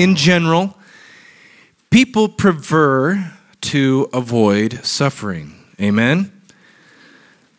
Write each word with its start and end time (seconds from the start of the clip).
in 0.00 0.16
general, 0.16 0.78
people 1.90 2.26
prefer 2.26 3.32
to 3.60 4.08
avoid 4.14 4.82
suffering. 4.82 5.52
Amen? 5.78 6.32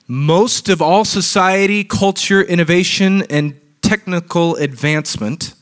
Most 0.07 0.67
of 0.67 0.81
all 0.81 1.05
society, 1.05 1.83
culture, 1.83 2.41
innovation, 2.41 3.21
and 3.29 3.61
technical 3.83 4.55
advancement 4.55 5.53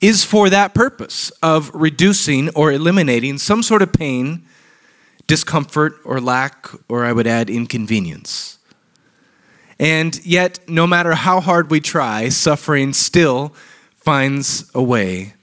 is 0.00 0.24
for 0.24 0.50
that 0.50 0.74
purpose 0.74 1.30
of 1.40 1.70
reducing 1.72 2.50
or 2.56 2.72
eliminating 2.72 3.38
some 3.38 3.62
sort 3.62 3.80
of 3.80 3.92
pain, 3.92 4.44
discomfort, 5.28 6.00
or 6.04 6.20
lack, 6.20 6.68
or 6.88 7.04
I 7.04 7.12
would 7.12 7.28
add 7.28 7.48
inconvenience. 7.48 8.58
And 9.78 10.18
yet, 10.26 10.58
no 10.68 10.84
matter 10.84 11.14
how 11.14 11.40
hard 11.40 11.70
we 11.70 11.78
try, 11.78 12.28
suffering 12.28 12.92
still 12.92 13.54
finds 13.94 14.68
a 14.74 14.82
way 14.82 15.35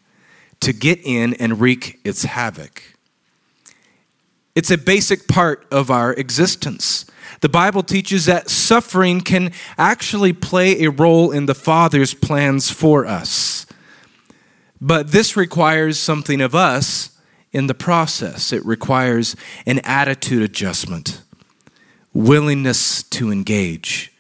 to 0.64 0.74
get 0.74 1.00
in 1.04 1.34
and 1.36 1.60
wreak 1.60 2.00
its 2.04 2.24
havoc. 2.24 2.84
It's 4.56 4.72
a 4.72 4.78
basic 4.78 5.28
part 5.28 5.66
of 5.72 5.90
our 5.90 6.14
existence. 6.14 7.06
The 7.42 7.50
Bible 7.50 7.84
teaches 7.84 8.26
that 8.26 8.50
suffering 8.50 9.22
can 9.22 9.52
actually 9.78 10.32
play 10.32 10.84
a 10.84 10.90
role 10.90 11.32
in 11.32 11.48
the 11.48 11.56
Father's 11.56 12.14
plans 12.14 12.70
for 12.70 13.06
us. 13.06 13.66
But 14.80 15.12
this 15.12 15.36
requires 15.36 16.00
something 16.00 16.40
of 16.40 16.54
us 16.54 17.18
in 17.52 17.68
the 17.68 17.74
process. 17.74 18.54
It 18.54 18.66
requires 18.66 19.36
an 19.66 19.80
attitude 19.80 20.44
adjustment, 20.44 21.22
willingness 22.14 23.04
to 23.04 23.32
engage. 23.32 24.14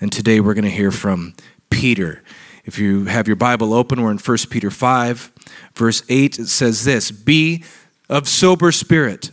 And 0.00 0.10
today 0.10 0.40
we're 0.40 0.54
going 0.54 0.64
to 0.64 0.70
hear 0.70 0.90
from 0.90 1.34
Peter. 1.70 2.22
If 2.64 2.78
you 2.78 3.06
have 3.06 3.26
your 3.26 3.36
Bible 3.36 3.74
open, 3.74 4.02
we're 4.02 4.12
in 4.12 4.18
1 4.18 4.38
Peter 4.50 4.70
5, 4.70 5.32
verse 5.74 6.02
8. 6.08 6.34
Says 6.46 6.84
this 6.84 7.10
Be 7.10 7.64
of 8.08 8.28
sober 8.28 8.72
spirit, 8.72 9.30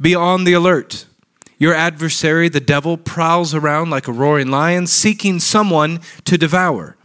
be 0.00 0.14
on 0.14 0.44
the 0.44 0.52
alert. 0.52 1.06
Your 1.58 1.74
adversary, 1.74 2.48
the 2.48 2.60
devil, 2.60 2.96
prowls 2.96 3.54
around 3.54 3.90
like 3.90 4.08
a 4.08 4.12
roaring 4.12 4.50
lion, 4.50 4.88
seeking 4.88 5.38
someone 5.38 6.00
to 6.24 6.36
devour. 6.36 6.96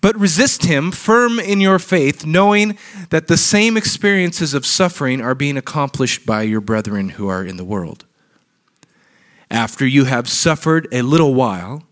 But 0.00 0.16
resist 0.16 0.64
him, 0.64 0.92
firm 0.92 1.40
in 1.40 1.60
your 1.60 1.80
faith, 1.80 2.24
knowing 2.24 2.78
that 3.10 3.26
the 3.26 3.36
same 3.36 3.76
experiences 3.76 4.54
of 4.54 4.64
suffering 4.64 5.20
are 5.20 5.34
being 5.34 5.56
accomplished 5.56 6.24
by 6.24 6.42
your 6.42 6.60
brethren 6.60 7.10
who 7.10 7.26
are 7.26 7.44
in 7.44 7.56
the 7.56 7.64
world 7.64 8.04
after 9.52 9.86
you 9.86 10.06
have 10.06 10.28
suffered 10.28 10.88
a 10.90 11.02
little 11.02 11.34
while, 11.34 11.84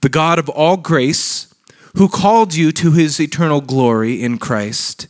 the 0.00 0.08
God 0.08 0.38
of 0.38 0.48
all 0.48 0.78
grace, 0.78 1.51
who 1.94 2.08
called 2.08 2.54
you 2.54 2.72
to 2.72 2.92
his 2.92 3.20
eternal 3.20 3.60
glory 3.60 4.22
in 4.22 4.38
Christ, 4.38 5.06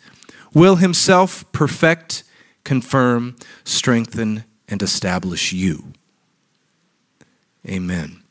will 0.55 0.77
himself 0.77 1.51
perfect, 1.53 2.25
confirm, 2.65 3.37
strengthen, 3.65 4.45
and 4.69 4.83
establish 4.83 5.53
you. 5.53 5.93
Amen. 7.69 8.23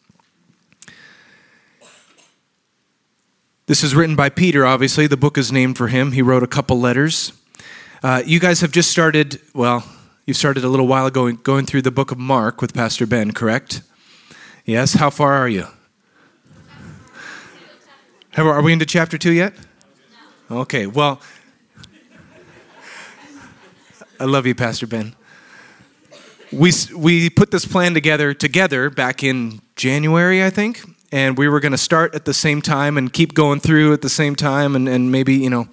This 3.67 3.83
is 3.83 3.95
written 3.95 4.17
by 4.17 4.27
Peter, 4.29 4.65
obviously. 4.65 5.07
The 5.07 5.15
book 5.15 5.37
is 5.37 5.51
named 5.51 5.77
for 5.77 5.87
him. 5.87 6.11
He 6.11 6.21
wrote 6.21 6.43
a 6.43 6.47
couple 6.47 6.79
letters. 6.79 7.31
Uh, 8.03 8.21
you 8.25 8.39
guys 8.39 8.59
have 8.61 8.71
just 8.71 8.91
started, 8.91 9.39
well, 9.53 9.85
you 10.25 10.33
started 10.33 10.63
a 10.65 10.67
little 10.67 10.87
while 10.87 11.05
ago 11.05 11.31
going 11.31 11.65
through 11.65 11.83
the 11.83 11.91
book 11.91 12.11
of 12.11 12.17
Mark 12.17 12.61
with 12.61 12.73
Pastor 12.73 13.05
Ben, 13.05 13.31
correct? 13.31 13.81
Yes? 14.65 14.95
How 14.95 15.09
far 15.09 15.33
are 15.33 15.47
you? 15.47 15.67
Are 18.37 18.61
we 18.61 18.71
into 18.71 18.85
chapter 18.85 19.17
2 19.17 19.33
yet? 19.33 19.53
Okay, 20.49 20.87
well, 20.87 21.19
I 24.21 24.23
love 24.23 24.45
you, 24.45 24.55
Pastor 24.55 24.87
Ben. 24.87 25.15
We, 26.49 26.71
we 26.95 27.29
put 27.29 27.51
this 27.51 27.65
plan 27.65 27.93
together 27.93 28.33
together 28.33 28.89
back 28.89 29.21
in 29.21 29.61
January, 29.75 30.43
I 30.45 30.49
think, 30.49 30.81
and 31.11 31.37
we 31.37 31.49
were 31.49 31.59
going 31.59 31.73
to 31.73 31.77
start 31.77 32.15
at 32.15 32.23
the 32.23 32.33
same 32.33 32.61
time 32.61 32.97
and 32.97 33.11
keep 33.11 33.33
going 33.33 33.59
through 33.59 33.91
at 33.91 34.01
the 34.01 34.09
same 34.09 34.37
time 34.37 34.77
and, 34.77 34.87
and 34.87 35.11
maybe, 35.11 35.35
you 35.35 35.49
know, 35.49 35.67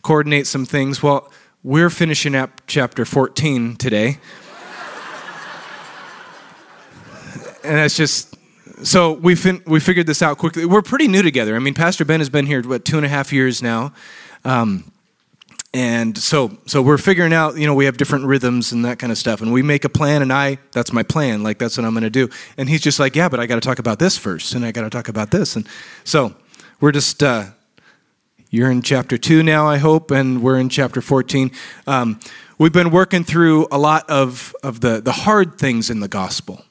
coordinate 0.00 0.46
some 0.46 0.64
things. 0.64 1.02
Well, 1.02 1.30
we're 1.62 1.90
finishing 1.90 2.34
up 2.34 2.62
chapter 2.66 3.04
14 3.04 3.76
today. 3.76 4.16
and 7.64 7.76
that's 7.76 7.96
just 7.96 8.27
so 8.82 9.12
we 9.12 9.34
fin- 9.34 9.62
we 9.66 9.80
figured 9.80 10.06
this 10.06 10.22
out 10.22 10.38
quickly. 10.38 10.64
We're 10.64 10.82
pretty 10.82 11.08
new 11.08 11.22
together. 11.22 11.56
I 11.56 11.58
mean, 11.58 11.74
Pastor 11.74 12.04
Ben 12.04 12.20
has 12.20 12.28
been 12.28 12.46
here 12.46 12.62
what 12.62 12.84
two 12.84 12.96
and 12.96 13.06
a 13.06 13.08
half 13.08 13.32
years 13.32 13.62
now, 13.62 13.92
um, 14.44 14.90
and 15.74 16.16
so 16.16 16.58
so 16.66 16.82
we're 16.82 16.98
figuring 16.98 17.32
out. 17.32 17.56
You 17.56 17.66
know, 17.66 17.74
we 17.74 17.84
have 17.84 17.96
different 17.96 18.24
rhythms 18.24 18.72
and 18.72 18.84
that 18.84 18.98
kind 18.98 19.10
of 19.10 19.18
stuff, 19.18 19.40
and 19.40 19.52
we 19.52 19.62
make 19.62 19.84
a 19.84 19.88
plan. 19.88 20.22
And 20.22 20.32
I, 20.32 20.58
that's 20.72 20.92
my 20.92 21.02
plan. 21.02 21.42
Like 21.42 21.58
that's 21.58 21.76
what 21.76 21.84
I'm 21.84 21.92
going 21.92 22.02
to 22.04 22.10
do. 22.10 22.28
And 22.56 22.68
he's 22.68 22.80
just 22.80 22.98
like, 22.98 23.16
yeah, 23.16 23.28
but 23.28 23.40
I 23.40 23.46
got 23.46 23.56
to 23.56 23.60
talk 23.60 23.78
about 23.78 23.98
this 23.98 24.16
first, 24.16 24.54
and 24.54 24.64
I 24.64 24.72
got 24.72 24.82
to 24.82 24.90
talk 24.90 25.08
about 25.08 25.30
this, 25.30 25.56
and 25.56 25.66
so 26.04 26.34
we're 26.80 26.92
just 26.92 27.22
uh, 27.22 27.46
you're 28.50 28.70
in 28.70 28.80
chapter 28.80 29.18
2 29.18 29.42
now, 29.42 29.66
I 29.66 29.76
hope, 29.76 30.10
and 30.10 30.42
we're 30.42 30.58
in 30.58 30.70
chapter 30.70 31.02
14. 31.02 31.50
Um, 31.86 32.18
we've 32.56 32.72
been 32.72 32.90
working 32.90 33.22
through 33.22 33.68
a 33.70 33.76
lot 33.76 34.08
of, 34.08 34.54
of 34.62 34.80
the, 34.80 35.02
the 35.02 35.12
hard 35.12 35.58
things 35.58 35.90
in 35.90 36.00
the 36.00 36.08
gospel, 36.08 36.64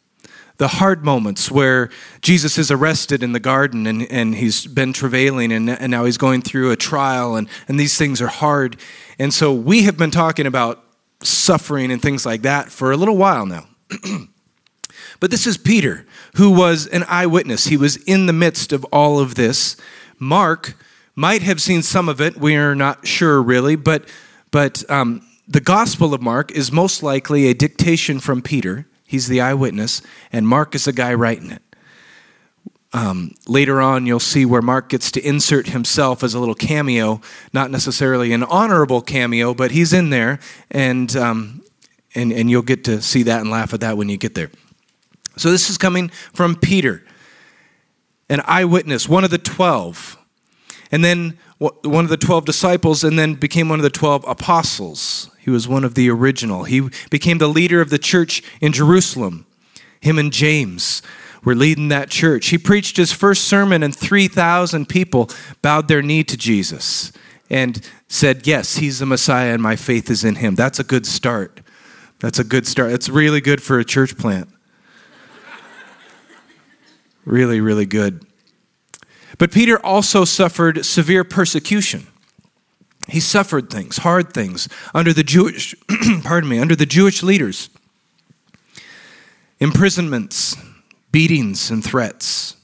the 0.57 0.67
hard 0.67 1.05
moments 1.05 1.51
where 1.51 1.89
Jesus 2.21 2.57
is 2.57 2.71
arrested 2.71 3.21
in 3.21 3.31
the 3.31 3.39
garden 3.39 3.85
and, 3.85 4.03
and 4.11 4.35
he's 4.35 4.65
been 4.65 4.93
travailing 4.93 5.51
and, 5.51 5.69
and 5.69 5.91
now 5.91 6.05
he's 6.05 6.17
going 6.17 6.41
through 6.41 6.71
a 6.71 6.75
trial, 6.75 7.35
and, 7.35 7.47
and 7.67 7.79
these 7.79 7.97
things 7.97 8.21
are 8.21 8.27
hard. 8.27 8.77
And 9.19 9.33
so 9.33 9.53
we 9.53 9.83
have 9.83 9.97
been 9.97 10.11
talking 10.11 10.45
about 10.45 10.83
suffering 11.21 11.91
and 11.91 12.01
things 12.01 12.25
like 12.25 12.41
that 12.43 12.71
for 12.71 12.91
a 12.91 12.97
little 12.97 13.17
while 13.17 13.45
now. 13.45 13.67
but 15.19 15.31
this 15.31 15.47
is 15.47 15.57
Peter, 15.57 16.05
who 16.35 16.51
was 16.51 16.87
an 16.87 17.03
eyewitness. 17.07 17.65
He 17.65 17.77
was 17.77 17.97
in 17.97 18.25
the 18.25 18.33
midst 18.33 18.73
of 18.73 18.83
all 18.85 19.19
of 19.19 19.35
this. 19.35 19.77
Mark, 20.19 20.75
might 21.17 21.41
have 21.41 21.59
seen 21.59 21.81
some 21.81 22.07
of 22.07 22.21
it. 22.21 22.37
We 22.37 22.55
are 22.55 22.75
not 22.75 23.05
sure 23.05 23.41
really, 23.41 23.75
but 23.75 24.07
but 24.51 24.89
um, 24.89 25.27
the 25.47 25.59
Gospel 25.59 26.13
of 26.13 26.21
Mark 26.21 26.51
is 26.51 26.71
most 26.71 27.03
likely 27.03 27.47
a 27.47 27.53
dictation 27.53 28.19
from 28.19 28.41
Peter. 28.41 28.87
He's 29.07 29.27
the 29.27 29.41
eyewitness, 29.41 30.01
and 30.31 30.47
Mark 30.47 30.75
is 30.75 30.85
the 30.85 30.91
guy 30.91 31.13
writing 31.13 31.49
it. 31.51 31.61
Um, 32.93 33.33
later 33.47 33.81
on, 33.81 34.05
you'll 34.05 34.19
see 34.19 34.45
where 34.45 34.61
Mark 34.61 34.89
gets 34.89 35.11
to 35.11 35.21
insert 35.21 35.67
himself 35.67 36.23
as 36.23 36.33
a 36.33 36.39
little 36.39 36.55
cameo, 36.55 37.21
not 37.53 37.71
necessarily 37.71 38.33
an 38.33 38.43
honorable 38.43 39.01
cameo, 39.01 39.53
but 39.53 39.71
he's 39.71 39.93
in 39.93 40.09
there, 40.09 40.39
and 40.69 41.15
um, 41.15 41.63
and 42.13 42.31
and 42.31 42.49
you'll 42.51 42.61
get 42.61 42.83
to 42.85 43.01
see 43.01 43.23
that 43.23 43.41
and 43.41 43.49
laugh 43.49 43.73
at 43.73 43.79
that 43.79 43.97
when 43.97 44.09
you 44.09 44.17
get 44.17 44.35
there. 44.35 44.51
So 45.37 45.51
this 45.51 45.69
is 45.69 45.77
coming 45.77 46.09
from 46.33 46.55
Peter, 46.55 47.03
an 48.29 48.41
eyewitness, 48.45 49.07
one 49.07 49.23
of 49.23 49.31
the 49.31 49.37
twelve 49.37 50.17
and 50.91 51.03
then 51.03 51.37
one 51.59 52.05
of 52.05 52.09
the 52.09 52.17
12 52.17 52.45
disciples, 52.45 53.03
and 53.03 53.17
then 53.17 53.33
became 53.33 53.69
one 53.69 53.79
of 53.79 53.83
the 53.83 53.89
12 53.89 54.23
apostles. 54.27 55.29
He 55.39 55.49
was 55.49 55.67
one 55.67 55.83
of 55.83 55.95
the 55.95 56.09
original. 56.09 56.65
He 56.65 56.89
became 57.09 57.39
the 57.39 57.47
leader 57.47 57.81
of 57.81 57.89
the 57.89 57.97
church 57.97 58.43
in 58.61 58.73
Jerusalem. 58.73 59.45
Him 59.99 60.19
and 60.19 60.31
James 60.31 61.01
were 61.43 61.55
leading 61.55 61.87
that 61.87 62.09
church. 62.09 62.47
He 62.47 62.57
preached 62.57 62.97
his 62.97 63.11
first 63.11 63.45
sermon, 63.45 63.81
and 63.81 63.95
3,000 63.95 64.87
people 64.87 65.29
bowed 65.61 65.87
their 65.87 66.01
knee 66.01 66.23
to 66.25 66.37
Jesus 66.37 67.11
and 67.49 67.81
said, 68.07 68.45
Yes, 68.45 68.75
he's 68.75 68.99
the 68.99 69.05
Messiah, 69.05 69.53
and 69.53 69.63
my 69.63 69.75
faith 69.75 70.11
is 70.11 70.23
in 70.23 70.35
him. 70.35 70.55
That's 70.55 70.79
a 70.79 70.83
good 70.83 71.05
start. 71.07 71.61
That's 72.19 72.37
a 72.37 72.43
good 72.43 72.67
start. 72.67 72.91
It's 72.91 73.09
really 73.09 73.41
good 73.41 73.63
for 73.63 73.79
a 73.79 73.85
church 73.85 74.17
plant. 74.17 74.49
really, 77.25 77.61
really 77.61 77.85
good. 77.85 78.26
But 79.37 79.51
Peter 79.51 79.83
also 79.85 80.25
suffered 80.25 80.85
severe 80.85 81.23
persecution. 81.23 82.07
He 83.07 83.19
suffered 83.19 83.69
things, 83.69 83.97
hard 83.97 84.33
things, 84.33 84.67
under 84.93 85.13
the 85.13 85.23
Jewish, 85.23 85.75
pardon 86.23 86.49
me, 86.49 86.59
under 86.59 86.75
the 86.75 86.85
Jewish 86.85 87.23
leaders. 87.23 87.69
Imprisonments, 89.59 90.57
beatings, 91.11 91.71
and 91.71 91.83
threats. 91.83 92.57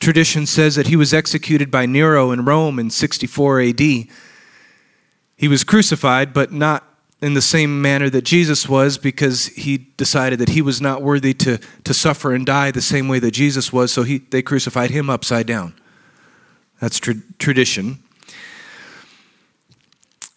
Tradition 0.00 0.46
says 0.46 0.76
that 0.76 0.86
he 0.86 0.96
was 0.96 1.12
executed 1.12 1.70
by 1.70 1.84
Nero 1.84 2.30
in 2.30 2.44
Rome 2.44 2.78
in 2.78 2.90
64 2.90 3.60
AD. 3.60 3.80
He 3.80 5.48
was 5.48 5.64
crucified, 5.64 6.32
but 6.32 6.52
not 6.52 6.87
in 7.20 7.34
the 7.34 7.42
same 7.42 7.82
manner 7.82 8.08
that 8.08 8.22
Jesus 8.22 8.68
was 8.68 8.96
because 8.96 9.46
he 9.46 9.78
decided 9.96 10.38
that 10.38 10.50
he 10.50 10.62
was 10.62 10.80
not 10.80 11.02
worthy 11.02 11.34
to, 11.34 11.58
to 11.82 11.92
suffer 11.92 12.32
and 12.32 12.46
die 12.46 12.70
the 12.70 12.80
same 12.80 13.08
way 13.08 13.18
that 13.18 13.32
Jesus 13.32 13.72
was, 13.72 13.92
so 13.92 14.04
he, 14.04 14.18
they 14.18 14.40
crucified 14.40 14.90
him 14.90 15.10
upside 15.10 15.46
down. 15.46 15.74
That's 16.80 16.98
tra- 17.00 17.14
tradition. 17.38 17.98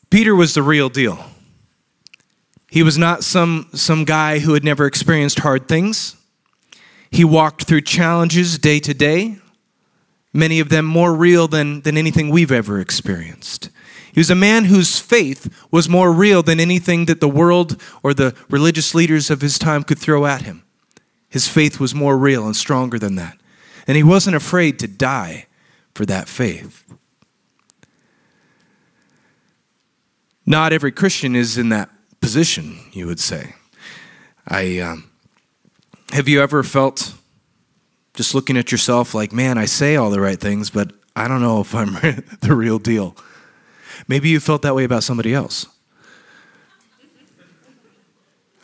Peter 0.09 0.35
was 0.35 0.55
the 0.55 0.63
real 0.63 0.89
deal. 0.89 1.23
He 2.69 2.83
was 2.83 2.97
not 2.97 3.23
some, 3.23 3.67
some 3.73 4.03
guy 4.03 4.39
who 4.39 4.53
had 4.53 4.63
never 4.63 4.85
experienced 4.85 5.39
hard 5.39 5.67
things. 5.67 6.15
He 7.11 7.23
walked 7.23 7.65
through 7.65 7.81
challenges 7.81 8.57
day 8.57 8.79
to 8.79 8.93
day. 8.93 9.37
many 10.33 10.59
of 10.59 10.69
them 10.69 10.85
more 10.85 11.13
real 11.13 11.47
than, 11.47 11.81
than 11.81 11.97
anything 11.97 12.29
we've 12.29 12.51
ever 12.51 12.79
experienced. 12.79 13.69
He 14.13 14.19
was 14.19 14.29
a 14.29 14.35
man 14.35 14.65
whose 14.65 14.99
faith 14.99 15.67
was 15.71 15.87
more 15.87 16.11
real 16.11 16.43
than 16.43 16.59
anything 16.59 17.05
that 17.05 17.21
the 17.21 17.29
world 17.29 17.81
or 18.03 18.13
the 18.13 18.35
religious 18.49 18.93
leaders 18.93 19.29
of 19.29 19.41
his 19.41 19.57
time 19.57 19.83
could 19.83 19.99
throw 19.99 20.25
at 20.25 20.41
him. 20.41 20.63
His 21.29 21.47
faith 21.47 21.79
was 21.79 21.95
more 21.95 22.17
real 22.17 22.45
and 22.45 22.55
stronger 22.55 22.99
than 22.99 23.15
that. 23.15 23.37
And 23.87 23.95
he 23.95 24.03
wasn't 24.03 24.35
afraid 24.35 24.79
to 24.79 24.87
die 24.87 25.47
for 25.93 26.05
that 26.05 26.27
faith. 26.27 26.83
Not 30.45 30.73
every 30.73 30.91
Christian 30.91 31.35
is 31.35 31.57
in 31.57 31.69
that 31.69 31.89
position, 32.19 32.79
you 32.91 33.07
would 33.07 33.19
say. 33.19 33.55
I 34.47 34.79
um, 34.79 35.09
have 36.11 36.27
you 36.27 36.41
ever 36.41 36.63
felt 36.63 37.13
just 38.13 38.35
looking 38.35 38.57
at 38.57 38.71
yourself 38.71 39.13
like, 39.13 39.31
man, 39.31 39.57
I 39.57 39.65
say 39.65 39.95
all 39.95 40.09
the 40.09 40.19
right 40.19 40.39
things, 40.39 40.69
but 40.69 40.91
I 41.15 41.27
don't 41.27 41.41
know 41.41 41.61
if 41.61 41.73
I'm 41.73 41.93
the 42.41 42.53
real 42.53 42.79
deal. 42.79 43.15
Maybe 44.07 44.29
you 44.29 44.39
felt 44.39 44.61
that 44.63 44.75
way 44.75 44.83
about 44.83 45.03
somebody 45.03 45.33
else. 45.33 45.67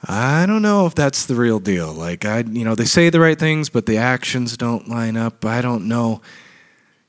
I 0.09 0.45
don't 0.45 0.61
know 0.61 0.85
if 0.85 0.95
that's 0.95 1.25
the 1.25 1.35
real 1.35 1.59
deal. 1.59 1.91
Like 1.91 2.23
I, 2.23 2.39
you 2.39 2.63
know, 2.63 2.75
they 2.75 2.85
say 2.85 3.09
the 3.09 3.19
right 3.19 3.37
things, 3.37 3.69
but 3.69 3.85
the 3.85 3.97
actions 3.97 4.55
don't 4.55 4.87
line 4.87 5.17
up. 5.17 5.43
I 5.43 5.61
don't 5.61 5.87
know 5.87 6.21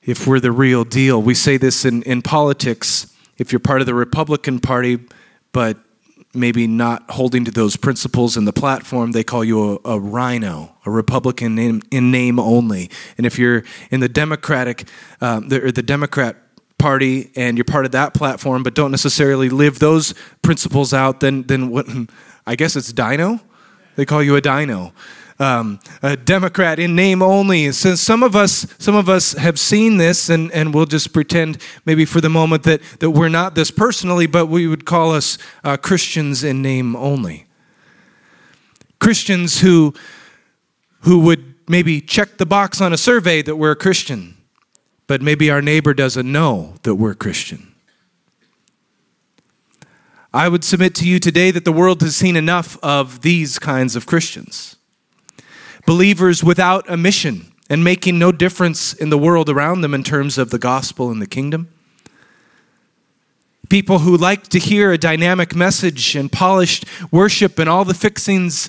if 0.02 0.26
we're 0.26 0.40
the 0.40 0.52
real 0.52 0.84
deal. 0.84 1.20
We 1.20 1.34
say 1.34 1.58
this 1.58 1.84
in, 1.84 2.02
in 2.02 2.22
politics. 2.22 3.14
If 3.36 3.52
you're 3.52 3.60
part 3.60 3.80
of 3.80 3.86
the 3.86 3.94
Republican 3.94 4.58
Party, 4.58 4.98
but 5.52 5.76
maybe 6.34 6.66
not 6.66 7.10
holding 7.10 7.44
to 7.44 7.50
those 7.50 7.76
principles 7.76 8.36
in 8.36 8.44
the 8.46 8.52
platform, 8.52 9.12
they 9.12 9.24
call 9.24 9.44
you 9.44 9.80
a, 9.84 9.96
a 9.96 10.00
RINO, 10.00 10.74
a 10.84 10.90
Republican 10.90 11.58
in, 11.58 11.82
in, 11.90 12.10
name 12.10 12.38
only. 12.38 12.90
And 13.16 13.26
if 13.26 13.38
you're 13.38 13.64
in 13.90 14.00
the 14.00 14.08
Democratic, 14.08 14.88
um, 15.20 15.48
the, 15.48 15.72
the 15.72 15.82
Democrat 15.82 16.36
Party, 16.78 17.30
and 17.36 17.56
you're 17.56 17.64
part 17.64 17.84
of 17.84 17.92
that 17.92 18.14
platform, 18.14 18.62
but 18.62 18.74
don't 18.74 18.90
necessarily 18.90 19.48
live 19.48 19.78
those 19.78 20.14
principles 20.42 20.94
out, 20.94 21.20
then 21.20 21.42
then 21.42 21.70
what? 21.70 21.86
I 22.46 22.56
guess 22.56 22.76
it's 22.76 22.92
dino. 22.92 23.40
They 23.96 24.06
call 24.06 24.22
you 24.22 24.36
a 24.36 24.40
dino. 24.40 24.94
Um, 25.40 25.78
a 26.02 26.16
Democrat 26.16 26.78
in 26.78 26.96
name 26.96 27.22
only. 27.22 27.70
So 27.72 27.94
some 27.94 28.22
of 28.22 28.34
us, 28.34 28.66
some 28.78 28.96
of 28.96 29.08
us 29.08 29.34
have 29.34 29.58
seen 29.58 29.98
this, 29.98 30.30
and, 30.30 30.50
and 30.52 30.74
we'll 30.74 30.86
just 30.86 31.12
pretend 31.12 31.58
maybe 31.84 32.04
for 32.04 32.20
the 32.20 32.28
moment 32.28 32.62
that, 32.64 32.80
that 33.00 33.10
we're 33.10 33.28
not 33.28 33.54
this 33.54 33.70
personally, 33.70 34.26
but 34.26 34.46
we 34.46 34.66
would 34.66 34.84
call 34.84 35.12
us 35.12 35.36
uh, 35.62 35.76
Christians 35.76 36.42
in 36.42 36.62
name 36.62 36.96
only. 36.96 37.46
Christians 38.98 39.60
who, 39.60 39.94
who 41.00 41.20
would 41.20 41.54
maybe 41.68 42.00
check 42.00 42.38
the 42.38 42.46
box 42.46 42.80
on 42.80 42.92
a 42.92 42.96
survey 42.96 43.42
that 43.42 43.56
we're 43.56 43.72
a 43.72 43.76
Christian, 43.76 44.37
but 45.08 45.22
maybe 45.22 45.50
our 45.50 45.62
neighbor 45.62 45.94
doesn't 45.94 46.30
know 46.30 46.74
that 46.84 46.94
we're 46.94 47.14
Christian. 47.14 47.74
I 50.32 50.48
would 50.48 50.62
submit 50.62 50.94
to 50.96 51.08
you 51.08 51.18
today 51.18 51.50
that 51.50 51.64
the 51.64 51.72
world 51.72 52.02
has 52.02 52.14
seen 52.14 52.36
enough 52.36 52.78
of 52.82 53.22
these 53.22 53.58
kinds 53.58 53.96
of 53.96 54.06
Christians. 54.06 54.76
Believers 55.86 56.44
without 56.44 56.88
a 56.88 56.98
mission 56.98 57.50
and 57.70 57.82
making 57.82 58.18
no 58.18 58.30
difference 58.30 58.92
in 58.92 59.08
the 59.08 59.16
world 59.16 59.48
around 59.48 59.80
them 59.80 59.94
in 59.94 60.04
terms 60.04 60.36
of 60.36 60.50
the 60.50 60.58
gospel 60.58 61.10
and 61.10 61.22
the 61.22 61.26
kingdom. 61.26 61.70
People 63.70 64.00
who 64.00 64.16
like 64.16 64.48
to 64.48 64.58
hear 64.58 64.92
a 64.92 64.98
dynamic 64.98 65.54
message 65.54 66.14
and 66.14 66.30
polished 66.30 66.84
worship 67.10 67.58
and 67.58 67.68
all 67.68 67.86
the 67.86 67.94
fixings 67.94 68.68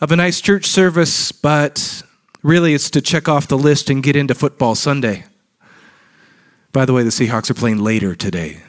of 0.00 0.12
a 0.12 0.16
nice 0.16 0.40
church 0.40 0.66
service, 0.66 1.32
but 1.32 2.02
really 2.42 2.74
it's 2.74 2.90
to 2.90 3.00
check 3.00 3.28
off 3.28 3.48
the 3.48 3.58
list 3.58 3.90
and 3.90 4.02
get 4.02 4.14
into 4.14 4.34
football 4.34 4.76
Sunday. 4.76 5.24
By 6.72 6.86
the 6.86 6.92
way, 6.92 7.02
the 7.02 7.10
Seahawks 7.10 7.50
are 7.50 7.54
playing 7.54 7.78
later 7.78 8.14
today. 8.14 8.62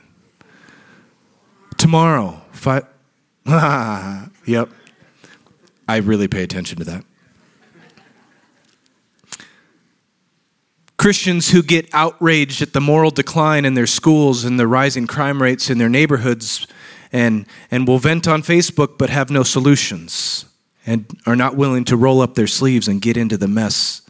Tomorrow, 1.78 2.42
five. 2.52 2.86
yep. 4.46 4.70
I 5.88 5.98
really 5.98 6.28
pay 6.28 6.44
attention 6.44 6.78
to 6.80 6.86
that. 6.86 7.06
Christians 10.98 11.50
who 11.50 11.62
get 11.62 11.90
outraged 11.94 12.62
at 12.62 12.72
the 12.72 12.80
moral 12.80 13.12
decline 13.12 13.66
in 13.66 13.74
their 13.74 13.88
schools 13.88 14.46
and 14.46 14.58
the 14.58 14.68
rising 14.68 15.06
crime 15.06 15.42
rates 15.42 15.70
in 15.70 15.78
their 15.78 15.90
neighborhoods 15.90 16.66
and, 17.12 17.46
and 17.70 17.86
will 17.88 18.00
vent 18.00 18.28
on 18.28 18.42
Facebook 18.42 18.98
but 18.98 19.10
have 19.10 19.30
no 19.30 19.44
solutions 19.44 20.46
and 20.86 21.06
are 21.26 21.36
not 21.36 21.58
willing 21.58 21.84
to 21.86 21.98
roll 21.98 22.22
up 22.22 22.36
their 22.36 22.48
sleeves 22.48 22.88
and 22.88 23.02
get 23.02 23.18
into 23.18 23.36
the 23.36 23.50
mess 23.50 24.02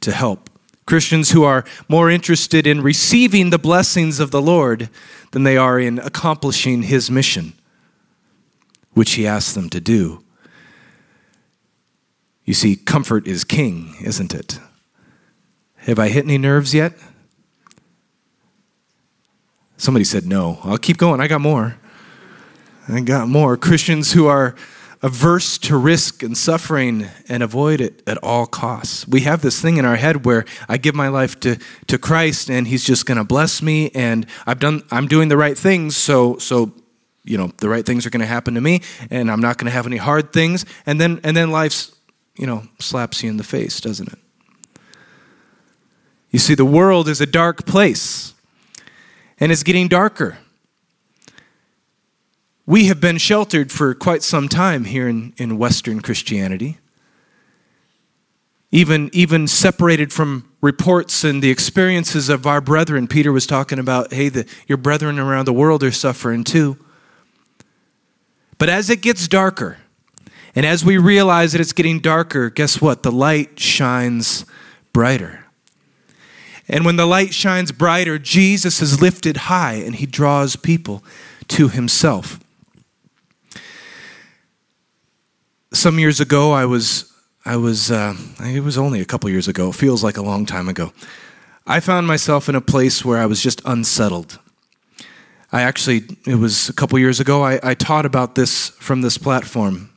to 0.00 0.12
help. 0.12 0.47
Christians 0.88 1.32
who 1.32 1.44
are 1.44 1.66
more 1.86 2.08
interested 2.08 2.66
in 2.66 2.80
receiving 2.80 3.50
the 3.50 3.58
blessings 3.58 4.20
of 4.20 4.30
the 4.30 4.40
Lord 4.40 4.88
than 5.32 5.42
they 5.42 5.58
are 5.58 5.78
in 5.78 5.98
accomplishing 5.98 6.84
his 6.84 7.10
mission, 7.10 7.52
which 8.94 9.12
he 9.12 9.26
asks 9.26 9.52
them 9.52 9.68
to 9.68 9.82
do. 9.82 10.24
You 12.46 12.54
see, 12.54 12.74
comfort 12.74 13.26
is 13.26 13.44
king, 13.44 13.96
isn't 14.00 14.32
it? 14.32 14.60
Have 15.76 15.98
I 15.98 16.08
hit 16.08 16.24
any 16.24 16.38
nerves 16.38 16.72
yet? 16.72 16.94
Somebody 19.76 20.04
said 20.04 20.24
no. 20.24 20.58
I'll 20.64 20.78
keep 20.78 20.96
going. 20.96 21.20
I 21.20 21.28
got 21.28 21.42
more. 21.42 21.76
I 22.88 23.00
got 23.00 23.28
more. 23.28 23.58
Christians 23.58 24.12
who 24.12 24.26
are 24.26 24.56
averse 25.02 25.58
to 25.58 25.76
risk 25.76 26.22
and 26.22 26.36
suffering 26.36 27.06
and 27.28 27.42
avoid 27.42 27.80
it 27.80 28.02
at 28.06 28.18
all 28.18 28.46
costs. 28.46 29.06
We 29.06 29.20
have 29.20 29.42
this 29.42 29.60
thing 29.60 29.76
in 29.76 29.84
our 29.84 29.96
head 29.96 30.24
where 30.24 30.44
I 30.68 30.76
give 30.76 30.94
my 30.94 31.08
life 31.08 31.38
to, 31.40 31.58
to 31.86 31.98
Christ 31.98 32.50
and 32.50 32.66
he's 32.66 32.84
just 32.84 33.06
going 33.06 33.18
to 33.18 33.24
bless 33.24 33.62
me 33.62 33.90
and 33.94 34.26
I've 34.46 34.58
done 34.58 34.82
I'm 34.90 35.06
doing 35.06 35.28
the 35.28 35.36
right 35.36 35.56
things 35.56 35.96
so 35.96 36.38
so 36.38 36.72
you 37.24 37.38
know 37.38 37.52
the 37.58 37.68
right 37.68 37.86
things 37.86 38.06
are 38.06 38.10
going 38.10 38.20
to 38.20 38.26
happen 38.26 38.54
to 38.54 38.60
me 38.60 38.82
and 39.10 39.30
I'm 39.30 39.40
not 39.40 39.58
going 39.58 39.66
to 39.66 39.72
have 39.72 39.86
any 39.86 39.98
hard 39.98 40.32
things 40.32 40.64
and 40.84 41.00
then 41.00 41.20
and 41.22 41.36
then 41.36 41.50
life's 41.50 41.94
you 42.36 42.46
know 42.46 42.64
slaps 42.80 43.22
you 43.22 43.30
in 43.30 43.36
the 43.36 43.44
face, 43.44 43.80
doesn't 43.80 44.12
it? 44.12 44.18
You 46.30 46.38
see 46.38 46.54
the 46.54 46.64
world 46.64 47.08
is 47.08 47.20
a 47.20 47.26
dark 47.26 47.66
place 47.66 48.34
and 49.38 49.52
it's 49.52 49.62
getting 49.62 49.86
darker. 49.86 50.38
We 52.68 52.84
have 52.88 53.00
been 53.00 53.16
sheltered 53.16 53.72
for 53.72 53.94
quite 53.94 54.22
some 54.22 54.46
time 54.46 54.84
here 54.84 55.08
in, 55.08 55.32
in 55.38 55.56
Western 55.56 56.00
Christianity. 56.00 56.76
Even, 58.70 59.08
even 59.14 59.48
separated 59.48 60.12
from 60.12 60.52
reports 60.60 61.24
and 61.24 61.42
the 61.42 61.48
experiences 61.48 62.28
of 62.28 62.46
our 62.46 62.60
brethren. 62.60 63.08
Peter 63.08 63.32
was 63.32 63.46
talking 63.46 63.78
about, 63.78 64.12
hey, 64.12 64.28
the, 64.28 64.46
your 64.66 64.76
brethren 64.76 65.18
around 65.18 65.46
the 65.46 65.52
world 65.54 65.82
are 65.82 65.90
suffering 65.90 66.44
too. 66.44 66.76
But 68.58 68.68
as 68.68 68.90
it 68.90 69.00
gets 69.00 69.28
darker, 69.28 69.78
and 70.54 70.66
as 70.66 70.84
we 70.84 70.98
realize 70.98 71.52
that 71.52 71.62
it's 71.62 71.72
getting 71.72 72.00
darker, 72.00 72.50
guess 72.50 72.82
what? 72.82 73.02
The 73.02 73.10
light 73.10 73.58
shines 73.58 74.44
brighter. 74.92 75.46
And 76.68 76.84
when 76.84 76.96
the 76.96 77.06
light 77.06 77.32
shines 77.32 77.72
brighter, 77.72 78.18
Jesus 78.18 78.82
is 78.82 79.00
lifted 79.00 79.38
high 79.38 79.76
and 79.76 79.94
he 79.94 80.04
draws 80.04 80.54
people 80.54 81.02
to 81.48 81.70
himself. 81.70 82.38
Some 85.72 85.98
years 85.98 86.20
ago, 86.20 86.52
I 86.52 86.64
was, 86.64 87.12
I 87.44 87.56
was, 87.56 87.90
uh, 87.90 88.14
it 88.40 88.62
was 88.62 88.78
only 88.78 89.00
a 89.00 89.04
couple 89.04 89.28
years 89.30 89.48
ago. 89.48 89.72
Feels 89.72 90.02
like 90.02 90.16
a 90.16 90.22
long 90.22 90.46
time 90.46 90.68
ago. 90.68 90.92
I 91.66 91.80
found 91.80 92.06
myself 92.06 92.48
in 92.48 92.54
a 92.54 92.60
place 92.60 93.04
where 93.04 93.18
I 93.18 93.26
was 93.26 93.42
just 93.42 93.60
unsettled. 93.64 94.38
I 95.52 95.62
actually, 95.62 96.02
it 96.26 96.36
was 96.36 96.68
a 96.68 96.72
couple 96.72 96.98
years 96.98 97.20
ago, 97.20 97.42
I, 97.42 97.60
I 97.62 97.74
taught 97.74 98.06
about 98.06 98.34
this 98.34 98.70
from 98.70 99.02
this 99.02 99.18
platform 99.18 99.90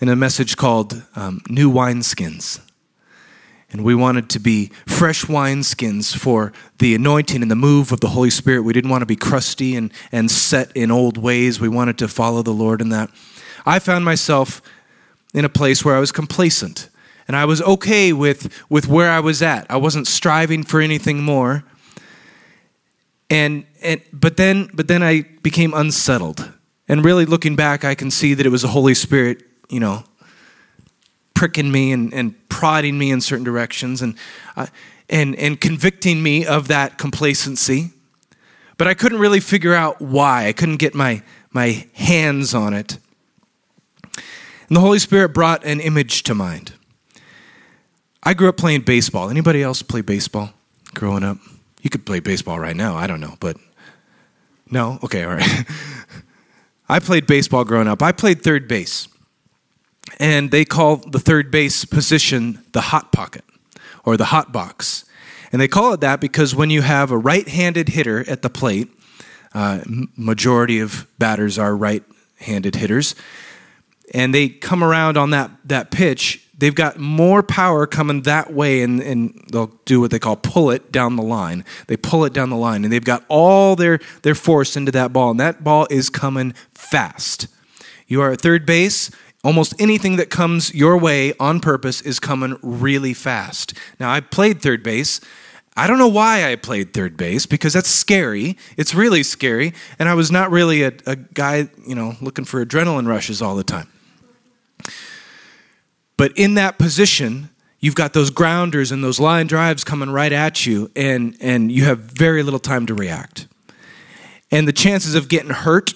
in 0.00 0.08
a 0.08 0.16
message 0.16 0.56
called 0.56 1.02
um, 1.14 1.42
New 1.48 1.70
Wineskins. 1.72 2.60
And 3.72 3.84
we 3.84 3.94
wanted 3.94 4.30
to 4.30 4.38
be 4.38 4.70
fresh 4.86 5.24
wineskins 5.24 6.16
for 6.16 6.52
the 6.78 6.94
anointing 6.94 7.42
and 7.42 7.50
the 7.50 7.56
move 7.56 7.90
of 7.90 8.00
the 8.00 8.08
Holy 8.10 8.30
Spirit. 8.30 8.62
We 8.62 8.72
didn't 8.72 8.90
want 8.90 9.02
to 9.02 9.06
be 9.06 9.16
crusty 9.16 9.74
and, 9.74 9.92
and 10.12 10.30
set 10.30 10.70
in 10.76 10.90
old 10.90 11.18
ways. 11.18 11.60
We 11.60 11.68
wanted 11.68 11.98
to 11.98 12.08
follow 12.08 12.42
the 12.42 12.52
Lord 12.52 12.80
in 12.80 12.90
that. 12.90 13.10
I 13.64 13.80
found 13.80 14.04
myself 14.04 14.62
in 15.34 15.44
a 15.44 15.48
place 15.48 15.84
where 15.84 15.96
I 15.96 16.00
was 16.00 16.12
complacent 16.12 16.88
and 17.28 17.36
I 17.36 17.44
was 17.44 17.60
okay 17.62 18.12
with, 18.12 18.52
with 18.68 18.86
where 18.86 19.10
I 19.10 19.20
was 19.20 19.42
at. 19.42 19.66
I 19.70 19.76
wasn't 19.76 20.06
striving 20.06 20.62
for 20.62 20.80
anything 20.80 21.22
more. 21.22 21.64
And, 23.28 23.66
and 23.82 24.00
but 24.12 24.36
then 24.36 24.70
but 24.72 24.86
then 24.86 25.02
I 25.02 25.22
became 25.42 25.74
unsettled. 25.74 26.52
And 26.88 27.04
really 27.04 27.24
looking 27.24 27.56
back, 27.56 27.84
I 27.84 27.96
can 27.96 28.10
see 28.10 28.34
that 28.34 28.46
it 28.46 28.50
was 28.50 28.62
the 28.62 28.68
Holy 28.68 28.94
Spirit, 28.94 29.42
you 29.68 29.80
know, 29.80 30.04
pricking 31.34 31.70
me 31.72 31.90
and, 31.90 32.14
and 32.14 32.48
prodding 32.48 32.96
me 32.96 33.10
in 33.10 33.20
certain 33.20 33.44
directions 33.44 34.00
and, 34.02 34.16
uh, 34.56 34.66
and, 35.10 35.34
and 35.36 35.60
convicting 35.60 36.22
me 36.22 36.46
of 36.46 36.68
that 36.68 36.96
complacency. 36.96 37.90
But 38.78 38.86
I 38.86 38.94
couldn't 38.94 39.18
really 39.18 39.40
figure 39.40 39.74
out 39.74 40.00
why. 40.00 40.46
I 40.46 40.52
couldn't 40.52 40.76
get 40.76 40.94
my, 40.94 41.22
my 41.50 41.86
hands 41.94 42.54
on 42.54 42.72
it. 42.72 42.98
And 44.68 44.76
the 44.76 44.80
Holy 44.80 44.98
Spirit 44.98 45.30
brought 45.30 45.64
an 45.64 45.80
image 45.80 46.22
to 46.24 46.34
mind. 46.34 46.72
I 48.22 48.34
grew 48.34 48.48
up 48.48 48.56
playing 48.56 48.82
baseball. 48.82 49.30
Anybody 49.30 49.62
else 49.62 49.82
play 49.82 50.00
baseball? 50.00 50.52
growing 50.96 51.22
up? 51.22 51.38
You 51.82 51.90
could 51.90 52.04
play 52.04 52.18
baseball 52.18 52.58
right 52.58 52.74
now. 52.74 52.96
I 52.96 53.06
don't 53.06 53.20
know, 53.20 53.36
but 53.38 53.56
no? 54.68 54.98
Okay, 55.04 55.22
all 55.22 55.34
right. 55.34 55.64
I 56.88 56.98
played 56.98 57.26
baseball 57.26 57.64
growing 57.64 57.86
up. 57.86 58.02
I 58.02 58.10
played 58.12 58.42
third 58.42 58.66
base. 58.66 59.06
And 60.18 60.50
they 60.50 60.64
call 60.64 60.96
the 60.96 61.18
third 61.20 61.50
base 61.50 61.84
position 61.84 62.64
the 62.72 62.80
hot 62.80 63.12
pocket 63.12 63.44
or 64.04 64.16
the 64.16 64.26
hot 64.26 64.52
box. 64.52 65.04
And 65.52 65.60
they 65.60 65.68
call 65.68 65.92
it 65.92 66.00
that 66.00 66.20
because 66.20 66.54
when 66.54 66.70
you 66.70 66.82
have 66.82 67.10
a 67.10 67.18
right 67.18 67.46
handed 67.46 67.90
hitter 67.90 68.28
at 68.28 68.42
the 68.42 68.50
plate, 68.50 68.88
uh, 69.54 69.80
majority 70.16 70.80
of 70.80 71.06
batters 71.18 71.58
are 71.58 71.76
right 71.76 72.04
handed 72.40 72.76
hitters, 72.76 73.14
and 74.14 74.34
they 74.34 74.48
come 74.48 74.84
around 74.84 75.16
on 75.16 75.30
that, 75.30 75.50
that 75.64 75.90
pitch, 75.90 76.42
they've 76.56 76.74
got 76.74 76.98
more 76.98 77.42
power 77.42 77.86
coming 77.86 78.22
that 78.22 78.52
way, 78.52 78.82
and, 78.82 79.00
and 79.00 79.44
they'll 79.52 79.72
do 79.84 80.00
what 80.00 80.10
they 80.10 80.18
call 80.18 80.36
pull 80.36 80.70
it 80.70 80.92
down 80.92 81.16
the 81.16 81.22
line. 81.22 81.64
They 81.86 81.96
pull 81.96 82.24
it 82.24 82.32
down 82.32 82.50
the 82.50 82.56
line, 82.56 82.84
and 82.84 82.92
they've 82.92 83.04
got 83.04 83.24
all 83.28 83.76
their, 83.76 83.98
their 84.22 84.34
force 84.34 84.76
into 84.76 84.92
that 84.92 85.12
ball, 85.12 85.30
and 85.30 85.40
that 85.40 85.64
ball 85.64 85.86
is 85.90 86.08
coming 86.10 86.54
fast. 86.74 87.48
You 88.06 88.22
are 88.22 88.32
at 88.32 88.40
third 88.40 88.64
base, 88.64 89.10
almost 89.44 89.74
anything 89.80 90.16
that 90.16 90.30
comes 90.30 90.74
your 90.74 90.96
way 90.96 91.32
on 91.38 91.60
purpose 91.60 92.00
is 92.00 92.18
coming 92.18 92.58
really 92.62 93.14
fast. 93.14 93.74
Now, 94.00 94.10
I 94.10 94.20
played 94.20 94.62
third 94.62 94.82
base. 94.82 95.20
I 95.76 95.86
don't 95.86 95.98
know 95.98 96.08
why 96.08 96.50
I 96.50 96.56
played 96.56 96.94
third 96.94 97.16
base 97.16 97.44
because 97.44 97.74
that's 97.74 97.90
scary. 97.90 98.56
It's 98.76 98.94
really 98.94 99.22
scary. 99.22 99.74
And 99.98 100.08
I 100.08 100.14
was 100.14 100.30
not 100.30 100.50
really 100.50 100.82
a, 100.84 100.92
a 101.04 101.16
guy, 101.16 101.68
you 101.86 101.94
know, 101.94 102.16
looking 102.20 102.44
for 102.44 102.64
adrenaline 102.64 103.06
rushes 103.06 103.42
all 103.42 103.56
the 103.56 103.64
time. 103.64 103.88
But 106.16 106.36
in 106.36 106.54
that 106.54 106.78
position, 106.78 107.50
you've 107.80 107.94
got 107.94 108.12
those 108.12 108.30
grounders 108.30 108.90
and 108.90 109.04
those 109.04 109.20
line 109.20 109.46
drives 109.46 109.84
coming 109.84 110.10
right 110.10 110.32
at 110.32 110.66
you, 110.66 110.90
and, 110.96 111.36
and 111.40 111.70
you 111.70 111.84
have 111.84 111.98
very 111.98 112.42
little 112.42 112.58
time 112.58 112.86
to 112.86 112.94
react. 112.94 113.46
And 114.50 114.66
the 114.66 114.72
chances 114.72 115.14
of 115.14 115.28
getting 115.28 115.50
hurt, 115.50 115.92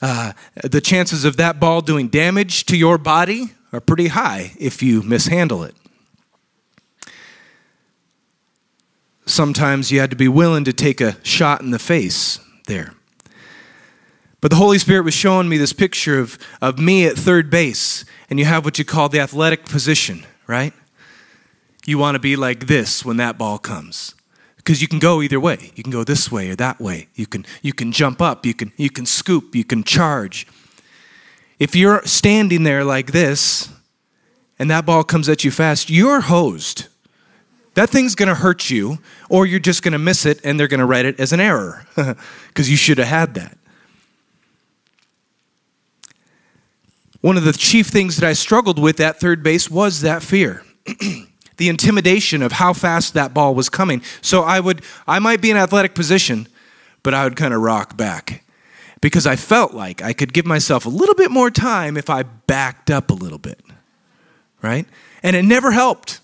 uh, 0.00 0.32
the 0.62 0.80
chances 0.80 1.24
of 1.24 1.36
that 1.36 1.60
ball 1.60 1.80
doing 1.80 2.08
damage 2.08 2.64
to 2.66 2.76
your 2.76 2.98
body 2.98 3.52
are 3.72 3.80
pretty 3.80 4.08
high 4.08 4.52
if 4.58 4.82
you 4.82 5.02
mishandle 5.02 5.64
it. 5.64 5.74
Sometimes 9.26 9.92
you 9.92 10.00
had 10.00 10.10
to 10.10 10.16
be 10.16 10.28
willing 10.28 10.64
to 10.64 10.72
take 10.72 11.02
a 11.02 11.22
shot 11.22 11.60
in 11.60 11.70
the 11.70 11.78
face 11.78 12.40
there. 12.66 12.94
But 14.40 14.50
the 14.50 14.56
Holy 14.56 14.78
Spirit 14.78 15.04
was 15.04 15.14
showing 15.14 15.48
me 15.48 15.58
this 15.58 15.72
picture 15.72 16.20
of, 16.20 16.38
of 16.62 16.78
me 16.78 17.06
at 17.06 17.16
third 17.16 17.50
base, 17.50 18.04
and 18.30 18.38
you 18.38 18.44
have 18.44 18.64
what 18.64 18.78
you 18.78 18.84
call 18.84 19.08
the 19.08 19.20
athletic 19.20 19.64
position, 19.64 20.24
right? 20.46 20.72
You 21.86 21.98
want 21.98 22.14
to 22.14 22.20
be 22.20 22.36
like 22.36 22.66
this 22.66 23.04
when 23.04 23.16
that 23.16 23.36
ball 23.36 23.58
comes. 23.58 24.14
Because 24.56 24.82
you 24.82 24.86
can 24.88 24.98
go 24.98 25.22
either 25.22 25.40
way. 25.40 25.72
You 25.74 25.82
can 25.82 25.90
go 25.90 26.04
this 26.04 26.30
way 26.30 26.50
or 26.50 26.56
that 26.56 26.78
way. 26.78 27.08
You 27.14 27.26
can, 27.26 27.46
you 27.62 27.72
can 27.72 27.90
jump 27.90 28.20
up, 28.20 28.44
you 28.44 28.54
can, 28.54 28.72
you 28.76 28.90
can 28.90 29.06
scoop, 29.06 29.54
you 29.54 29.64
can 29.64 29.82
charge. 29.82 30.46
If 31.58 31.74
you're 31.74 32.02
standing 32.04 32.62
there 32.62 32.84
like 32.84 33.12
this, 33.12 33.70
and 34.58 34.70
that 34.70 34.86
ball 34.86 35.04
comes 35.04 35.28
at 35.28 35.42
you 35.44 35.50
fast, 35.50 35.90
you're 35.90 36.20
hosed. 36.20 36.86
That 37.74 37.90
thing's 37.90 38.14
going 38.14 38.28
to 38.28 38.34
hurt 38.34 38.70
you, 38.70 38.98
or 39.28 39.46
you're 39.46 39.60
just 39.60 39.82
going 39.82 39.92
to 39.92 39.98
miss 39.98 40.26
it 40.26 40.40
and 40.44 40.58
they're 40.58 40.68
going 40.68 40.80
to 40.80 40.86
write 40.86 41.06
it 41.06 41.18
as 41.18 41.32
an 41.32 41.40
error 41.40 41.86
because 42.48 42.70
you 42.70 42.76
should 42.76 42.98
have 42.98 43.08
had 43.08 43.34
that. 43.34 43.56
One 47.20 47.36
of 47.36 47.44
the 47.44 47.52
chief 47.52 47.88
things 47.88 48.16
that 48.16 48.28
I 48.28 48.32
struggled 48.32 48.78
with 48.78 49.00
at 49.00 49.18
third 49.18 49.42
base 49.42 49.70
was 49.70 50.02
that 50.02 50.22
fear. 50.22 50.62
the 51.56 51.68
intimidation 51.68 52.42
of 52.42 52.52
how 52.52 52.72
fast 52.72 53.14
that 53.14 53.34
ball 53.34 53.54
was 53.54 53.68
coming. 53.68 54.02
So 54.22 54.42
I 54.42 54.60
would 54.60 54.82
I 55.06 55.18
might 55.18 55.40
be 55.40 55.50
in 55.50 55.56
athletic 55.56 55.94
position, 55.94 56.46
but 57.02 57.14
I 57.14 57.24
would 57.24 57.36
kind 57.36 57.52
of 57.52 57.60
rock 57.60 57.96
back 57.96 58.44
because 59.00 59.26
I 59.26 59.36
felt 59.36 59.74
like 59.74 60.00
I 60.00 60.12
could 60.12 60.32
give 60.32 60.46
myself 60.46 60.86
a 60.86 60.88
little 60.88 61.14
bit 61.14 61.30
more 61.30 61.50
time 61.50 61.96
if 61.96 62.08
I 62.08 62.22
backed 62.22 62.90
up 62.90 63.10
a 63.10 63.14
little 63.14 63.38
bit. 63.38 63.60
Right? 64.62 64.86
And 65.22 65.34
it 65.34 65.44
never 65.44 65.72
helped. 65.72 66.20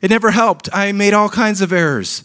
It 0.00 0.10
never 0.10 0.30
helped. 0.30 0.68
I 0.72 0.92
made 0.92 1.12
all 1.12 1.28
kinds 1.28 1.60
of 1.60 1.72
errors. 1.72 2.24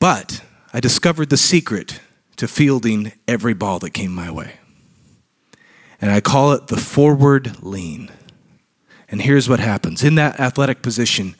But 0.00 0.42
I 0.72 0.80
discovered 0.80 1.30
the 1.30 1.36
secret 1.36 2.00
to 2.36 2.48
fielding 2.48 3.12
every 3.26 3.54
ball 3.54 3.78
that 3.80 3.90
came 3.90 4.12
my 4.12 4.30
way 4.30 4.54
and 6.00 6.10
I 6.10 6.20
call 6.20 6.52
it 6.52 6.68
the 6.68 6.76
forward 6.76 7.62
lean. 7.62 8.10
And 9.08 9.22
here's 9.22 9.48
what 9.48 9.60
happens 9.60 10.04
in 10.04 10.16
that 10.16 10.38
athletic 10.38 10.82
position, 10.82 11.34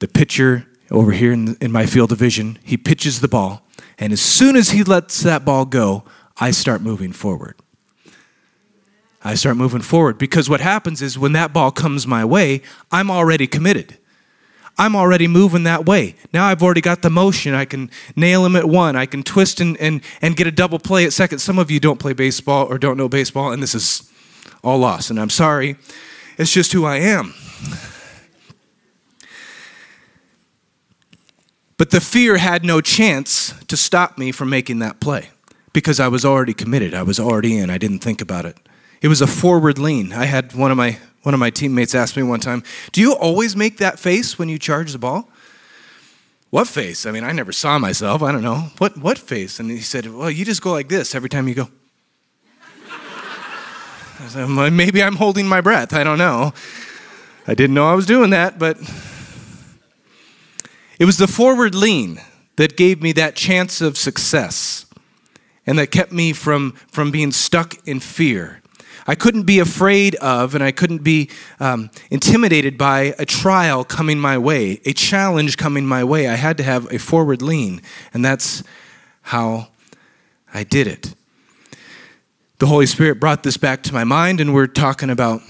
the 0.00 0.08
pitcher 0.08 0.66
over 0.90 1.12
here 1.12 1.32
in, 1.32 1.56
in 1.60 1.72
my 1.72 1.86
field 1.86 2.12
of 2.12 2.18
vision, 2.18 2.58
he 2.62 2.76
pitches 2.76 3.20
the 3.20 3.28
ball, 3.28 3.62
and 3.98 4.12
as 4.12 4.20
soon 4.20 4.56
as 4.56 4.70
he 4.70 4.84
lets 4.84 5.22
that 5.22 5.44
ball 5.44 5.64
go, 5.64 6.04
I 6.38 6.50
start 6.50 6.82
moving 6.82 7.12
forward. 7.12 7.56
I 9.24 9.34
start 9.34 9.56
moving 9.56 9.82
forward 9.82 10.18
because 10.18 10.50
what 10.50 10.60
happens 10.60 11.00
is 11.00 11.18
when 11.18 11.32
that 11.32 11.52
ball 11.52 11.70
comes 11.70 12.06
my 12.06 12.24
way, 12.24 12.62
I'm 12.90 13.10
already 13.10 13.46
committed. 13.46 13.98
I'm 14.78 14.96
already 14.96 15.28
moving 15.28 15.64
that 15.64 15.86
way. 15.86 16.16
Now 16.32 16.46
I've 16.46 16.62
already 16.62 16.80
got 16.80 17.02
the 17.02 17.10
motion. 17.10 17.54
I 17.54 17.64
can 17.64 17.90
nail 18.16 18.44
him 18.46 18.56
at 18.56 18.64
one. 18.64 18.96
I 18.96 19.06
can 19.06 19.22
twist 19.22 19.60
and, 19.60 19.76
and, 19.78 20.00
and 20.20 20.36
get 20.36 20.46
a 20.46 20.50
double 20.50 20.78
play 20.78 21.04
at 21.04 21.12
second. 21.12 21.38
Some 21.38 21.58
of 21.58 21.70
you 21.70 21.78
don't 21.78 22.00
play 22.00 22.12
baseball 22.14 22.66
or 22.66 22.78
don't 22.78 22.96
know 22.96 23.08
baseball, 23.08 23.52
and 23.52 23.62
this 23.62 23.74
is 23.74 24.10
all 24.64 24.78
lost. 24.78 25.10
And 25.10 25.20
I'm 25.20 25.30
sorry. 25.30 25.76
It's 26.38 26.52
just 26.52 26.72
who 26.72 26.84
I 26.84 26.96
am. 26.96 27.34
But 31.76 31.90
the 31.90 32.00
fear 32.00 32.36
had 32.36 32.64
no 32.64 32.80
chance 32.80 33.54
to 33.66 33.76
stop 33.76 34.16
me 34.16 34.30
from 34.30 34.48
making 34.48 34.78
that 34.78 35.00
play 35.00 35.30
because 35.72 35.98
I 35.98 36.08
was 36.08 36.24
already 36.24 36.54
committed. 36.54 36.94
I 36.94 37.02
was 37.02 37.18
already 37.18 37.58
in. 37.58 37.70
I 37.70 37.78
didn't 37.78 37.98
think 37.98 38.20
about 38.20 38.44
it. 38.46 38.56
It 39.02 39.08
was 39.08 39.20
a 39.20 39.26
forward 39.26 39.78
lean. 39.78 40.12
I 40.12 40.24
had 40.24 40.54
one 40.54 40.70
of 40.70 40.76
my 40.76 40.98
one 41.22 41.34
of 41.34 41.40
my 41.40 41.50
teammates 41.50 41.94
asked 41.94 42.16
me 42.16 42.22
one 42.22 42.40
time, 42.40 42.62
Do 42.90 43.00
you 43.00 43.14
always 43.14 43.54
make 43.54 43.78
that 43.78 43.98
face 43.98 44.38
when 44.38 44.48
you 44.48 44.58
charge 44.58 44.92
the 44.92 44.98
ball? 44.98 45.28
What 46.50 46.68
face? 46.68 47.06
I 47.06 47.12
mean, 47.12 47.24
I 47.24 47.32
never 47.32 47.52
saw 47.52 47.78
myself. 47.78 48.22
I 48.22 48.32
don't 48.32 48.42
know. 48.42 48.70
What, 48.78 48.98
what 48.98 49.18
face? 49.18 49.58
And 49.58 49.70
he 49.70 49.80
said, 49.80 50.06
Well, 50.06 50.30
you 50.30 50.44
just 50.44 50.62
go 50.62 50.72
like 50.72 50.88
this 50.88 51.14
every 51.14 51.28
time 51.28 51.48
you 51.48 51.54
go. 51.54 51.68
Said, 54.28 54.48
Maybe 54.48 55.02
I'm 55.02 55.16
holding 55.16 55.48
my 55.48 55.60
breath. 55.60 55.92
I 55.94 56.04
don't 56.04 56.18
know. 56.18 56.52
I 57.46 57.54
didn't 57.54 57.74
know 57.74 57.88
I 57.88 57.94
was 57.94 58.06
doing 58.06 58.30
that, 58.30 58.58
but 58.58 58.78
it 60.98 61.04
was 61.06 61.18
the 61.18 61.26
forward 61.26 61.74
lean 61.74 62.20
that 62.56 62.76
gave 62.76 63.02
me 63.02 63.12
that 63.12 63.34
chance 63.34 63.80
of 63.80 63.96
success 63.98 64.86
and 65.66 65.78
that 65.78 65.88
kept 65.88 66.12
me 66.12 66.32
from, 66.32 66.72
from 66.88 67.10
being 67.10 67.32
stuck 67.32 67.76
in 67.86 67.98
fear 67.98 68.61
I 69.06 69.14
couldn't 69.14 69.44
be 69.44 69.58
afraid 69.58 70.14
of 70.16 70.54
and 70.54 70.62
I 70.62 70.72
couldn't 70.72 71.02
be 71.02 71.30
um, 71.58 71.90
intimidated 72.10 72.78
by 72.78 73.14
a 73.18 73.24
trial 73.24 73.84
coming 73.84 74.18
my 74.18 74.38
way, 74.38 74.80
a 74.84 74.92
challenge 74.92 75.56
coming 75.56 75.86
my 75.86 76.04
way. 76.04 76.28
I 76.28 76.36
had 76.36 76.56
to 76.58 76.62
have 76.62 76.92
a 76.92 76.98
forward 76.98 77.42
lean, 77.42 77.82
and 78.14 78.24
that's 78.24 78.62
how 79.22 79.68
I 80.52 80.64
did 80.64 80.86
it. 80.86 81.14
The 82.58 82.66
Holy 82.66 82.86
Spirit 82.86 83.18
brought 83.18 83.42
this 83.42 83.56
back 83.56 83.82
to 83.84 83.94
my 83.94 84.04
mind, 84.04 84.40
and 84.40 84.54
we're 84.54 84.68
talking 84.68 85.10
about 85.10 85.40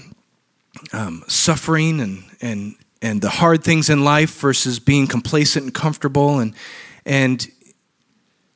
um, 0.91 1.23
suffering 1.27 1.99
and, 1.99 2.23
and, 2.41 2.75
and 3.01 3.21
the 3.21 3.29
hard 3.29 3.63
things 3.63 3.89
in 3.89 4.03
life 4.03 4.39
versus 4.39 4.79
being 4.79 5.07
complacent 5.07 5.65
and 5.65 5.73
comfortable. 5.73 6.39
And, 6.39 6.55
and, 7.05 7.47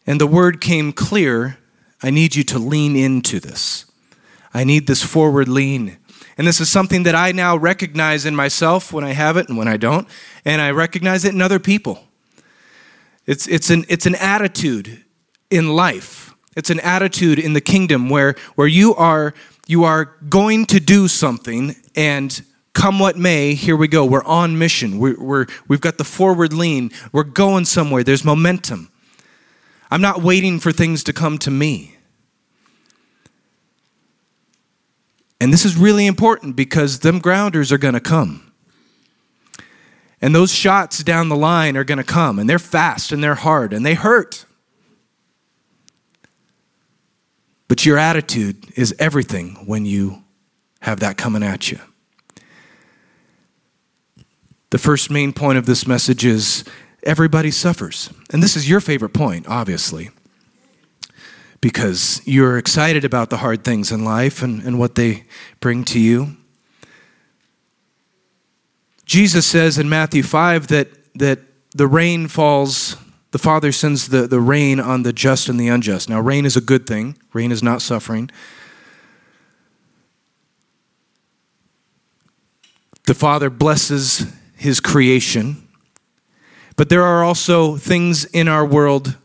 and 0.08 0.20
the 0.20 0.28
word 0.28 0.60
came 0.60 0.92
clear 0.92 1.58
I 2.02 2.12
need 2.12 2.36
you 2.36 2.44
to 2.46 2.60
lean 2.60 2.96
into 2.96 3.40
this. 3.40 3.86
I 4.58 4.64
need 4.64 4.88
this 4.88 5.04
forward 5.04 5.48
lean. 5.48 5.98
And 6.36 6.48
this 6.48 6.60
is 6.60 6.68
something 6.68 7.04
that 7.04 7.14
I 7.14 7.32
now 7.32 7.56
recognize 7.56 8.26
in 8.26 8.36
myself 8.36 8.92
when 8.92 9.04
I 9.04 9.12
have 9.12 9.38
it 9.38 9.50
and 9.50 9.56
when 9.56 9.68
I 9.68 9.78
don't, 9.78 10.08
and 10.44 10.60
I 10.60 10.72
recognize 10.72 11.26
it 11.26 11.34
in 11.36 11.44
other 11.44 11.60
people. 11.60 12.04
It's, 13.28 13.48
it's, 13.48 13.70
an, 13.70 13.86
it's 13.88 14.08
an 14.08 14.16
attitude 14.16 15.06
in 15.52 15.76
life. 15.76 16.34
It's 16.56 16.72
an 16.72 16.80
attitude 16.80 17.38
in 17.38 17.54
the 17.54 17.62
kingdom 17.62 18.10
where, 18.10 18.34
where 18.56 18.68
you, 18.68 18.96
are, 18.96 19.36
you 19.68 19.84
are 19.84 20.06
going 20.28 20.66
to 20.68 20.80
do 20.80 21.08
something 21.08 21.76
and 21.96 22.42
come 22.74 22.98
what 22.98 23.16
may, 23.16 23.54
here 23.54 23.76
we 23.76 23.88
go. 23.88 24.06
We're 24.06 24.24
on 24.24 24.58
mission. 24.58 24.98
We're, 24.98 25.20
we're, 25.20 25.46
we've 25.68 25.82
got 25.82 26.00
the 26.00 26.04
forward 26.04 26.52
lean. 26.52 26.90
We're 27.12 27.26
going 27.26 27.66
somewhere. 27.66 28.04
There's 28.04 28.26
momentum. 28.26 28.92
I'm 29.92 30.02
not 30.02 30.24
waiting 30.24 30.60
for 30.60 30.72
things 30.72 31.04
to 31.04 31.14
come 31.14 31.38
to 31.40 31.52
me. 31.52 31.97
And 35.40 35.54
this 35.54 35.66
is 35.66 35.78
really 35.78 36.08
important 36.08 36.56
because 36.56 37.00
them 37.00 37.20
grounders 37.20 37.72
are 37.72 37.78
going 37.78 37.94
to 37.94 38.00
come. 38.00 38.52
And 40.20 40.34
those 40.34 40.52
shots 40.52 41.04
down 41.04 41.30
the 41.30 41.36
line 41.36 41.78
are 41.78 41.84
going 41.84 42.00
to 42.00 42.04
come, 42.04 42.40
and 42.40 42.50
they're 42.50 42.58
fast 42.58 43.12
and 43.12 43.24
they're 43.24 43.36
hard 43.36 43.72
and 43.72 43.86
they 43.86 43.94
hurt. 43.94 44.46
But 47.68 47.86
your 47.86 47.98
attitude 47.98 48.72
is 48.76 48.96
everything 48.98 49.56
when 49.66 49.86
you 49.86 50.24
have 50.82 51.02
that 51.02 51.18
coming 51.18 51.44
at 51.44 51.72
you. 51.72 51.80
The 54.70 54.78
first 54.78 55.12
main 55.12 55.34
point 55.34 55.58
of 55.58 55.66
this 55.66 55.86
message 55.86 56.26
is 56.26 56.64
everybody 57.04 57.52
suffers. 57.52 58.10
And 58.32 58.42
this 58.42 58.56
is 58.56 58.70
your 58.70 58.80
favorite 58.80 59.14
point, 59.14 59.48
obviously, 59.48 60.10
because 61.68 62.22
you're 62.24 62.58
excited 62.58 63.04
about 63.04 63.30
the 63.30 63.36
hard 63.36 63.62
things 63.62 63.92
in 63.92 64.06
life 64.06 64.42
and, 64.42 64.64
and 64.64 64.80
what 64.80 64.96
they 64.96 65.26
bring 65.60 65.84
to 65.84 66.00
you. 66.00 66.38
Jesus 69.04 69.46
says 69.46 69.78
in 69.78 69.90
Matthew 69.90 70.24
5 70.24 70.68
that, 70.68 70.88
that 71.16 71.40
the 71.76 71.86
rain 71.86 72.30
falls, 72.30 72.96
the 73.32 73.38
Father 73.38 73.74
sends 73.74 74.08
the, 74.08 74.28
the 74.28 74.40
rain 74.40 74.80
on 74.80 75.04
the 75.04 75.12
just 75.12 75.50
and 75.50 75.60
the 75.60 75.68
unjust. 75.68 76.08
Now, 76.08 76.22
rain 76.22 76.46
is 76.46 76.56
a 76.56 76.62
good 76.62 76.88
thing, 76.88 77.18
rain 77.34 77.52
is 77.52 77.62
not 77.62 77.82
suffering. 77.82 78.30
The 83.08 83.14
Father 83.14 83.50
blesses 83.50 84.26
his 84.56 84.80
creation. 84.80 85.68
But 86.78 86.88
there 86.88 87.04
are 87.04 87.26
also 87.26 87.76
things 87.76 88.24
in 88.24 88.48
our 88.48 88.66
world 88.66 89.18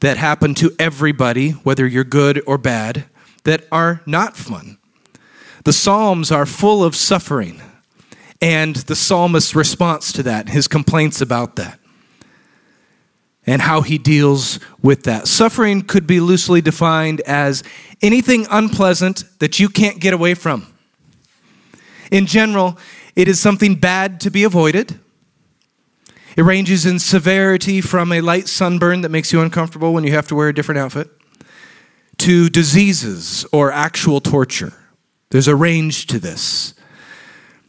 that 0.00 0.16
happen 0.16 0.54
to 0.56 0.74
everybody, 0.78 1.50
whether 1.50 1.86
you're 1.86 2.04
good 2.04 2.42
or 2.46 2.58
bad, 2.58 3.04
that 3.44 3.66
are 3.70 4.02
not 4.06 4.36
fun. 4.36 4.78
The 5.64 5.72
Psalms 5.72 6.30
are 6.30 6.46
full 6.46 6.84
of 6.84 6.94
suffering, 6.94 7.60
and 8.40 8.76
the 8.76 8.94
psalmist's 8.94 9.54
response 9.54 10.12
to 10.12 10.22
that, 10.24 10.48
his 10.48 10.68
complaints 10.68 11.20
about 11.20 11.56
that, 11.56 11.80
and 13.46 13.62
how 13.62 13.80
he 13.80 13.98
deals 13.98 14.60
with 14.82 15.04
that. 15.04 15.26
Suffering 15.26 15.82
could 15.82 16.06
be 16.06 16.20
loosely 16.20 16.60
defined 16.60 17.20
as 17.22 17.64
anything 18.02 18.46
unpleasant 18.50 19.24
that 19.38 19.58
you 19.58 19.68
can't 19.68 20.00
get 20.00 20.12
away 20.12 20.34
from. 20.34 20.72
In 22.10 22.26
general, 22.26 22.78
it 23.14 23.28
is 23.28 23.40
something 23.40 23.74
bad 23.76 24.20
to 24.20 24.30
be 24.30 24.44
avoided. 24.44 25.00
It 26.36 26.42
ranges 26.42 26.84
in 26.84 26.98
severity 26.98 27.80
from 27.80 28.12
a 28.12 28.20
light 28.20 28.46
sunburn 28.46 29.00
that 29.00 29.08
makes 29.08 29.32
you 29.32 29.40
uncomfortable 29.40 29.94
when 29.94 30.04
you 30.04 30.12
have 30.12 30.28
to 30.28 30.34
wear 30.34 30.48
a 30.48 30.54
different 30.54 30.78
outfit 30.78 31.08
to 32.18 32.50
diseases 32.50 33.46
or 33.52 33.72
actual 33.72 34.20
torture. 34.20 34.74
There's 35.30 35.48
a 35.48 35.56
range 35.56 36.06
to 36.08 36.18
this. 36.18 36.74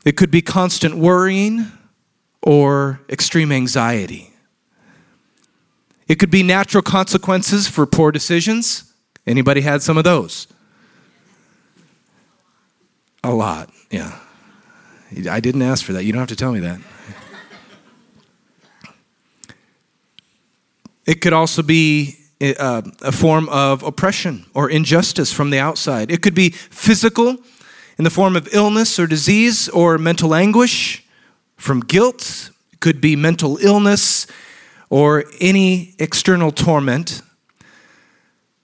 It 0.06 0.18
could 0.18 0.32
be 0.32 0.42
constant 0.42 0.96
worrying 0.98 1.72
or 2.42 3.02
extreme 3.10 3.52
anxiety. 3.52 4.34
It 6.08 6.16
could 6.16 6.32
be 6.32 6.44
natural 6.44 6.82
consequences 6.82 7.68
for 7.68 7.86
poor 7.86 8.12
decisions. 8.12 8.94
Anybody 9.26 9.62
had 9.62 9.82
some 9.82 9.98
of 9.98 10.04
those? 10.04 10.48
A 13.24 13.34
lot, 13.34 13.70
yeah. 13.92 14.20
I 15.30 15.40
didn't 15.40 15.62
ask 15.62 15.84
for 15.84 15.94
that. 15.94 16.04
You 16.04 16.14
don't 16.14 16.20
have 16.20 16.30
to 16.30 16.36
tell 16.36 16.54
me 16.54 16.60
that. 16.62 16.80
It 21.08 21.22
could 21.22 21.34
also 21.34 21.64
be 21.64 22.18
uh, 22.42 22.82
a 23.02 23.12
form 23.12 23.50
of 23.50 23.82
oppression 23.82 24.46
or 24.54 24.70
injustice 24.70 25.34
from 25.34 25.50
the 25.50 25.58
outside. 25.58 26.12
It 26.12 26.22
could 26.22 26.36
be 26.36 26.50
physical 26.50 27.38
in 27.98 28.04
the 28.04 28.10
form 28.10 28.36
of 28.36 28.48
illness 28.54 29.00
or 29.00 29.08
disease 29.08 29.70
or 29.70 29.98
mental 29.98 30.36
anguish 30.36 31.04
from 31.56 31.80
guilt. 31.80 32.52
It 32.74 32.82
could 32.82 33.02
be 33.02 33.16
mental 33.16 33.58
illness 33.62 34.28
or 34.90 35.24
any 35.40 35.96
external 35.98 36.52
torment. 36.52 37.22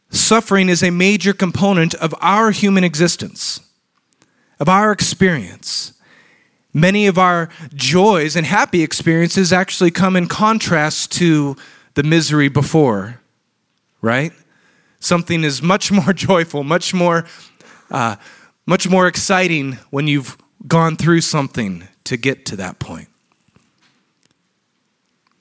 Suffering 0.09 0.69
is 0.69 0.83
a 0.83 0.91
major 0.91 1.33
component 1.33 1.95
of 1.95 2.13
our 2.21 2.51
human 2.51 2.83
existence, 2.83 3.61
of 4.59 4.69
our 4.69 4.91
experience. 4.91 5.93
Many 6.73 7.07
of 7.07 7.17
our 7.17 7.49
joys 7.73 8.35
and 8.35 8.45
happy 8.45 8.83
experiences 8.83 9.53
actually 9.53 9.91
come 9.91 10.15
in 10.15 10.27
contrast 10.27 11.11
to 11.13 11.55
the 11.95 12.03
misery 12.03 12.49
before, 12.49 13.21
right? 14.01 14.31
Something 14.99 15.43
is 15.43 15.61
much 15.61 15.91
more 15.91 16.13
joyful, 16.13 16.63
much 16.63 16.93
more, 16.93 17.25
uh, 17.91 18.15
much 18.65 18.89
more 18.89 19.07
exciting 19.07 19.73
when 19.89 20.07
you've 20.07 20.37
gone 20.67 20.95
through 20.95 21.21
something 21.21 21.87
to 22.05 22.17
get 22.17 22.45
to 22.47 22.55
that 22.55 22.79
point. 22.79 23.09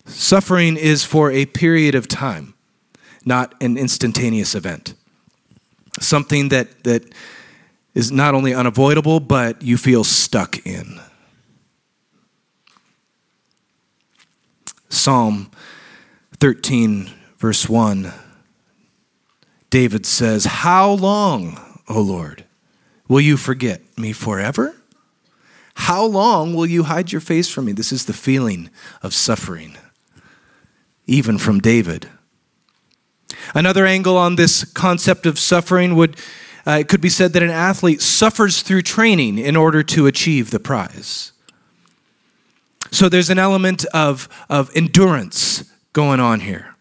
Suffering 0.07 0.77
is 0.77 1.05
for 1.05 1.31
a 1.31 1.47
period 1.47 1.95
of 1.95 2.09
time, 2.09 2.55
not 3.25 3.55
an 3.61 3.79
instantaneous 3.79 4.55
event. 4.55 4.95
Something 6.01 6.49
that, 6.49 6.85
that 6.85 7.15
is 7.95 8.11
not 8.11 8.35
only 8.35 8.55
unavoidable, 8.55 9.21
but 9.21 9.63
you 9.63 9.77
feel 9.77 10.03
stuck 10.03 10.67
in. 10.67 11.01
Psalm 14.89 15.51
13, 16.43 17.09
verse 17.39 17.69
1, 17.69 18.13
David 19.71 20.05
says, 20.05 20.45
How 20.45 20.91
long, 20.91 21.57
O 21.89 22.01
Lord, 22.01 22.43
will 23.07 23.21
you 23.21 23.37
forget 23.37 23.81
me 23.97 24.13
forever? 24.13 24.75
How 25.75 26.05
long 26.05 26.53
will 26.53 26.67
you 26.67 26.83
hide 26.83 27.13
your 27.13 27.21
face 27.21 27.49
from 27.49 27.67
me? 27.67 27.71
This 27.71 27.93
is 27.93 28.07
the 28.07 28.13
feeling 28.13 28.71
of 29.05 29.15
suffering, 29.15 29.77
even 31.07 31.39
from 31.39 31.61
David. 31.61 32.09
Another 33.55 33.87
angle 33.87 34.17
on 34.19 34.35
this 34.35 34.65
concept 34.65 35.27
of 35.27 35.39
suffering 35.39 35.95
would 35.95 36.17
uh, 36.67 36.79
it 36.81 36.89
could 36.89 37.01
be 37.01 37.09
said 37.09 37.35
that 37.35 37.45
an 37.45 37.51
athlete 37.51 38.03
suffers 38.03 38.63
through 38.63 38.83
training 38.83 39.39
in 39.39 39.55
order 39.55 39.85
to 39.85 40.09
achieve 40.09 40.51
the 40.51 40.59
prize. 40.59 41.31
So 42.91 43.09
there's 43.09 43.31
an 43.31 43.39
element 43.39 43.85
of, 43.95 44.29
of 44.49 44.73
endurance 44.75 45.72
going 45.93 46.21
on 46.21 46.41
here. 46.41 46.75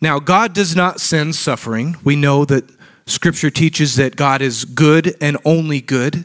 Now, 0.00 0.18
God 0.18 0.52
does 0.52 0.74
not 0.74 1.00
send 1.00 1.34
suffering. 1.34 1.96
We 2.02 2.16
know 2.16 2.44
that 2.44 2.64
Scripture 3.06 3.50
teaches 3.50 3.96
that 3.96 4.16
God 4.16 4.42
is 4.42 4.64
good 4.64 5.16
and 5.20 5.36
only 5.44 5.80
good. 5.80 6.24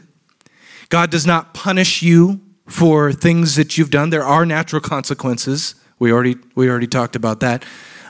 God 0.88 1.10
does 1.10 1.26
not 1.26 1.54
punish 1.54 2.02
you 2.02 2.40
for 2.66 3.12
things 3.12 3.56
that 3.56 3.78
you've 3.78 3.90
done. 3.90 4.10
There 4.10 4.24
are 4.24 4.44
natural 4.44 4.80
consequences. 4.80 5.74
We 5.98 6.12
already, 6.12 6.36
we 6.54 6.68
already 6.68 6.86
talked 6.86 7.16
about 7.16 7.40
that. 7.40 7.64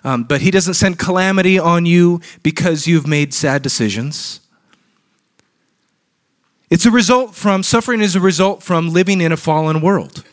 Um, 0.04 0.24
but 0.24 0.40
He 0.40 0.50
doesn't 0.50 0.74
send 0.74 0.98
calamity 0.98 1.58
on 1.58 1.86
you 1.86 2.20
because 2.42 2.86
you've 2.86 3.06
made 3.06 3.34
sad 3.34 3.62
decisions. 3.62 4.40
It's 6.70 6.86
a 6.86 6.90
result 6.90 7.34
from, 7.34 7.62
suffering 7.62 8.00
is 8.00 8.14
a 8.14 8.20
result 8.20 8.62
from 8.62 8.90
living 8.90 9.20
in 9.20 9.32
a 9.32 9.36
fallen 9.36 9.80
world. 9.80 10.24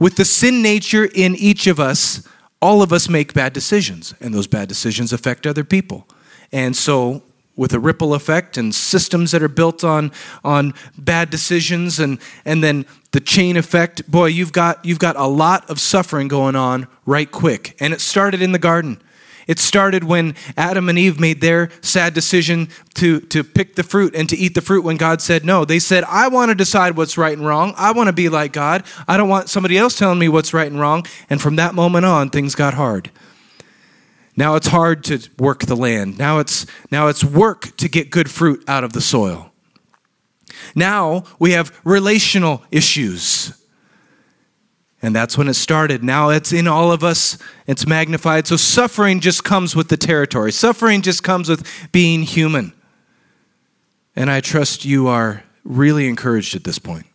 With 0.00 0.16
the 0.16 0.24
sin 0.24 0.62
nature 0.62 1.04
in 1.14 1.36
each 1.36 1.66
of 1.66 1.78
us, 1.78 2.26
all 2.60 2.82
of 2.82 2.92
us 2.92 3.08
make 3.08 3.34
bad 3.34 3.52
decisions, 3.52 4.14
and 4.20 4.34
those 4.34 4.46
bad 4.46 4.66
decisions 4.66 5.12
affect 5.12 5.46
other 5.46 5.62
people. 5.62 6.08
And 6.50 6.74
so, 6.74 7.22
with 7.54 7.74
a 7.74 7.78
ripple 7.78 8.14
effect 8.14 8.56
and 8.56 8.74
systems 8.74 9.32
that 9.32 9.42
are 9.42 9.48
built 9.48 9.84
on, 9.84 10.10
on 10.42 10.72
bad 10.96 11.28
decisions 11.28 12.00
and, 12.00 12.18
and 12.46 12.64
then 12.64 12.86
the 13.10 13.20
chain 13.20 13.58
effect, 13.58 14.10
boy, 14.10 14.26
you've 14.26 14.52
got, 14.52 14.82
you've 14.82 14.98
got 14.98 15.16
a 15.16 15.26
lot 15.26 15.68
of 15.68 15.78
suffering 15.78 16.28
going 16.28 16.56
on 16.56 16.88
right 17.04 17.30
quick. 17.30 17.76
And 17.78 17.92
it 17.92 18.00
started 18.00 18.40
in 18.40 18.52
the 18.52 18.58
garden. 18.58 19.02
It 19.46 19.58
started 19.58 20.04
when 20.04 20.34
Adam 20.56 20.88
and 20.88 20.98
Eve 20.98 21.18
made 21.18 21.40
their 21.40 21.70
sad 21.80 22.14
decision 22.14 22.68
to, 22.94 23.20
to 23.20 23.42
pick 23.42 23.74
the 23.74 23.82
fruit 23.82 24.14
and 24.14 24.28
to 24.28 24.36
eat 24.36 24.54
the 24.54 24.60
fruit 24.60 24.84
when 24.84 24.96
God 24.96 25.20
said 25.20 25.44
no. 25.44 25.64
They 25.64 25.78
said, 25.78 26.04
I 26.04 26.28
want 26.28 26.50
to 26.50 26.54
decide 26.54 26.96
what's 26.96 27.18
right 27.18 27.36
and 27.36 27.46
wrong. 27.46 27.74
I 27.76 27.92
want 27.92 28.08
to 28.08 28.12
be 28.12 28.28
like 28.28 28.52
God. 28.52 28.84
I 29.08 29.16
don't 29.16 29.28
want 29.28 29.48
somebody 29.48 29.76
else 29.76 29.98
telling 29.98 30.18
me 30.18 30.28
what's 30.28 30.54
right 30.54 30.70
and 30.70 30.80
wrong. 30.80 31.06
And 31.28 31.40
from 31.40 31.56
that 31.56 31.74
moment 31.74 32.06
on, 32.06 32.30
things 32.30 32.54
got 32.54 32.74
hard. 32.74 33.10
Now 34.36 34.54
it's 34.54 34.68
hard 34.68 35.04
to 35.04 35.20
work 35.38 35.66
the 35.66 35.76
land. 35.76 36.18
Now 36.18 36.38
it's, 36.38 36.66
now 36.90 37.08
it's 37.08 37.22
work 37.22 37.76
to 37.76 37.88
get 37.88 38.10
good 38.10 38.30
fruit 38.30 38.64
out 38.68 38.84
of 38.84 38.92
the 38.92 39.00
soil. 39.00 39.52
Now 40.74 41.24
we 41.38 41.52
have 41.52 41.78
relational 41.84 42.62
issues. 42.70 43.59
And 45.02 45.16
that's 45.16 45.38
when 45.38 45.48
it 45.48 45.54
started. 45.54 46.04
Now 46.04 46.28
it's 46.28 46.52
in 46.52 46.68
all 46.68 46.92
of 46.92 47.02
us, 47.02 47.38
it's 47.66 47.86
magnified. 47.86 48.46
So 48.46 48.56
suffering 48.56 49.20
just 49.20 49.44
comes 49.44 49.74
with 49.74 49.88
the 49.88 49.96
territory, 49.96 50.52
suffering 50.52 51.02
just 51.02 51.22
comes 51.22 51.48
with 51.48 51.66
being 51.92 52.22
human. 52.22 52.72
And 54.14 54.30
I 54.30 54.40
trust 54.40 54.84
you 54.84 55.08
are 55.08 55.44
really 55.64 56.08
encouraged 56.08 56.54
at 56.54 56.64
this 56.64 56.78
point. 56.78 57.06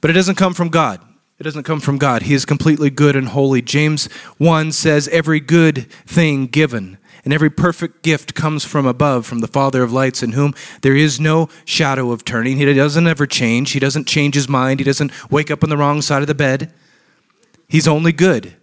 But 0.00 0.10
it 0.10 0.14
doesn't 0.14 0.36
come 0.36 0.54
from 0.54 0.68
God. 0.68 1.00
It 1.38 1.42
doesn't 1.42 1.64
come 1.64 1.80
from 1.80 1.98
God. 1.98 2.22
He 2.22 2.32
is 2.32 2.46
completely 2.46 2.88
good 2.88 3.16
and 3.16 3.28
holy. 3.28 3.60
James 3.60 4.06
1 4.38 4.72
says, 4.72 5.08
Every 5.08 5.40
good 5.40 5.90
thing 6.06 6.46
given 6.46 6.96
and 7.26 7.34
every 7.34 7.50
perfect 7.50 8.04
gift 8.04 8.34
comes 8.36 8.64
from 8.64 8.86
above, 8.86 9.26
from 9.26 9.40
the 9.40 9.48
Father 9.48 9.82
of 9.82 9.92
lights, 9.92 10.22
in 10.22 10.32
whom 10.32 10.54
there 10.82 10.94
is 10.94 11.18
no 11.18 11.48
shadow 11.64 12.12
of 12.12 12.24
turning. 12.24 12.56
He 12.56 12.72
doesn't 12.72 13.08
ever 13.08 13.26
change. 13.26 13.72
He 13.72 13.80
doesn't 13.80 14.06
change 14.06 14.36
his 14.36 14.48
mind. 14.48 14.78
He 14.78 14.84
doesn't 14.84 15.10
wake 15.28 15.50
up 15.50 15.64
on 15.64 15.68
the 15.68 15.76
wrong 15.76 16.02
side 16.02 16.22
of 16.22 16.28
the 16.28 16.36
bed. 16.36 16.72
He's 17.68 17.88
only 17.88 18.12
good. 18.12 18.54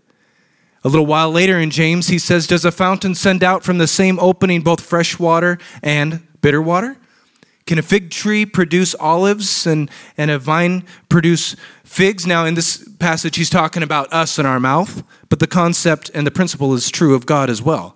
A 0.81 0.87
little 0.87 1.05
while 1.05 1.29
later 1.29 1.59
in 1.59 1.71
James, 1.71 2.07
he 2.07 2.17
says, 2.17 2.47
Does 2.47 2.63
a 2.63 2.71
fountain 2.71 3.15
send 3.15 3.43
out 3.43 3.65
from 3.65 3.79
the 3.79 3.87
same 3.87 4.17
opening 4.17 4.61
both 4.61 4.79
fresh 4.79 5.19
water 5.19 5.57
and 5.81 6.25
bitter 6.39 6.61
water? 6.61 6.95
Can 7.67 7.77
a 7.77 7.81
fig 7.81 8.11
tree 8.11 8.45
produce 8.45 8.95
olives 8.95 9.67
and, 9.67 9.91
and 10.17 10.31
a 10.31 10.39
vine 10.39 10.85
produce 11.09 11.57
figs? 11.83 12.25
Now, 12.25 12.45
in 12.45 12.53
this 12.53 12.87
passage, 12.99 13.35
he's 13.35 13.49
talking 13.49 13.83
about 13.83 14.11
us 14.13 14.37
and 14.39 14.47
our 14.47 14.61
mouth, 14.61 15.03
but 15.27 15.39
the 15.39 15.47
concept 15.47 16.09
and 16.13 16.25
the 16.25 16.31
principle 16.31 16.73
is 16.73 16.89
true 16.89 17.13
of 17.13 17.25
God 17.25 17.49
as 17.49 17.61
well. 17.61 17.93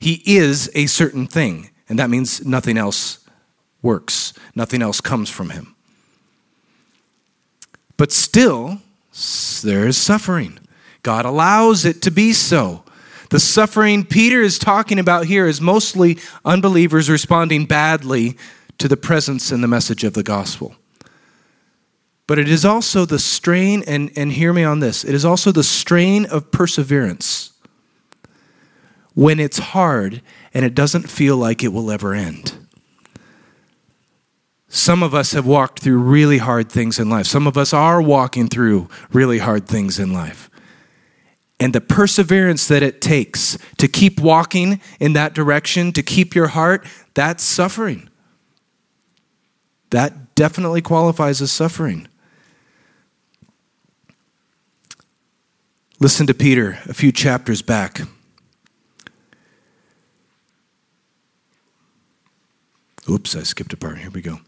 He 0.00 0.22
is 0.24 0.70
a 0.74 0.86
certain 0.86 1.26
thing, 1.26 1.70
and 1.88 1.98
that 1.98 2.08
means 2.08 2.44
nothing 2.44 2.78
else 2.78 3.18
works, 3.82 4.32
nothing 4.54 4.80
else 4.80 5.00
comes 5.00 5.28
from 5.28 5.50
him. 5.50 5.76
But 7.98 8.10
still, 8.10 8.78
there 9.62 9.86
is 9.86 9.98
suffering. 9.98 10.58
God 11.02 11.26
allows 11.26 11.84
it 11.84 12.00
to 12.02 12.10
be 12.10 12.32
so. 12.32 12.82
The 13.28 13.38
suffering 13.38 14.04
Peter 14.04 14.40
is 14.40 14.58
talking 14.58 14.98
about 14.98 15.26
here 15.26 15.46
is 15.46 15.60
mostly 15.60 16.18
unbelievers 16.44 17.10
responding 17.10 17.66
badly 17.66 18.36
to 18.78 18.88
the 18.88 18.96
presence 18.96 19.52
and 19.52 19.62
the 19.62 19.68
message 19.68 20.02
of 20.02 20.14
the 20.14 20.22
gospel. 20.22 20.74
But 22.26 22.38
it 22.38 22.48
is 22.48 22.64
also 22.64 23.04
the 23.04 23.18
strain, 23.18 23.84
and, 23.86 24.10
and 24.16 24.32
hear 24.32 24.52
me 24.52 24.64
on 24.64 24.80
this, 24.80 25.04
it 25.04 25.14
is 25.14 25.24
also 25.24 25.52
the 25.52 25.62
strain 25.62 26.24
of 26.26 26.50
perseverance 26.50 27.52
when 29.20 29.38
it's 29.38 29.58
hard 29.58 30.22
and 30.54 30.64
it 30.64 30.74
doesn't 30.74 31.10
feel 31.10 31.36
like 31.36 31.62
it 31.62 31.74
will 31.74 31.90
ever 31.90 32.14
end. 32.14 32.54
Some 34.66 35.02
of 35.02 35.14
us 35.14 35.32
have 35.32 35.44
walked 35.44 35.80
through 35.80 35.98
really 35.98 36.38
hard 36.38 36.72
things 36.72 36.98
in 36.98 37.10
life. 37.10 37.26
Some 37.26 37.46
of 37.46 37.58
us 37.58 37.74
are 37.74 38.00
walking 38.00 38.48
through 38.48 38.88
really 39.12 39.36
hard 39.36 39.66
things 39.68 39.98
in 39.98 40.14
life. 40.14 40.48
And 41.58 41.74
the 41.74 41.82
perseverance 41.82 42.66
that 42.68 42.82
it 42.82 43.02
takes 43.02 43.58
to 43.76 43.88
keep 43.88 44.18
walking 44.18 44.80
in 44.98 45.12
that 45.12 45.34
direction, 45.34 45.92
to 45.92 46.02
keep 46.02 46.34
your 46.34 46.46
heart, 46.46 46.86
that's 47.12 47.44
suffering 47.44 48.08
that 49.90 50.34
definitely 50.34 50.80
qualifies 50.80 51.42
as 51.42 51.52
suffering. 51.52 52.08
Listen 55.98 56.26
to 56.26 56.32
Peter 56.32 56.78
a 56.88 56.94
few 56.94 57.12
chapters 57.12 57.60
back. 57.60 58.00
Oops, 63.08 63.34
I 63.34 63.42
skipped 63.42 63.72
a 63.72 63.76
part. 63.76 63.98
Here 63.98 64.10
we 64.10 64.20
go. 64.20 64.40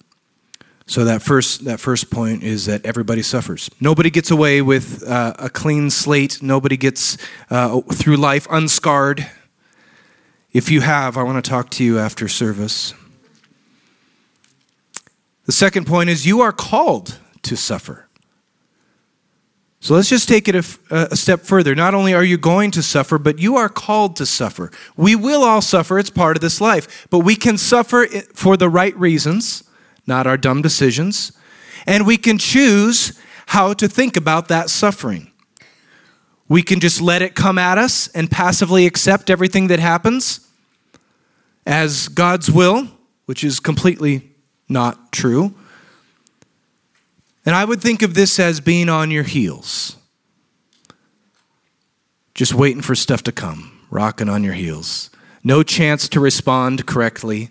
So 0.87 1.05
that 1.05 1.23
first 1.23 1.65
that 1.65 1.81
first 1.81 2.11
point 2.11 2.43
is 2.43 2.67
that 2.67 2.85
everybody 2.85 3.23
suffers. 3.23 3.71
Nobody 3.81 4.11
gets 4.11 4.31
away 4.31 4.61
with 4.62 5.03
uh, 5.05 5.33
a 5.38 5.49
clean 5.49 5.91
slate. 5.91 6.43
Nobody 6.43 6.77
gets 6.77 7.17
uh, 7.51 7.81
through 7.81 8.17
life 8.17 8.47
unscarred. 8.51 9.27
If 10.53 10.71
you 10.71 10.83
have, 10.83 11.17
I 11.17 11.23
want 11.23 11.43
to 11.43 11.49
talk 11.49 11.71
to 11.71 11.85
you 11.85 11.99
after 11.99 12.29
service. 12.29 12.93
The 15.47 15.53
second 15.53 15.87
point 15.87 16.11
is 16.11 16.27
you 16.27 16.41
are 16.41 16.53
called 16.53 17.19
to 17.43 17.57
suffer. 17.57 18.09
So 19.83 19.97
let's 19.97 20.09
just 20.09 20.29
take 20.29 20.47
it 20.47 20.55
a, 20.55 20.64
a, 20.90 21.16
step 21.16 21.40
further. 21.40 21.75
Not 21.75 21.92
only 21.92 22.14
are 22.14 22.23
you 22.23 22.38
going 22.38 22.71
to 22.71 22.85
suffer, 22.85 23.18
but 23.18 23.40
you 23.40 23.57
are 23.57 23.68
called 23.68 24.14
to 24.14 24.25
suffer. 24.25 24.71
We 24.97 25.16
will 25.16 25.42
all 25.42 25.61
suffer, 25.61 25.99
it's 25.99 26.09
part 26.09 26.37
of 26.37 26.40
this 26.40 26.61
life, 26.61 27.09
but 27.11 27.18
we 27.18 27.35
can 27.35 27.59
suffer 27.59 28.07
for 28.33 28.57
the 28.57 28.68
right 28.68 28.97
reasons, 28.97 29.64
not 30.07 30.25
our 30.25 30.37
dumb 30.37 30.62
decisions, 30.62 31.33
and 31.85 32.07
we 32.07 32.16
can 32.16 32.38
choose 32.38 33.18
how 33.47 33.73
to 33.73 33.88
think 33.88 34.16
about 34.16 34.47
that 34.47 34.71
suffering. 34.71 35.33
We 36.47 36.62
can 36.62 36.79
just 36.79 37.01
let 37.01 37.21
it 37.21 37.35
come 37.35 37.59
at 37.59 37.77
us 37.77 38.07
and 38.14 38.31
passively 38.31 38.87
accept 38.87 39.31
everything 39.31 39.66
that 39.66 39.81
happens 39.81 40.49
as 41.66 42.07
God's 42.07 42.49
will, 42.49 42.87
which 43.27 43.42
is 43.42 43.59
completely 43.59 44.31
not 44.68 45.11
true. 45.11 45.57
And 47.44 47.57
I 47.57 47.64
would 47.64 47.81
think 47.81 48.02
of 48.02 48.14
this 48.14 48.38
as 48.38 48.61
being 48.61 48.88
on 48.88 49.11
your 49.11 49.24
heels, 49.24 49.96
just 52.35 52.55
waiting 52.55 52.83
for 52.83 52.94
stuff 52.94 53.22
to 53.24 53.33
come, 53.33 53.81
rocking 53.90 54.28
on 54.28 54.44
your 54.44 54.55
heels. 54.55 55.11
No 55.44 55.62
chance 55.62 56.09
to 56.11 56.20
respond 56.20 56.87
correctly 56.87 57.50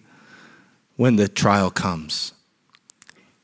when 0.95 1.17
the 1.17 1.27
trial 1.27 1.69
comes. 1.69 2.33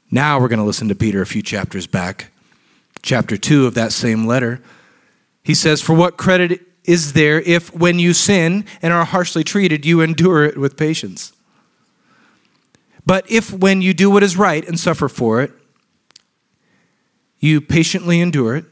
Now 0.10 0.40
we're 0.40 0.48
going 0.48 0.60
to 0.60 0.66
listen 0.66 0.88
to 0.88 0.96
Peter 0.96 1.22
a 1.22 1.26
few 1.26 1.42
chapters 1.42 1.86
back, 1.86 2.32
chapter 3.02 3.36
2 3.36 3.66
of 3.66 3.74
that 3.74 3.92
same 3.92 4.26
letter. 4.26 4.62
He 5.44 5.54
says, 5.54 5.82
For 5.82 5.94
what 5.94 6.16
credit 6.16 6.62
is 6.86 7.12
there 7.12 7.42
if, 7.42 7.76
when 7.76 8.00
you 8.00 8.14
sin 8.14 8.64
and 8.82 8.94
are 8.94 9.04
harshly 9.04 9.44
treated, 9.44 9.86
you 9.86 10.00
endure 10.00 10.46
it 10.46 10.58
with 10.58 10.78
patience? 10.78 11.34
But 13.06 13.30
if 13.30 13.52
when 13.52 13.82
you 13.82 13.94
do 13.94 14.10
what 14.10 14.24
is 14.24 14.38
right 14.38 14.66
and 14.66 14.80
suffer 14.80 15.10
for 15.10 15.42
it, 15.42 15.52
you 17.40 17.62
patiently 17.62 18.20
endure 18.20 18.56
it, 18.56 18.66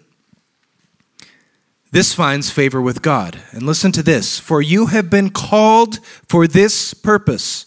this 1.92 2.14
finds 2.14 2.50
favor 2.50 2.82
with 2.82 3.02
God. 3.02 3.40
And 3.52 3.64
listen 3.64 3.92
to 3.94 4.04
this 4.04 4.38
for 4.40 4.62
you 4.62 4.88
have 4.88 5.10
been 5.10 5.30
called 5.30 6.00
for 6.28 6.48
this 6.48 6.94
purpose, 6.94 7.66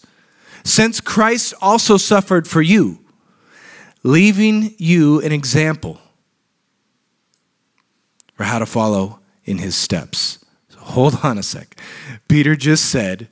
since 0.64 1.00
Christ 1.00 1.54
also 1.62 1.96
suffered 1.96 2.46
for 2.46 2.60
you, 2.60 2.98
leaving 4.02 4.74
you 4.76 5.20
an 5.22 5.32
example 5.32 6.00
for 8.34 8.44
how 8.44 8.58
to 8.58 8.66
follow 8.66 9.20
in 9.44 9.58
his 9.58 9.74
steps. 9.74 10.44
So 10.68 10.78
hold 10.80 11.20
on 11.22 11.38
a 11.38 11.42
sec. 11.42 11.80
Peter 12.28 12.54
just 12.54 12.84
said, 12.84 13.28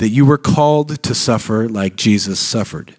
that 0.00 0.08
you 0.08 0.24
were 0.24 0.38
called 0.38 1.02
to 1.02 1.14
suffer 1.14 1.68
like 1.68 1.94
Jesus 1.94 2.40
suffered. 2.40 2.96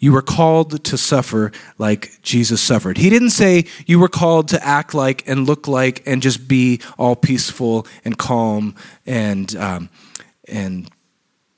You 0.00 0.12
were 0.12 0.22
called 0.22 0.82
to 0.84 0.96
suffer 0.96 1.52
like 1.78 2.20
Jesus 2.22 2.60
suffered. 2.62 2.96
He 2.96 3.10
didn't 3.10 3.30
say 3.30 3.66
you 3.86 4.00
were 4.00 4.08
called 4.08 4.48
to 4.48 4.66
act 4.66 4.94
like 4.94 5.28
and 5.28 5.46
look 5.46 5.68
like 5.68 6.02
and 6.06 6.22
just 6.22 6.48
be 6.48 6.80
all 6.98 7.14
peaceful 7.14 7.86
and 8.02 8.16
calm 8.16 8.74
and 9.06 9.54
um, 9.56 9.90
and 10.48 10.90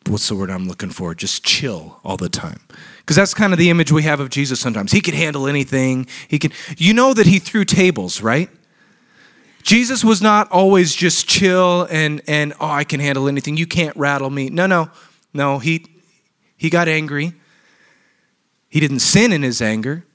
what's 0.08 0.28
the 0.28 0.34
word 0.34 0.50
I'm 0.50 0.66
looking 0.66 0.90
for? 0.90 1.14
Just 1.14 1.44
chill 1.44 2.00
all 2.04 2.16
the 2.16 2.28
time. 2.28 2.60
Because 2.98 3.14
that's 3.14 3.32
kind 3.32 3.52
of 3.52 3.60
the 3.60 3.70
image 3.70 3.92
we 3.92 4.02
have 4.02 4.18
of 4.18 4.28
Jesus 4.28 4.58
sometimes. 4.58 4.90
He 4.90 5.00
could 5.00 5.14
handle 5.14 5.46
anything. 5.46 6.08
He 6.26 6.40
could. 6.40 6.52
You 6.76 6.94
know 6.94 7.14
that 7.14 7.26
he 7.26 7.38
threw 7.38 7.64
tables, 7.64 8.20
right? 8.20 8.50
Jesus 9.62 10.02
was 10.02 10.20
not 10.20 10.50
always 10.50 10.92
just 10.92 11.28
chill 11.28 11.86
and, 11.88 12.20
and 12.26 12.52
oh, 12.58 12.66
I 12.66 12.82
can 12.82 12.98
handle 12.98 13.28
anything. 13.28 13.56
You 13.56 13.68
can't 13.68 13.96
rattle 13.96 14.30
me. 14.30 14.50
No, 14.50 14.66
no, 14.66 14.90
no. 15.32 15.60
He, 15.60 15.86
he 16.56 16.68
got 16.68 16.88
angry. 16.88 17.34
He 18.72 18.80
didn't 18.80 19.00
sin 19.00 19.34
in 19.34 19.42
his 19.42 19.60
anger. 19.60 20.06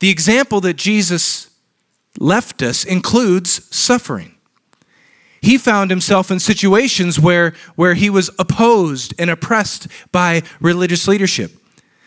The 0.00 0.10
example 0.10 0.60
that 0.62 0.74
Jesus 0.74 1.48
left 2.18 2.60
us 2.60 2.82
includes 2.82 3.72
suffering. 3.74 4.34
He 5.40 5.56
found 5.56 5.88
himself 5.88 6.32
in 6.32 6.40
situations 6.40 7.20
where, 7.20 7.54
where 7.76 7.94
he 7.94 8.10
was 8.10 8.30
opposed 8.36 9.14
and 9.16 9.30
oppressed 9.30 9.86
by 10.10 10.42
religious 10.60 11.06
leadership. 11.06 11.52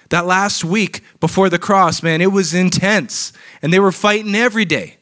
That 0.09 0.25
last 0.25 0.65
week 0.65 1.05
before 1.21 1.49
the 1.49 1.57
cross, 1.57 2.03
man, 2.03 2.19
it 2.19 2.33
was 2.33 2.53
intense. 2.53 3.31
And 3.61 3.71
they 3.71 3.79
were 3.79 3.93
fighting 3.93 4.35
every 4.35 4.65
day. 4.65 4.97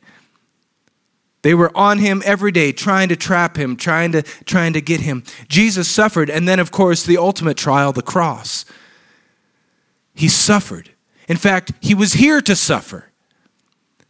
They 1.41 1.55
were 1.55 1.75
on 1.75 1.97
him 1.97 2.21
every 2.23 2.51
day, 2.51 2.73
trying 2.73 3.09
to 3.09 3.15
trap 3.15 3.57
him, 3.57 3.75
trying 3.75 4.11
to, 4.11 4.21
trying 4.21 4.73
to 4.73 4.81
get 4.81 5.01
him. 5.01 5.23
Jesus 5.47 5.87
suffered, 5.87 6.29
and 6.29 6.47
then, 6.47 6.59
of 6.59 6.69
course, 6.69 7.03
the 7.03 7.17
ultimate 7.17 7.57
trial, 7.57 7.91
the 7.91 8.03
cross. 8.03 8.65
He 10.19 10.27
suffered. 10.27 10.89
In 11.29 11.37
fact, 11.37 11.71
he 11.79 11.95
was 11.95 12.11
here 12.13 12.41
to 12.41 12.53
suffer. 12.53 13.05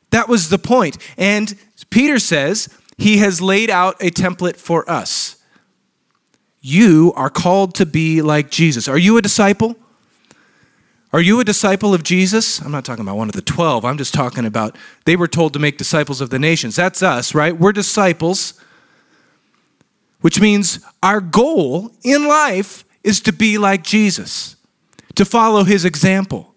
That 0.09 0.27
was 0.27 0.49
the 0.49 0.57
point. 0.57 0.97
And 1.19 1.53
Peter 1.91 2.17
says 2.17 2.67
he 2.97 3.17
has 3.17 3.43
laid 3.43 3.69
out 3.69 3.95
a 4.01 4.09
template 4.09 4.55
for 4.55 4.89
us. 4.89 5.35
You 6.61 7.13
are 7.15 7.29
called 7.29 7.75
to 7.75 7.85
be 7.85 8.23
like 8.23 8.49
Jesus. 8.49 8.87
Are 8.87 8.97
you 8.97 9.17
a 9.17 9.21
disciple? 9.21 9.75
Are 11.13 11.21
you 11.21 11.39
a 11.39 11.43
disciple 11.43 11.93
of 11.93 12.01
Jesus? 12.01 12.59
I'm 12.59 12.71
not 12.71 12.85
talking 12.85 13.03
about 13.03 13.17
one 13.17 13.29
of 13.29 13.35
the 13.35 13.43
12. 13.43 13.85
I'm 13.85 13.99
just 13.99 14.13
talking 14.13 14.45
about 14.45 14.75
they 15.05 15.15
were 15.15 15.27
told 15.27 15.53
to 15.53 15.59
make 15.59 15.77
disciples 15.77 16.21
of 16.21 16.31
the 16.31 16.39
nations. 16.39 16.75
That's 16.75 17.03
us, 17.03 17.35
right? 17.35 17.55
We're 17.55 17.71
disciples, 17.71 18.59
which 20.21 20.41
means 20.41 20.79
our 21.03 21.21
goal 21.21 21.91
in 22.01 22.27
life 22.27 22.83
is 23.03 23.21
to 23.21 23.31
be 23.31 23.59
like 23.59 23.83
Jesus, 23.83 24.55
to 25.19 25.25
follow 25.25 25.65
his 25.65 25.83
example. 25.83 26.55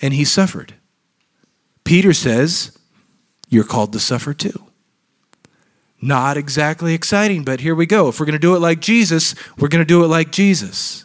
And 0.00 0.14
he 0.14 0.24
suffered. 0.24 0.72
Peter 1.84 2.14
says, 2.14 2.78
You're 3.50 3.64
called 3.64 3.92
to 3.92 4.00
suffer 4.00 4.32
too. 4.32 4.64
Not 6.00 6.38
exactly 6.38 6.94
exciting, 6.94 7.44
but 7.44 7.60
here 7.60 7.74
we 7.74 7.84
go. 7.84 8.08
If 8.08 8.18
we're 8.18 8.24
going 8.24 8.32
to 8.32 8.38
do 8.38 8.56
it 8.56 8.60
like 8.60 8.80
Jesus, 8.80 9.34
we're 9.58 9.68
going 9.68 9.82
to 9.82 9.84
do 9.84 10.02
it 10.02 10.06
like 10.06 10.32
Jesus. 10.32 11.04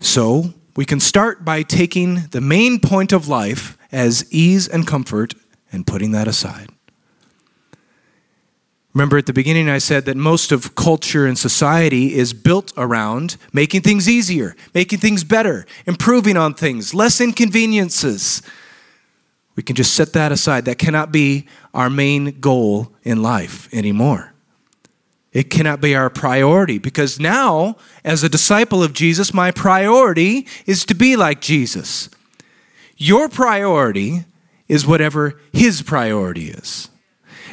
So, 0.00 0.54
we 0.74 0.86
can 0.86 0.98
start 0.98 1.44
by 1.44 1.62
taking 1.62 2.22
the 2.30 2.40
main 2.40 2.80
point 2.80 3.12
of 3.12 3.28
life 3.28 3.76
as 3.92 4.24
ease 4.32 4.66
and 4.66 4.86
comfort 4.86 5.34
and 5.70 5.86
putting 5.86 6.12
that 6.12 6.26
aside. 6.26 6.70
Remember 8.94 9.16
at 9.16 9.26
the 9.26 9.32
beginning, 9.32 9.70
I 9.70 9.78
said 9.78 10.04
that 10.04 10.18
most 10.18 10.52
of 10.52 10.74
culture 10.74 11.26
and 11.26 11.38
society 11.38 12.14
is 12.14 12.34
built 12.34 12.72
around 12.76 13.36
making 13.52 13.80
things 13.80 14.08
easier, 14.08 14.54
making 14.74 14.98
things 14.98 15.24
better, 15.24 15.64
improving 15.86 16.36
on 16.36 16.52
things, 16.52 16.92
less 16.92 17.20
inconveniences. 17.20 18.42
We 19.56 19.62
can 19.62 19.76
just 19.76 19.94
set 19.94 20.12
that 20.12 20.30
aside. 20.30 20.66
That 20.66 20.78
cannot 20.78 21.10
be 21.10 21.46
our 21.72 21.88
main 21.88 22.38
goal 22.40 22.92
in 23.02 23.22
life 23.22 23.72
anymore. 23.72 24.32
It 25.32 25.48
cannot 25.48 25.80
be 25.80 25.94
our 25.94 26.10
priority 26.10 26.78
because 26.78 27.18
now, 27.18 27.76
as 28.04 28.22
a 28.22 28.28
disciple 28.28 28.82
of 28.82 28.92
Jesus, 28.92 29.32
my 29.32 29.50
priority 29.50 30.46
is 30.66 30.84
to 30.84 30.94
be 30.94 31.16
like 31.16 31.40
Jesus. 31.40 32.10
Your 32.98 33.30
priority 33.30 34.26
is 34.68 34.86
whatever 34.86 35.40
his 35.50 35.80
priority 35.80 36.50
is. 36.50 36.90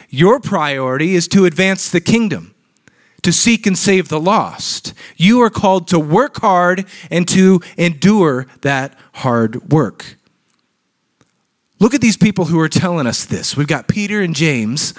Your 0.09 0.39
priority 0.39 1.15
is 1.15 1.27
to 1.29 1.45
advance 1.45 1.89
the 1.89 2.01
kingdom, 2.01 2.55
to 3.21 3.31
seek 3.31 3.67
and 3.67 3.77
save 3.77 4.09
the 4.09 4.19
lost. 4.19 4.93
You 5.15 5.41
are 5.41 5.49
called 5.49 5.87
to 5.89 5.99
work 5.99 6.37
hard 6.41 6.85
and 7.11 7.27
to 7.29 7.61
endure 7.77 8.47
that 8.61 8.97
hard 9.13 9.69
work. 9.71 10.17
Look 11.79 11.93
at 11.93 12.01
these 12.01 12.17
people 12.17 12.45
who 12.45 12.59
are 12.59 12.69
telling 12.69 13.07
us 13.07 13.25
this. 13.25 13.55
We've 13.55 13.67
got 13.67 13.87
Peter 13.87 14.21
and 14.21 14.35
James. 14.35 14.93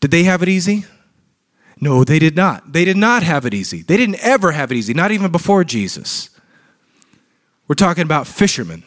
Did 0.00 0.10
they 0.10 0.22
have 0.24 0.42
it 0.42 0.48
easy? 0.48 0.84
No, 1.80 2.04
they 2.04 2.18
did 2.18 2.36
not. 2.36 2.72
They 2.72 2.84
did 2.84 2.96
not 2.96 3.22
have 3.22 3.46
it 3.46 3.54
easy. 3.54 3.82
They 3.82 3.96
didn't 3.96 4.22
ever 4.22 4.52
have 4.52 4.70
it 4.70 4.76
easy, 4.76 4.92
not 4.92 5.10
even 5.10 5.32
before 5.32 5.64
Jesus. 5.64 6.30
We're 7.66 7.74
talking 7.74 8.04
about 8.04 8.26
fishermen. 8.26 8.84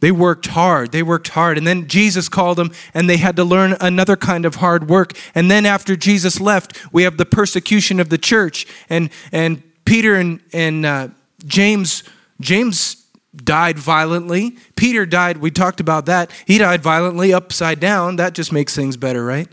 They 0.00 0.12
worked 0.12 0.48
hard. 0.48 0.92
They 0.92 1.02
worked 1.02 1.28
hard. 1.28 1.56
And 1.56 1.66
then 1.66 1.88
Jesus 1.88 2.28
called 2.28 2.58
them, 2.58 2.70
and 2.92 3.08
they 3.08 3.16
had 3.16 3.36
to 3.36 3.44
learn 3.44 3.76
another 3.80 4.16
kind 4.16 4.44
of 4.44 4.56
hard 4.56 4.88
work. 4.88 5.12
And 5.34 5.50
then 5.50 5.64
after 5.64 5.96
Jesus 5.96 6.40
left, 6.40 6.92
we 6.92 7.04
have 7.04 7.16
the 7.16 7.24
persecution 7.24 7.98
of 7.98 8.10
the 8.10 8.18
church. 8.18 8.66
And, 8.90 9.10
and 9.32 9.62
Peter 9.84 10.14
and, 10.14 10.40
and 10.52 10.84
uh, 10.84 11.08
James, 11.46 12.04
James 12.40 13.06
died 13.34 13.78
violently. 13.78 14.58
Peter 14.76 15.06
died, 15.06 15.38
we 15.38 15.50
talked 15.50 15.80
about 15.80 16.06
that. 16.06 16.30
He 16.46 16.58
died 16.58 16.82
violently, 16.82 17.32
upside 17.32 17.80
down. 17.80 18.16
That 18.16 18.34
just 18.34 18.52
makes 18.52 18.74
things 18.74 18.98
better, 18.98 19.24
right? 19.24 19.48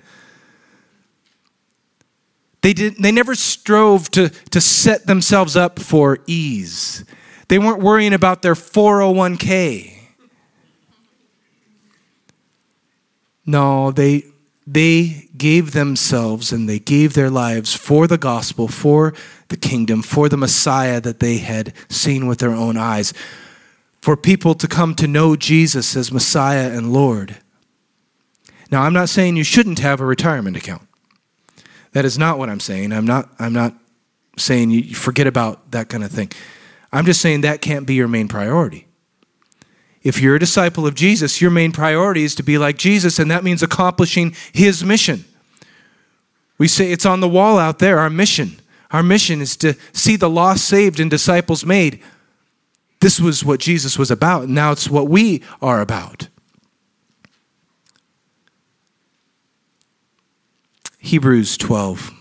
They, 2.62 2.74
didn't. 2.74 3.02
they 3.02 3.12
never 3.12 3.36
strove 3.36 4.10
to, 4.12 4.30
to 4.30 4.62
set 4.62 5.06
themselves 5.06 5.56
up 5.56 5.80
for 5.80 6.20
ease. 6.28 7.04
They 7.50 7.60
weren't 7.60 7.82
worrying 7.82 8.14
about 8.14 8.42
their 8.42 8.56
401k. 8.56 10.03
No, 13.46 13.92
they 13.92 14.24
they 14.66 15.28
gave 15.36 15.74
themselves 15.74 16.54
and 16.54 16.70
they 16.70 16.80
gave 16.80 17.14
their 17.14 17.30
lives 17.30 17.74
for 17.74 18.08
the 18.08 18.18
gospel, 18.18 18.68
for 18.68 19.14
the 19.50 19.58
kingdom, 19.58 20.02
for 20.02 20.30
the 20.30 20.38
Messiah 20.38 21.02
that 21.02 21.20
they 21.20 21.38
had 21.38 21.74
seen 21.90 22.28
with 22.28 22.40
their 22.40 22.52
own 22.52 22.78
eyes, 22.78 23.14
for 24.02 24.16
people 24.16 24.56
to 24.56 24.68
come 24.68 24.96
to 24.96 25.08
know 25.08 25.36
Jesus 25.36 25.96
as 25.98 26.14
Messiah 26.14 26.72
and 26.72 26.94
Lord. 26.94 27.38
Now, 28.72 28.84
I'm 28.84 28.94
not 28.94 29.10
saying 29.10 29.36
you 29.36 29.44
shouldn't 29.44 29.80
have 29.80 30.00
a 30.00 30.06
retirement 30.06 30.56
account. 30.56 30.88
That 31.92 32.06
is 32.06 32.18
not 32.18 32.40
what 32.40 32.50
I'm 32.50 32.60
saying. 32.60 32.92
I'm 32.92 33.06
not, 33.06 33.30
I'm 33.38 33.54
not 33.54 33.76
saying 34.38 34.72
you 34.72 34.96
forget 34.96 35.28
about 35.28 35.72
that 35.72 35.90
kind 35.90 36.04
of 36.04 36.12
thing. 36.12 36.32
I'm 36.92 37.06
just 37.06 37.22
saying 37.22 37.42
that 37.42 37.62
can't 37.62 37.86
be 37.86 37.96
your 37.96 38.08
main 38.08 38.28
priority. 38.28 38.88
If 40.04 40.22
you're 40.22 40.36
a 40.36 40.40
disciple 40.40 40.86
of 40.86 40.96
Jesus, 40.96 41.42
your 41.42 41.52
main 41.52 41.72
priority 41.72 42.24
is 42.24 42.36
to 42.36 42.44
be 42.44 42.58
like 42.58 42.78
Jesus, 42.78 43.20
and 43.20 43.32
that 43.32 43.44
means 43.44 43.64
accomplishing 43.64 44.36
his 44.52 44.84
mission. 44.84 45.24
We 46.58 46.68
say 46.68 46.92
it's 46.92 47.06
on 47.06 47.22
the 47.22 47.30
wall 47.30 47.58
out 47.58 47.80
there, 47.80 48.00
our 48.00 48.10
mission. 48.10 48.60
Our 48.92 49.02
mission 49.02 49.42
is 49.42 49.56
to 49.58 49.76
see 49.94 50.18
the 50.18 50.30
lost 50.30 50.66
saved 50.66 51.00
and 51.00 51.10
disciples 51.10 51.66
made. 51.66 52.04
This 53.00 53.20
was 53.20 53.46
what 53.46 53.62
Jesus 53.62 53.98
was 53.98 54.12
about, 54.12 54.44
and 54.44 54.54
now 54.54 54.74
it's 54.74 54.90
what 54.90 55.08
we 55.08 55.42
are 55.62 55.82
about. 55.82 56.28
Hebrews 61.00 61.58
12, 61.58 62.12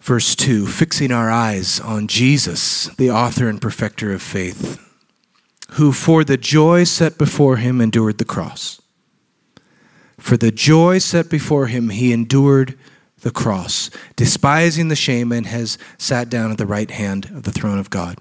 verse 0.00 0.36
2 0.36 0.66
fixing 0.66 1.10
our 1.10 1.30
eyes 1.30 1.80
on 1.80 2.06
Jesus, 2.06 2.86
the 2.96 3.10
author 3.10 3.48
and 3.48 3.60
perfecter 3.60 4.12
of 4.12 4.22
faith 4.22 4.84
who 5.72 5.92
for 5.92 6.24
the 6.24 6.36
joy 6.36 6.84
set 6.84 7.18
before 7.18 7.56
him 7.56 7.80
endured 7.80 8.18
the 8.18 8.24
cross. 8.24 8.80
For 10.18 10.36
the 10.36 10.50
joy 10.50 10.98
set 10.98 11.30
before 11.30 11.66
him, 11.68 11.90
he 11.90 12.12
endured 12.12 12.76
the 13.20 13.30
cross, 13.30 13.90
despising 14.16 14.88
the 14.88 14.96
shame, 14.96 15.32
and 15.32 15.46
has 15.46 15.78
sat 15.96 16.28
down 16.28 16.50
at 16.50 16.58
the 16.58 16.66
right 16.66 16.90
hand 16.90 17.26
of 17.26 17.44
the 17.44 17.52
throne 17.52 17.78
of 17.78 17.90
God. 17.90 18.18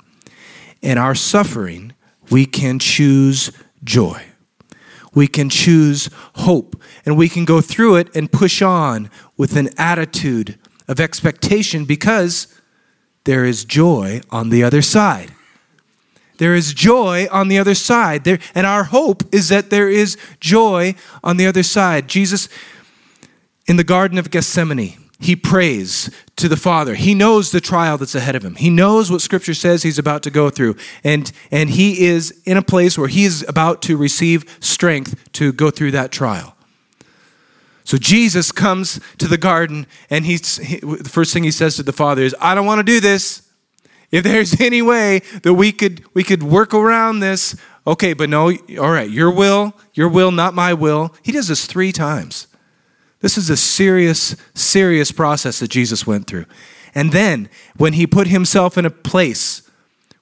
In 0.81 0.97
our 0.97 1.15
suffering, 1.15 1.93
we 2.29 2.45
can 2.45 2.79
choose 2.79 3.51
joy. 3.83 4.23
We 5.13 5.27
can 5.27 5.49
choose 5.49 6.09
hope, 6.35 6.79
and 7.05 7.17
we 7.17 7.29
can 7.29 7.45
go 7.45 7.61
through 7.61 7.95
it 7.95 8.15
and 8.15 8.31
push 8.31 8.61
on 8.61 9.09
with 9.35 9.55
an 9.55 9.69
attitude 9.77 10.59
of 10.87 10.99
expectation 10.99 11.85
because 11.85 12.47
there 13.23 13.43
is 13.43 13.65
joy 13.65 14.21
on 14.29 14.49
the 14.49 14.63
other 14.63 14.81
side. 14.81 15.33
There 16.37 16.55
is 16.55 16.73
joy 16.73 17.27
on 17.31 17.47
the 17.47 17.57
other 17.57 17.75
side. 17.75 18.23
There, 18.23 18.39
and 18.53 18.67
our 18.67 18.85
hope 18.85 19.23
is 19.33 19.49
that 19.49 19.69
there 19.69 19.89
is 19.89 20.17
joy 20.39 20.95
on 21.23 21.37
the 21.37 21.47
other 21.47 21.63
side. 21.63 22.07
Jesus, 22.07 22.49
in 23.67 23.77
the 23.77 23.83
Garden 23.83 24.17
of 24.17 24.31
Gethsemane, 24.31 24.97
he 25.19 25.35
prays 25.35 26.11
to 26.35 26.47
the 26.47 26.57
Father. 26.57 26.93
He 26.93 27.15
knows 27.15 27.51
the 27.51 27.59
trial 27.59 27.97
that's 27.97 28.13
ahead 28.13 28.35
of 28.35 28.43
him. 28.43 28.55
He 28.55 28.69
knows 28.69 29.09
what 29.09 29.21
Scripture 29.21 29.55
says 29.55 29.81
he's 29.81 29.97
about 29.97 30.21
to 30.23 30.29
go 30.29 30.51
through. 30.51 30.75
And, 31.03 31.31
and 31.49 31.71
he 31.71 32.05
is 32.05 32.39
in 32.45 32.55
a 32.55 32.61
place 32.61 32.97
where 32.99 33.07
he 33.07 33.25
is 33.25 33.43
about 33.47 33.81
to 33.83 33.97
receive 33.97 34.57
strength 34.59 35.31
to 35.33 35.51
go 35.51 35.71
through 35.71 35.91
that 35.91 36.11
trial. 36.11 36.55
So 37.83 37.97
Jesus 37.97 38.51
comes 38.51 38.99
to 39.17 39.27
the 39.27 39.37
garden, 39.37 39.87
and 40.09 40.25
he's, 40.25 40.57
he, 40.57 40.79
the 40.81 41.09
first 41.09 41.33
thing 41.33 41.43
he 41.43 41.51
says 41.51 41.77
to 41.77 41.83
the 41.83 41.93
Father 41.93 42.21
is, 42.21 42.35
I 42.39 42.53
don't 42.53 42.65
want 42.65 42.79
to 42.79 42.83
do 42.83 42.99
this. 42.99 43.46
If 44.11 44.23
there's 44.23 44.59
any 44.61 44.81
way 44.81 45.19
that 45.43 45.53
we 45.53 45.71
could 45.71 46.03
we 46.13 46.23
could 46.23 46.43
work 46.43 46.73
around 46.73 47.19
this, 47.19 47.55
okay, 47.85 48.13
but 48.13 48.29
no, 48.29 48.51
all 48.79 48.91
right, 48.91 49.09
your 49.09 49.31
will, 49.31 49.73
your 49.93 50.09
will, 50.09 50.31
not 50.31 50.53
my 50.53 50.73
will. 50.73 51.15
He 51.23 51.31
does 51.31 51.47
this 51.47 51.65
three 51.65 51.91
times. 51.91 52.47
This 53.19 53.37
is 53.37 53.49
a 53.49 53.57
serious, 53.57 54.35
serious 54.53 55.11
process 55.11 55.59
that 55.59 55.69
Jesus 55.69 56.05
went 56.05 56.27
through. 56.27 56.45
And 56.93 57.11
then 57.11 57.49
when 57.75 57.93
he 57.93 58.05
put 58.05 58.27
himself 58.27 58.77
in 58.77 58.85
a 58.85 58.91
place 58.91 59.63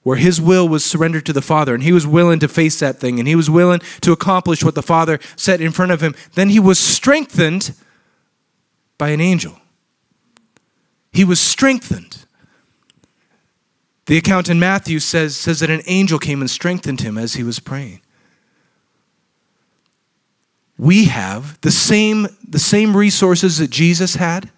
where 0.02 0.16
his 0.16 0.40
will 0.40 0.68
was 0.68 0.84
surrendered 0.84 1.26
to 1.26 1.32
the 1.32 1.42
Father, 1.42 1.74
and 1.74 1.82
he 1.82 1.92
was 1.92 2.06
willing 2.06 2.38
to 2.38 2.48
face 2.48 2.78
that 2.78 2.98
thing, 2.98 3.18
and 3.18 3.26
he 3.26 3.34
was 3.34 3.50
willing 3.50 3.80
to 4.00 4.12
accomplish 4.12 4.62
what 4.62 4.74
the 4.74 4.82
Father 4.82 5.18
set 5.34 5.60
in 5.60 5.72
front 5.72 5.90
of 5.90 6.00
him, 6.00 6.14
then 6.34 6.48
he 6.48 6.60
was 6.60 6.78
strengthened 6.78 7.74
by 8.98 9.08
an 9.08 9.20
angel. 9.20 9.60
He 11.12 11.24
was 11.24 11.40
strengthened. 11.40 12.25
The 14.06 14.16
account 14.16 14.48
in 14.48 14.58
Matthew 14.58 15.00
says, 15.00 15.36
says 15.36 15.60
that 15.60 15.70
an 15.70 15.82
angel 15.86 16.18
came 16.18 16.40
and 16.40 16.50
strengthened 16.50 17.00
him 17.00 17.18
as 17.18 17.34
he 17.34 17.42
was 17.42 17.58
praying. 17.58 18.00
We 20.78 21.06
have 21.06 21.60
the 21.62 21.70
same, 21.70 22.28
the 22.46 22.58
same 22.58 22.96
resources 22.96 23.58
that 23.58 23.70
Jesus 23.70 24.16
had 24.16 24.50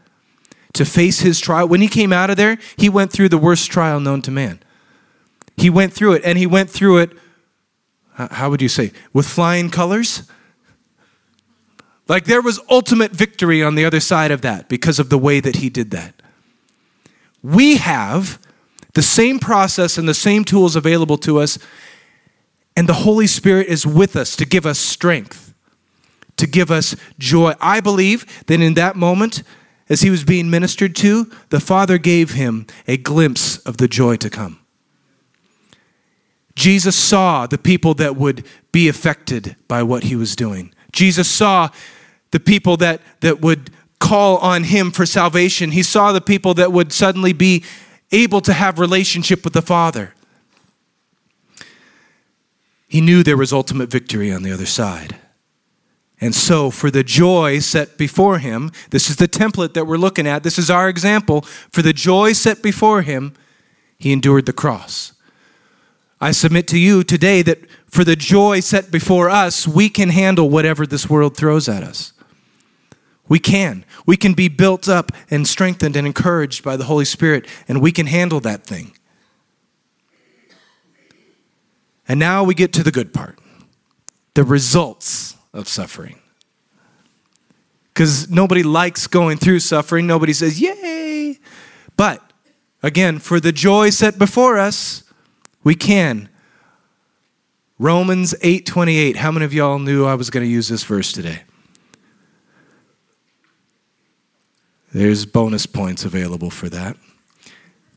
to 0.75 0.85
face 0.85 1.21
his 1.21 1.41
trial. 1.41 1.67
When 1.67 1.81
he 1.81 1.89
came 1.89 2.13
out 2.13 2.29
of 2.29 2.37
there, 2.37 2.59
he 2.77 2.89
went 2.89 3.13
through 3.13 3.31
the 3.31 3.39
worst 3.39 3.71
trial 3.71 4.01
known 4.01 4.21
to 4.23 4.31
man. 4.31 4.61
He 5.57 5.71
went 5.71 5.93
through 5.93 6.15
it, 6.15 6.23
and 6.25 6.37
he 6.37 6.47
went 6.47 6.71
through 6.71 6.99
it, 6.99 7.11
how 8.15 8.51
would 8.51 8.61
you 8.61 8.69
say, 8.69 8.93
with 9.13 9.27
flying 9.27 9.71
colors? 9.71 10.29
Like 12.07 12.25
there 12.25 12.43
was 12.43 12.61
ultimate 12.69 13.13
victory 13.13 13.63
on 13.63 13.77
the 13.77 13.85
other 13.85 14.01
side 14.01 14.31
of 14.31 14.43
that 14.43 14.69
because 14.69 14.99
of 14.99 15.09
the 15.09 15.19
way 15.19 15.41
that 15.41 15.57
he 15.57 15.71
did 15.71 15.91
that. 15.93 16.15
We 17.43 17.77
have 17.77 18.39
the 18.99 19.03
same 19.03 19.39
process 19.39 19.97
and 19.97 20.09
the 20.09 20.13
same 20.13 20.43
tools 20.43 20.75
available 20.75 21.17
to 21.19 21.39
us, 21.39 21.57
and 22.77 22.89
the 22.89 22.95
Holy 22.95 23.29
Spirit 23.29 23.69
is 23.69 23.87
with 23.87 24.17
us 24.17 24.35
to 24.35 24.45
give 24.45 24.67
us 24.67 24.77
strength, 24.77 25.55
to 26.37 26.49
give 26.49 26.73
us 26.73 26.97
joy. 27.17 27.55
I 27.61 27.79
believe 27.79 28.45
that 28.47 28.61
in 28.61 28.75
that 28.75 28.97
moment, 28.97 29.45
as 29.89 30.01
he 30.01 30.11
was 30.11 30.25
being 30.25 30.51
ministered 30.51 30.97
to, 30.97 31.31
the 31.51 31.61
Father 31.61 31.97
gave 31.97 32.33
him 32.33 32.67
a 32.89 32.97
glimpse 32.97 33.59
of 33.59 33.77
the 33.77 33.87
joy 33.87 34.17
to 34.17 34.29
come. 34.29 34.59
Jesus 36.57 36.97
saw 36.97 37.47
the 37.47 37.57
people 37.57 37.95
that 37.95 38.17
would 38.17 38.45
be 38.73 38.89
affected 38.89 39.55
by 39.69 39.85
what 39.85 40.03
he 40.03 40.17
was 40.17 40.35
doing. 40.35 40.75
Jesus 40.91 41.31
saw 41.31 41.69
the 42.33 42.41
people 42.41 42.77
that, 42.79 43.01
that 43.21 43.41
would 43.41 43.71
call 44.01 44.39
on 44.39 44.65
him 44.65 44.91
for 44.91 45.07
salvation. 45.07 45.71
He 45.71 45.85
saw 45.85 46.11
the 46.11 46.21
people 46.21 46.53
that 46.55 46.73
would 46.73 46.93
suddenly 46.93 47.33
be 47.33 47.63
able 48.13 48.41
to 48.43 48.53
have 48.53 48.79
relationship 48.79 49.45
with 49.45 49.53
the 49.53 49.63
Father. 49.63 50.15
He 52.89 53.01
knew 53.01 53.23
there 53.23 53.37
was 53.37 53.53
ultimate 53.53 53.91
victory 53.91 54.33
on 54.33 54.43
the 54.43 54.53
other 54.53 54.67
side. 54.67 55.17
And 56.21 56.35
so, 56.35 56.71
for 56.71 56.91
the 56.91 57.05
joy 57.05 57.61
set 57.61 57.97
before 57.97 58.39
him, 58.39 58.73
this 58.91 59.09
is 59.09 59.17
the 59.17 59.29
template 59.29 59.75
that 59.75 59.87
we're 59.87 59.99
looking 59.99 60.27
at. 60.27 60.43
This 60.43 60.59
is 60.59 60.69
our 60.69 60.89
example. 60.89 61.43
For 61.71 61.83
the 61.83 61.93
joy 61.93 62.33
set 62.33 62.61
before 62.61 63.03
him, 63.03 63.35
he 63.99 64.13
endured 64.13 64.47
the 64.47 64.53
cross. 64.53 65.13
I 66.21 66.33
submit 66.33 66.67
to 66.69 66.79
you 66.79 67.05
today 67.05 67.43
that 67.43 67.71
for 67.89 68.03
the 68.03 68.17
joy 68.17 68.61
set 68.61 68.91
before 68.91 69.31
us, 69.31 69.69
we 69.69 69.89
can 69.89 70.09
handle 70.09 70.51
whatever 70.51 70.87
this 70.87 71.09
world 71.09 71.37
throws 71.37 71.69
at 71.69 71.85
us. 71.85 72.13
We 73.29 73.39
can. 73.39 73.85
We 74.07 74.17
can 74.17 74.33
be 74.33 74.49
built 74.49 74.89
up 74.89 75.13
and 75.31 75.47
strengthened 75.47 75.97
and 75.97 76.07
encouraged 76.07 76.65
by 76.65 76.77
the 76.77 76.85
Holy 76.85 77.05
Spirit, 77.05 77.47
and 77.69 77.81
we 77.81 77.93
can 77.93 78.07
handle 78.07 78.41
that 78.41 78.65
thing. 78.65 78.93
And 82.09 82.19
now 82.19 82.43
we 82.43 82.55
get 82.55 82.73
to 82.75 82.83
the 82.83 82.91
good 82.91 83.13
part 83.13 83.39
the 84.35 84.45
results 84.45 85.37
of 85.53 85.67
suffering. 85.67 86.21
Because 87.93 88.31
nobody 88.31 88.63
likes 88.63 89.09
going 89.09 89.37
through 89.37 89.59
suffering, 89.59 90.07
nobody 90.07 90.33
says, 90.33 90.61
Yay! 90.61 91.39
But 91.97 92.23
again, 92.83 93.19
for 93.19 93.41
the 93.41 93.51
joy 93.51 93.91
set 93.91 94.19
before 94.19 94.57
us, 94.57 95.03
we 95.65 95.75
can. 95.75 96.29
Romans 97.79 98.35
8:28. 98.41 99.17
How 99.17 99.33
many 99.33 99.45
of 99.45 99.53
y'all 99.53 99.79
knew 99.79 100.07
I 100.07 100.15
was 100.15 100.31
going 100.31 100.45
to 100.45 100.51
use 100.51 100.69
this 100.69 100.85
verse 100.85 101.13
today? 101.13 101.43
There's 104.93 105.27
bonus 105.27 105.67
points 105.67 106.05
available 106.05 106.51
for 106.51 106.69
that. 106.71 106.97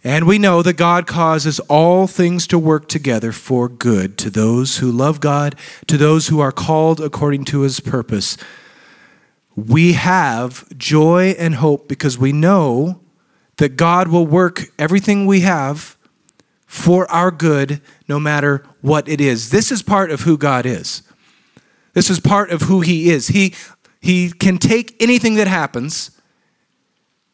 And 0.03 0.25
we 0.25 0.39
know 0.39 0.63
that 0.63 0.73
God 0.73 1.05
causes 1.05 1.59
all 1.61 2.07
things 2.07 2.47
to 2.47 2.57
work 2.57 2.87
together 2.87 3.31
for 3.31 3.69
good 3.69 4.17
to 4.17 4.29
those 4.31 4.77
who 4.77 4.91
love 4.91 5.19
God, 5.19 5.55
to 5.87 5.95
those 5.95 6.27
who 6.27 6.39
are 6.39 6.51
called 6.51 6.99
according 6.99 7.45
to 7.45 7.61
his 7.61 7.79
purpose. 7.79 8.35
We 9.55 9.93
have 9.93 10.67
joy 10.75 11.35
and 11.37 11.55
hope 11.55 11.87
because 11.87 12.17
we 12.17 12.31
know 12.31 13.01
that 13.57 13.77
God 13.77 14.07
will 14.07 14.25
work 14.25 14.71
everything 14.79 15.27
we 15.27 15.41
have 15.41 15.97
for 16.65 17.09
our 17.11 17.29
good 17.29 17.79
no 18.07 18.19
matter 18.19 18.65
what 18.81 19.07
it 19.07 19.21
is. 19.21 19.51
This 19.51 19.71
is 19.71 19.83
part 19.83 20.09
of 20.09 20.21
who 20.21 20.35
God 20.35 20.65
is. 20.65 21.03
This 21.93 22.09
is 22.09 22.19
part 22.19 22.49
of 22.49 22.63
who 22.63 22.81
he 22.81 23.09
is. 23.09 23.27
He 23.27 23.53
he 23.99 24.31
can 24.31 24.57
take 24.57 24.95
anything 24.99 25.35
that 25.35 25.47
happens 25.47 26.09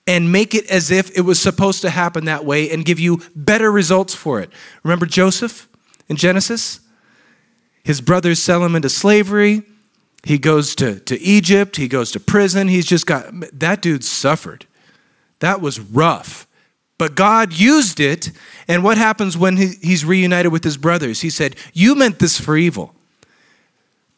and 0.07 0.31
make 0.31 0.55
it 0.55 0.65
as 0.67 0.89
if 0.89 1.15
it 1.17 1.21
was 1.21 1.39
supposed 1.39 1.81
to 1.81 1.89
happen 1.89 2.25
that 2.25 2.45
way 2.45 2.71
and 2.71 2.85
give 2.85 2.99
you 2.99 3.21
better 3.35 3.71
results 3.71 4.15
for 4.15 4.39
it. 4.39 4.49
Remember 4.83 5.05
Joseph 5.05 5.67
in 6.07 6.15
Genesis? 6.15 6.79
His 7.83 8.01
brothers 8.01 8.39
sell 8.39 8.63
him 8.63 8.75
into 8.75 8.89
slavery. 8.89 9.63
He 10.23 10.37
goes 10.37 10.75
to, 10.75 10.99
to 11.01 11.19
Egypt. 11.21 11.75
He 11.75 11.87
goes 11.87 12.11
to 12.11 12.19
prison. 12.19 12.67
He's 12.69 12.85
just 12.85 13.05
got, 13.05 13.25
that 13.53 13.81
dude 13.81 14.03
suffered. 14.03 14.65
That 15.39 15.61
was 15.61 15.79
rough. 15.79 16.47
But 16.97 17.15
God 17.15 17.53
used 17.53 17.99
it. 17.99 18.31
And 18.67 18.83
what 18.83 18.97
happens 18.97 19.37
when 19.37 19.57
he, 19.57 19.73
he's 19.81 20.03
reunited 20.03 20.51
with 20.51 20.63
his 20.63 20.77
brothers? 20.77 21.21
He 21.21 21.29
said, 21.29 21.55
You 21.73 21.95
meant 21.95 22.19
this 22.19 22.39
for 22.39 22.57
evil, 22.57 22.95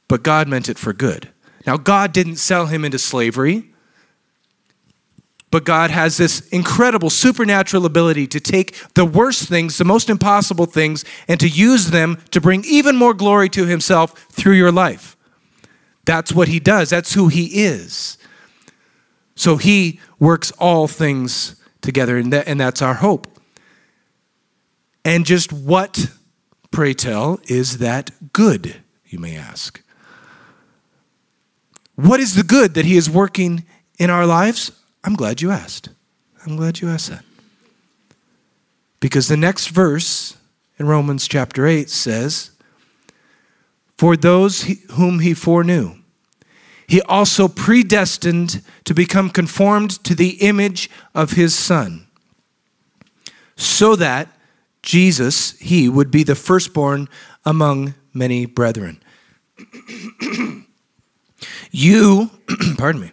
but 0.08 0.24
God 0.24 0.48
meant 0.48 0.70
it 0.70 0.78
for 0.78 0.94
good. 0.94 1.30
Now, 1.68 1.78
God 1.78 2.14
didn't 2.14 2.38
sell 2.38 2.68
him 2.68 2.86
into 2.86 2.98
slavery. 2.98 3.69
But 5.52 5.66
God 5.66 5.90
has 5.90 6.18
this 6.18 6.48
incredible 6.50 7.10
supernatural 7.10 7.86
ability 7.86 8.28
to 8.28 8.40
take 8.40 8.76
the 8.94 9.06
worst 9.06 9.50
things, 9.50 9.78
the 9.78 9.86
most 9.86 10.10
impossible 10.10 10.68
things, 10.68 11.04
and 11.28 11.40
to 11.40 11.48
use 11.48 11.90
them 11.90 12.22
to 12.32 12.40
bring 12.40 12.64
even 12.66 12.96
more 12.96 13.16
glory 13.16 13.50
to 13.50 13.66
Himself 13.66 14.12
through 14.32 14.54
your 14.54 14.72
life. 14.72 15.18
That's 16.06 16.32
what 16.32 16.48
He 16.50 16.60
does, 16.60 16.90
that's 16.92 17.14
who 17.14 17.30
He 17.30 17.64
is. 17.64 18.18
So 19.36 19.58
He 19.58 20.00
works 20.20 20.52
all 20.60 20.88
things 20.88 21.56
together, 21.82 22.18
and, 22.18 22.32
that, 22.32 22.48
and 22.48 22.60
that's 22.60 22.82
our 22.82 22.96
hope. 22.96 23.28
And 25.04 25.26
just 25.26 25.52
what, 25.52 26.12
pray 26.70 26.94
tell, 26.94 27.40
is 27.48 27.80
that 27.80 28.34
good, 28.34 28.84
you 29.06 29.18
may 29.18 29.36
ask? 29.36 29.82
What 31.96 32.20
is 32.20 32.36
the 32.36 32.44
good 32.44 32.76
that 32.76 32.86
He 32.86 32.98
is 32.98 33.10
working 33.10 33.66
in 33.98 34.12
our 34.12 34.28
lives? 34.28 34.72
I'm 35.04 35.16
glad 35.16 35.42
you 35.42 35.52
asked. 35.52 35.90
I'm 36.46 36.56
glad 36.56 36.82
you 36.82 36.90
asked 36.90 37.10
that. 37.10 37.24
Because 39.00 39.28
the 39.28 39.38
next 39.38 39.68
verse 39.68 40.38
in 40.78 40.88
Romans 40.88 41.28
chapter 41.28 41.66
8 41.66 41.90
says, 41.90 42.52
For 43.98 44.18
those 44.18 44.64
whom 44.92 45.20
he 45.20 45.34
foreknew, 45.34 45.96
he 46.88 47.02
also 47.04 47.48
predestined 47.48 48.64
to 48.86 48.94
become 48.94 49.30
conformed 49.30 50.04
to 50.04 50.16
the 50.16 50.32
image 50.42 50.90
of 51.14 51.32
his 51.32 51.54
Son, 51.54 52.08
so 53.56 53.96
that 53.96 54.28
Jesus, 54.82 55.52
he, 55.60 55.88
would 55.90 56.10
be 56.10 56.24
the 56.24 56.36
firstborn 56.36 57.08
among 57.46 57.94
many 58.14 58.46
brethren. 58.46 59.04
you, 61.72 62.32
pardon 62.78 63.02
me, 63.02 63.12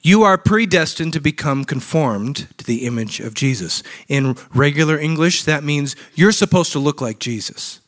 you 0.00 0.22
are 0.22 0.38
predestined 0.38 1.12
to 1.12 1.20
become 1.20 1.64
conformed 1.64 2.48
to 2.56 2.64
the 2.64 2.86
image 2.86 3.20
of 3.20 3.34
Jesus. 3.34 3.82
In 4.06 4.36
regular 4.54 4.98
English, 4.98 5.44
that 5.44 5.64
means 5.64 5.96
you're 6.14 6.32
supposed 6.32 6.72
to 6.72 6.78
look 6.78 7.00
like 7.00 7.18
Jesus. 7.18 7.80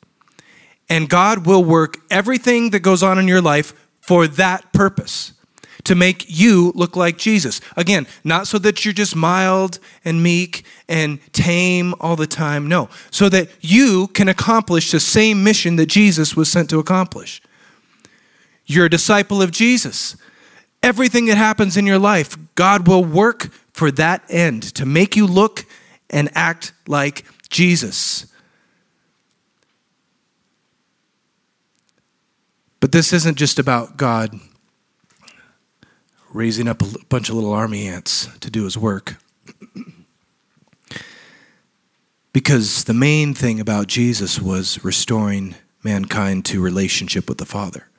And 0.89 1.09
God 1.09 1.47
will 1.47 1.65
work 1.65 1.99
everything 2.11 2.71
that 2.71 2.81
goes 2.81 3.03
on 3.03 3.19
in 3.19 3.29
your 3.29 3.41
life 3.41 3.73
for 4.01 4.27
that 4.27 4.73
purpose 4.73 5.33
to 5.85 5.95
make 5.95 6.27
you 6.29 6.73
look 6.75 6.97
like 6.97 7.17
Jesus. 7.17 7.61
Again, 7.77 8.07
not 8.25 8.47
so 8.47 8.59
that 8.59 8.85
you're 8.85 8.93
just 8.93 9.17
mild 9.17 9.79
and 10.05 10.23
meek 10.23 10.65
and 10.89 11.21
tame 11.33 11.95
all 12.01 12.17
the 12.17 12.27
time. 12.27 12.69
No, 12.69 12.89
so 13.11 13.29
that 13.29 13.49
you 13.61 14.09
can 14.09 14.29
accomplish 14.29 14.91
the 14.91 15.01
same 15.01 15.45
mission 15.45 15.77
that 15.77 15.87
Jesus 15.87 16.37
was 16.37 16.51
sent 16.51 16.69
to 16.71 16.79
accomplish. 16.79 17.41
You're 18.67 18.87
a 18.87 18.91
disciple 18.91 19.41
of 19.41 19.53
Jesus. 19.53 20.17
Everything 20.83 21.27
that 21.27 21.37
happens 21.37 21.77
in 21.77 21.87
your 21.87 21.99
life, 21.99 22.37
God 22.55 22.89
will 22.89 23.05
work 23.05 23.53
for 23.73 23.91
that 23.93 24.23
end 24.29 24.63
to 24.75 24.87
make 24.87 25.15
you 25.15 25.27
look 25.27 25.67
and 26.09 26.31
act 26.35 26.73
like 26.87 27.25
Jesus. 27.49 28.27
But 32.81 32.93
this 32.93 33.13
isn't 33.13 33.37
just 33.37 33.59
about 33.59 33.99
God 33.99 34.41
raising 36.33 36.67
up 36.67 36.81
a 36.81 37.05
bunch 37.09 37.29
of 37.29 37.35
little 37.35 37.53
army 37.53 37.87
ants 37.87 38.29
to 38.41 38.51
do 38.51 38.65
his 38.65 38.79
work. 38.79 39.17
because 42.33 42.85
the 42.85 42.95
main 42.95 43.35
thing 43.35 43.61
about 43.61 43.87
Jesus 43.87 44.41
was 44.41 44.83
restoring 44.83 45.57
mankind 45.83 46.45
to 46.47 46.61
relationship 46.61 47.29
with 47.29 47.39
the 47.39 47.45
Father. 47.45 47.90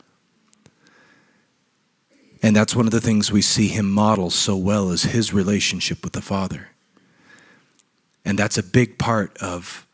And 2.42 2.56
that's 2.56 2.76
one 2.76 2.86
of 2.86 2.92
the 2.92 3.02
things 3.02 3.32
we 3.32 3.42
see 3.42 3.68
him 3.68 3.92
model 3.92 4.30
so 4.30 4.56
well 4.56 4.90
is 4.90 5.04
his 5.04 5.34
relationship 5.34 6.04
with 6.04 6.14
the 6.14 6.22
Father. 6.22 6.70
And 8.26 8.38
that's 8.38 8.58
a 8.58 8.64
big 8.64 8.98
part 8.98 9.38
of 9.42 9.86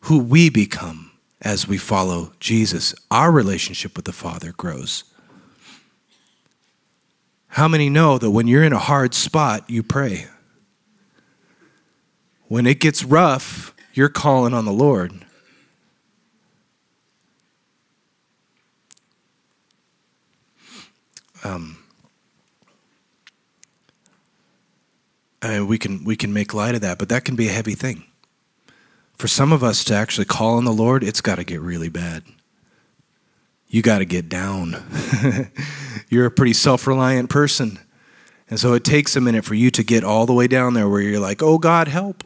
who 0.00 0.18
we 0.18 0.50
become 0.50 1.12
as 1.42 1.68
we 1.68 1.78
follow 1.78 2.32
Jesus. 2.40 2.94
Our 3.10 3.30
relationship 3.30 3.96
with 3.96 4.04
the 4.04 4.12
Father 4.12 4.52
grows. 4.52 5.04
How 7.48 7.68
many 7.68 7.88
know 7.88 8.18
that 8.18 8.30
when 8.30 8.46
you're 8.46 8.64
in 8.64 8.72
a 8.72 8.78
hard 8.78 9.14
spot, 9.14 9.68
you 9.68 9.82
pray? 9.82 10.26
When 12.48 12.66
it 12.66 12.80
gets 12.80 13.02
rough, 13.02 13.74
you're 13.94 14.08
calling 14.08 14.54
on 14.54 14.64
the 14.64 14.72
Lord. 14.72 15.25
Um, 21.46 21.78
I 25.42 25.50
mean, 25.50 25.68
we 25.68 25.78
can 25.78 26.04
we 26.04 26.16
can 26.16 26.32
make 26.32 26.52
light 26.54 26.74
of 26.74 26.80
that, 26.80 26.98
but 26.98 27.08
that 27.08 27.24
can 27.24 27.36
be 27.36 27.48
a 27.48 27.52
heavy 27.52 27.74
thing. 27.74 28.04
For 29.14 29.28
some 29.28 29.52
of 29.52 29.62
us 29.62 29.84
to 29.84 29.94
actually 29.94 30.24
call 30.24 30.56
on 30.56 30.64
the 30.64 30.72
Lord, 30.72 31.04
it's 31.04 31.20
got 31.20 31.36
to 31.36 31.44
get 31.44 31.60
really 31.60 31.88
bad. 31.88 32.24
You 33.68 33.80
got 33.82 33.98
to 33.98 34.04
get 34.04 34.28
down. 34.28 34.82
you're 36.08 36.26
a 36.26 36.30
pretty 36.30 36.52
self-reliant 36.52 37.30
person. 37.30 37.78
And 38.48 38.60
so 38.60 38.74
it 38.74 38.84
takes 38.84 39.16
a 39.16 39.20
minute 39.20 39.44
for 39.44 39.54
you 39.54 39.70
to 39.72 39.82
get 39.82 40.04
all 40.04 40.26
the 40.26 40.32
way 40.32 40.46
down 40.46 40.74
there 40.74 40.88
where 40.88 41.00
you're 41.00 41.20
like, 41.20 41.42
"Oh 41.42 41.58
God, 41.58 41.88
help. 41.88 42.24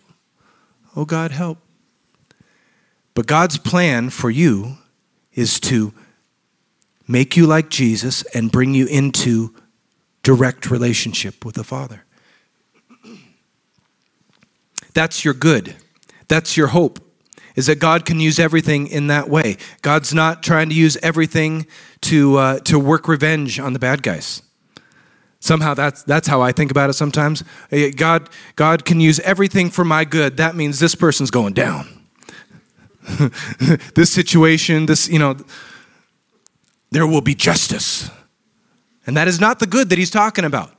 Oh 0.96 1.04
God, 1.04 1.30
help." 1.30 1.58
But 3.14 3.26
God's 3.26 3.58
plan 3.58 4.08
for 4.10 4.30
you 4.30 4.78
is 5.34 5.60
to 5.60 5.92
make 7.10 7.36
you 7.36 7.46
like 7.46 7.68
Jesus 7.68 8.22
and 8.34 8.52
bring 8.52 8.72
you 8.74 8.86
into 8.86 9.54
direct 10.22 10.70
relationship 10.70 11.44
with 11.44 11.56
the 11.56 11.64
Father. 11.64 12.04
That's 14.94 15.24
your 15.24 15.34
good. 15.34 15.76
That's 16.28 16.56
your 16.56 16.68
hope. 16.68 17.00
is 17.56 17.66
that 17.66 17.80
God 17.80 18.06
can 18.06 18.20
use 18.20 18.38
everything 18.38 18.86
in 18.86 19.08
that 19.08 19.28
way. 19.28 19.56
God's 19.82 20.14
not 20.14 20.42
trying 20.42 20.68
to 20.68 20.74
use 20.74 20.96
everything 21.02 21.66
to, 22.02 22.36
uh, 22.36 22.58
to 22.60 22.78
work 22.78 23.08
revenge 23.08 23.58
on 23.58 23.72
the 23.72 23.78
bad 23.80 24.02
guys. 24.04 24.42
Somehow 25.40 25.74
that's, 25.74 26.04
that's 26.04 26.28
how 26.28 26.40
I 26.40 26.52
think 26.52 26.70
about 26.70 26.90
it 26.90 26.92
sometimes. 26.92 27.42
God, 27.96 28.30
God 28.54 28.84
can 28.84 29.00
use 29.00 29.18
everything 29.20 29.68
for 29.68 29.84
my 29.84 30.04
good. 30.04 30.36
That 30.36 30.54
means 30.54 30.78
this 30.78 30.94
person's 30.94 31.30
going 31.30 31.54
down. 31.54 31.88
this 33.94 34.12
situation, 34.12 34.86
this, 34.86 35.08
you 35.08 35.18
know, 35.18 35.36
there 36.90 37.06
will 37.06 37.20
be 37.20 37.34
justice. 37.34 38.10
And 39.06 39.16
that 39.16 39.28
is 39.28 39.40
not 39.40 39.58
the 39.58 39.66
good 39.66 39.88
that 39.90 39.98
he's 39.98 40.10
talking 40.10 40.44
about. 40.44 40.74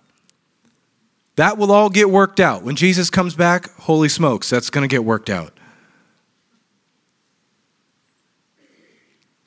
That 1.36 1.58
will 1.58 1.72
all 1.72 1.90
get 1.90 2.10
worked 2.10 2.40
out. 2.40 2.64
When 2.64 2.76
Jesus 2.76 3.10
comes 3.10 3.36
back, 3.36 3.74
holy 3.78 4.10
smokes, 4.10 4.50
that's 4.50 4.70
going 4.70 4.88
to 4.88 4.94
get 4.94 5.04
worked 5.04 5.30
out. 5.30 5.58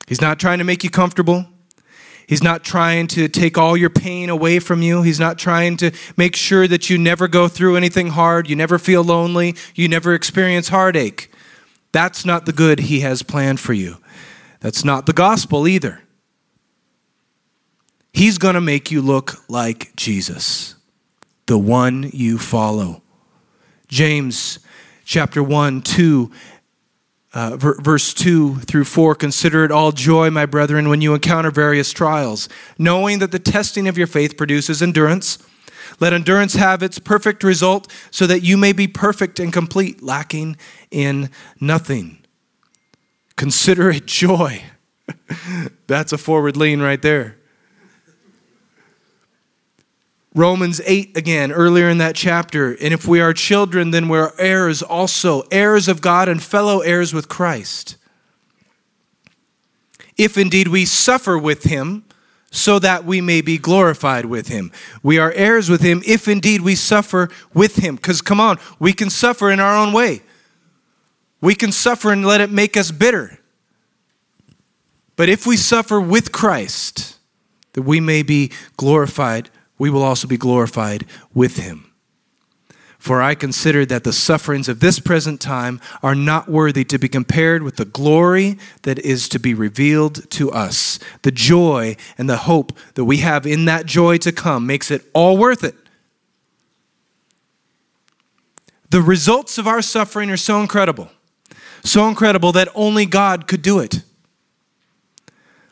He's 0.07 0.21
not 0.21 0.39
trying 0.39 0.59
to 0.59 0.63
make 0.63 0.83
you 0.83 0.89
comfortable. 0.89 1.45
He's 2.27 2.43
not 2.43 2.63
trying 2.63 3.07
to 3.07 3.27
take 3.27 3.57
all 3.57 3.77
your 3.77 3.89
pain 3.91 4.29
away 4.29 4.59
from 4.59 4.81
you. 4.81 5.03
He's 5.03 5.19
not 5.19 5.37
trying 5.37 5.77
to 5.77 5.91
make 6.17 6.35
sure 6.35 6.67
that 6.67 6.89
you 6.89 6.97
never 6.97 7.27
go 7.27 7.47
through 7.47 7.75
anything 7.75 8.09
hard, 8.09 8.49
you 8.49 8.55
never 8.55 8.79
feel 8.79 9.03
lonely, 9.03 9.55
you 9.75 9.87
never 9.87 10.13
experience 10.13 10.69
heartache. 10.69 11.31
That's 11.91 12.25
not 12.25 12.45
the 12.45 12.51
good 12.51 12.81
He 12.81 13.01
has 13.01 13.21
planned 13.21 13.59
for 13.59 13.73
you. 13.73 13.97
That's 14.59 14.83
not 14.83 15.05
the 15.05 15.13
gospel 15.13 15.67
either. 15.67 16.01
He's 18.15 18.37
going 18.37 18.55
to 18.55 18.61
make 18.61 18.91
you 18.91 19.01
look 19.01 19.43
like 19.49 19.93
Jesus, 19.97 20.75
the 21.47 21.57
one 21.57 22.09
you 22.13 22.37
follow. 22.37 23.01
James 23.89 24.59
chapter 25.03 25.43
1, 25.43 25.81
2 25.81 26.31
uh, 27.33 27.57
verse 27.57 28.13
2 28.13 28.59
through 28.59 28.85
4 28.85 29.15
Consider 29.15 29.65
it 29.65 29.71
all 29.71 29.91
joy, 29.91 30.29
my 30.29 30.45
brethren, 30.45 30.87
when 30.87 31.01
you 31.01 31.13
encounter 31.13 31.51
various 31.51 31.91
trials, 31.91 32.47
knowing 32.77 33.19
that 33.19 33.33
the 33.33 33.37
testing 33.37 33.85
of 33.85 33.97
your 33.97 34.07
faith 34.07 34.37
produces 34.37 34.81
endurance. 34.81 35.37
Let 35.99 36.13
endurance 36.13 36.53
have 36.53 36.81
its 36.81 36.99
perfect 36.99 37.43
result, 37.43 37.91
so 38.11 38.25
that 38.27 38.43
you 38.43 38.55
may 38.55 38.71
be 38.71 38.87
perfect 38.87 39.41
and 39.41 39.51
complete, 39.51 40.01
lacking 40.01 40.55
in 40.89 41.29
nothing. 41.59 42.19
Consider 43.35 43.89
it 43.89 44.05
joy. 44.05 44.63
That's 45.87 46.13
a 46.13 46.17
forward 46.17 46.55
lean 46.55 46.81
right 46.81 47.01
there. 47.01 47.35
Romans 50.35 50.81
8 50.85 51.15
again, 51.15 51.51
earlier 51.53 51.87
in 51.87 51.97
that 51.99 52.13
chapter. 52.13 52.73
And 52.73 52.93
if 52.93 53.07
we 53.07 53.21
are 53.21 53.33
children, 53.33 53.91
then 53.91 54.09
we're 54.09 54.33
heirs 54.37 54.81
also, 54.81 55.43
heirs 55.49 55.87
of 55.87 56.01
God 56.01 56.27
and 56.27 56.43
fellow 56.43 56.81
heirs 56.81 57.13
with 57.13 57.29
Christ. 57.29 57.95
If 60.17 60.37
indeed 60.37 60.67
we 60.67 60.85
suffer 60.85 61.37
with 61.37 61.63
him, 61.63 62.03
so 62.51 62.79
that 62.79 63.03
we 63.03 63.19
may 63.19 63.41
be 63.41 63.57
glorified 63.57 64.25
with 64.25 64.47
him. 64.47 64.71
We 65.03 65.19
are 65.19 65.31
heirs 65.33 65.69
with 65.69 65.81
him 65.81 66.01
if 66.05 66.27
indeed 66.27 66.61
we 66.61 66.75
suffer 66.75 67.29
with 67.53 67.75
him. 67.77 67.97
Because 67.97 68.21
come 68.21 68.39
on, 68.39 68.57
we 68.79 68.93
can 68.93 69.09
suffer 69.09 69.51
in 69.51 69.59
our 69.59 69.75
own 69.75 69.91
way. 69.91 70.21
We 71.41 71.53
can 71.53 71.73
suffer 71.73 72.13
and 72.13 72.25
let 72.25 72.39
it 72.39 72.49
make 72.49 72.77
us 72.77 72.91
bitter. 72.91 73.39
But 75.17 75.27
if 75.27 75.45
we 75.45 75.57
suffer 75.57 75.99
with 75.99 76.31
Christ, 76.31 77.17
that 77.73 77.81
we 77.81 77.99
may 77.99 78.23
be 78.23 78.51
glorified 78.77 79.49
we 79.77 79.89
will 79.89 80.03
also 80.03 80.27
be 80.27 80.37
glorified 80.37 81.05
with 81.33 81.57
him. 81.57 81.91
For 83.05 83.21
I 83.21 83.35
consider 83.35 83.85
that 83.85 84.03
the 84.03 84.11
sufferings 84.11 84.67
of 84.67 84.79
this 84.79 84.99
present 84.99 85.39
time 85.39 85.79
are 86.01 86.15
not 86.15 86.49
worthy 86.49 86.83
to 86.85 86.97
be 86.97 87.07
compared 87.07 87.61
with 87.61 87.75
the 87.75 87.85
glory 87.85 88.57
that 88.81 88.97
is 88.97 89.29
to 89.29 89.39
be 89.39 89.53
revealed 89.53 90.27
to 90.31 90.51
us. 90.51 90.97
The 91.21 91.29
joy 91.29 91.97
and 92.17 92.27
the 92.27 92.37
hope 92.37 92.73
that 92.95 93.05
we 93.05 93.17
have 93.17 93.45
in 93.45 93.65
that 93.65 93.85
joy 93.85 94.17
to 94.17 94.31
come 94.31 94.65
makes 94.65 94.89
it 94.89 95.03
all 95.13 95.37
worth 95.37 95.63
it. 95.63 95.75
The 98.89 99.01
results 99.01 99.59
of 99.59 99.67
our 99.67 99.83
suffering 99.83 100.31
are 100.31 100.37
so 100.37 100.59
incredible, 100.61 101.11
so 101.83 102.07
incredible 102.07 102.53
that 102.53 102.69
only 102.73 103.05
God 103.05 103.45
could 103.45 103.61
do 103.61 103.77
it. 103.79 104.01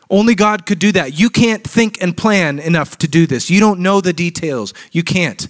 Only 0.10 0.36
God 0.36 0.66
could 0.66 0.80
do 0.80 0.92
that. 0.92 1.18
You 1.20 1.30
can't 1.30 1.64
think 1.64 2.02
and 2.02 2.16
plan 2.16 2.60
enough 2.60 2.98
to 3.00 3.08
do 3.08 3.26
this. 3.26 3.50
You 3.50 3.60
don't 3.60 3.80
know 3.80 4.02
the 4.02 4.14
details. 4.14 4.74
You 4.92 5.04
can't. 5.04 5.48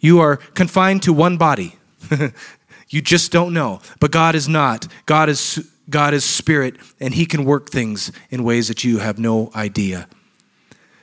You 0.00 0.20
are 0.20 0.36
confined 0.36 1.02
to 1.02 1.12
one 1.12 1.36
body. 1.36 1.76
you 2.88 3.02
just 3.02 3.32
don't 3.32 3.52
know. 3.52 3.80
But 4.00 4.12
God 4.12 4.34
is 4.34 4.48
not. 4.48 4.86
God 5.06 5.28
is 5.28 5.68
God 5.90 6.12
is 6.12 6.24
spirit 6.24 6.76
and 7.00 7.14
he 7.14 7.26
can 7.26 7.44
work 7.44 7.70
things 7.70 8.12
in 8.30 8.44
ways 8.44 8.68
that 8.68 8.84
you 8.84 8.98
have 8.98 9.18
no 9.18 9.50
idea. 9.54 10.06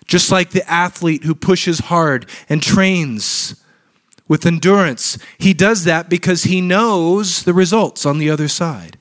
Just 0.05 0.31
like 0.31 0.51
the 0.51 0.69
athlete 0.69 1.23
who 1.23 1.33
pushes 1.33 1.79
hard 1.79 2.29
and 2.47 2.61
trains 2.61 3.63
with 4.27 4.45
endurance, 4.45 5.17
he 5.37 5.53
does 5.53 5.83
that 5.85 6.09
because 6.09 6.43
he 6.43 6.61
knows 6.61 7.43
the 7.43 7.53
results 7.53 8.05
on 8.05 8.19
the 8.19 8.29
other 8.29 8.47
side. 8.47 8.97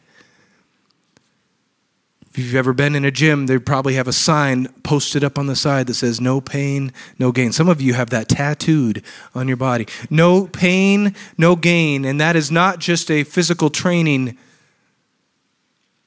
If 2.34 2.38
you've 2.38 2.56
ever 2.56 2.72
been 2.72 2.96
in 2.96 3.04
a 3.04 3.12
gym, 3.12 3.46
they 3.46 3.58
probably 3.58 3.94
have 3.94 4.08
a 4.08 4.12
sign 4.12 4.66
posted 4.82 5.22
up 5.22 5.38
on 5.38 5.46
the 5.46 5.54
side 5.54 5.86
that 5.86 5.94
says, 5.94 6.20
No 6.20 6.40
pain, 6.40 6.92
no 7.16 7.30
gain. 7.30 7.52
Some 7.52 7.68
of 7.68 7.80
you 7.80 7.94
have 7.94 8.10
that 8.10 8.28
tattooed 8.28 9.04
on 9.36 9.46
your 9.46 9.56
body. 9.56 9.86
No 10.10 10.48
pain, 10.48 11.14
no 11.38 11.54
gain. 11.54 12.04
And 12.04 12.20
that 12.20 12.34
is 12.34 12.50
not 12.50 12.80
just 12.80 13.08
a 13.08 13.22
physical 13.22 13.70
training 13.70 14.36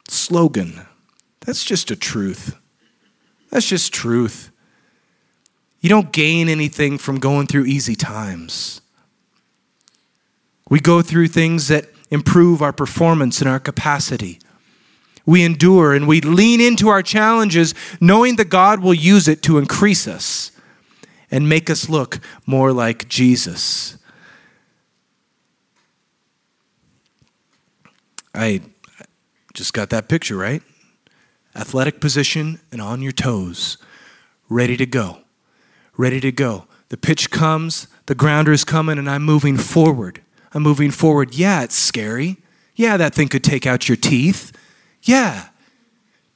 slogan, 0.09 0.85
that's 1.41 1.63
just 1.63 1.91
a 1.91 1.95
truth. 1.95 2.57
That's 3.49 3.67
just 3.69 3.93
truth. 3.93 4.51
You 5.79 5.87
don't 5.87 6.11
gain 6.11 6.49
anything 6.49 6.97
from 6.97 7.19
going 7.19 7.47
through 7.47 7.65
easy 7.65 7.95
times. 7.95 8.81
We 10.69 10.81
go 10.81 11.01
through 11.01 11.29
things 11.29 11.69
that 11.69 11.85
improve 12.11 12.61
our 12.61 12.73
performance 12.73 13.39
and 13.39 13.49
our 13.49 13.61
capacity 13.61 14.39
we 15.27 15.43
endure 15.43 15.93
and 15.93 16.07
we 16.07 16.21
lean 16.21 16.59
into 16.59 16.87
our 16.87 17.03
challenges, 17.03 17.75
knowing 18.01 18.37
that 18.37 18.45
God 18.45 18.79
will 18.79 18.93
use 18.93 19.27
it 19.27 19.43
to 19.43 19.59
increase 19.59 20.07
us 20.07 20.51
and 21.29 21.47
make 21.47 21.69
us 21.69 21.89
look 21.89 22.19
more 22.47 22.71
like 22.71 23.07
Jesus. 23.09 23.97
I 28.33 28.61
just 29.53 29.73
got 29.73 29.89
that 29.89 30.07
picture, 30.07 30.37
right? 30.37 30.63
Athletic 31.55 31.99
position 31.99 32.61
and 32.71 32.81
on 32.81 33.01
your 33.01 33.11
toes, 33.11 33.77
ready 34.47 34.77
to 34.77 34.85
go. 34.85 35.19
Ready 35.97 36.21
to 36.21 36.31
go. 36.31 36.67
The 36.89 36.97
pitch 36.97 37.31
comes, 37.31 37.87
the 38.05 38.15
grounder 38.15 38.53
is 38.53 38.63
coming, 38.63 38.97
and 38.97 39.09
I'm 39.09 39.23
moving 39.23 39.57
forward. 39.57 40.21
I'm 40.53 40.63
moving 40.63 40.91
forward. 40.91 41.35
Yeah, 41.35 41.63
it's 41.63 41.75
scary. 41.75 42.37
Yeah, 42.75 42.95
that 42.95 43.13
thing 43.13 43.27
could 43.27 43.43
take 43.43 43.65
out 43.65 43.89
your 43.89 43.97
teeth. 43.97 44.53
Yeah. 45.07 45.47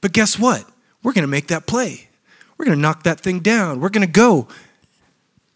But 0.00 0.12
guess 0.12 0.38
what? 0.38 0.64
We're 1.02 1.12
going 1.12 1.22
to 1.22 1.28
make 1.28 1.48
that 1.48 1.66
play. 1.66 2.08
We're 2.56 2.64
going 2.64 2.78
to 2.78 2.82
knock 2.82 3.02
that 3.04 3.20
thing 3.20 3.40
down. 3.40 3.80
We're 3.80 3.90
going 3.90 4.06
to 4.06 4.12
go 4.12 4.48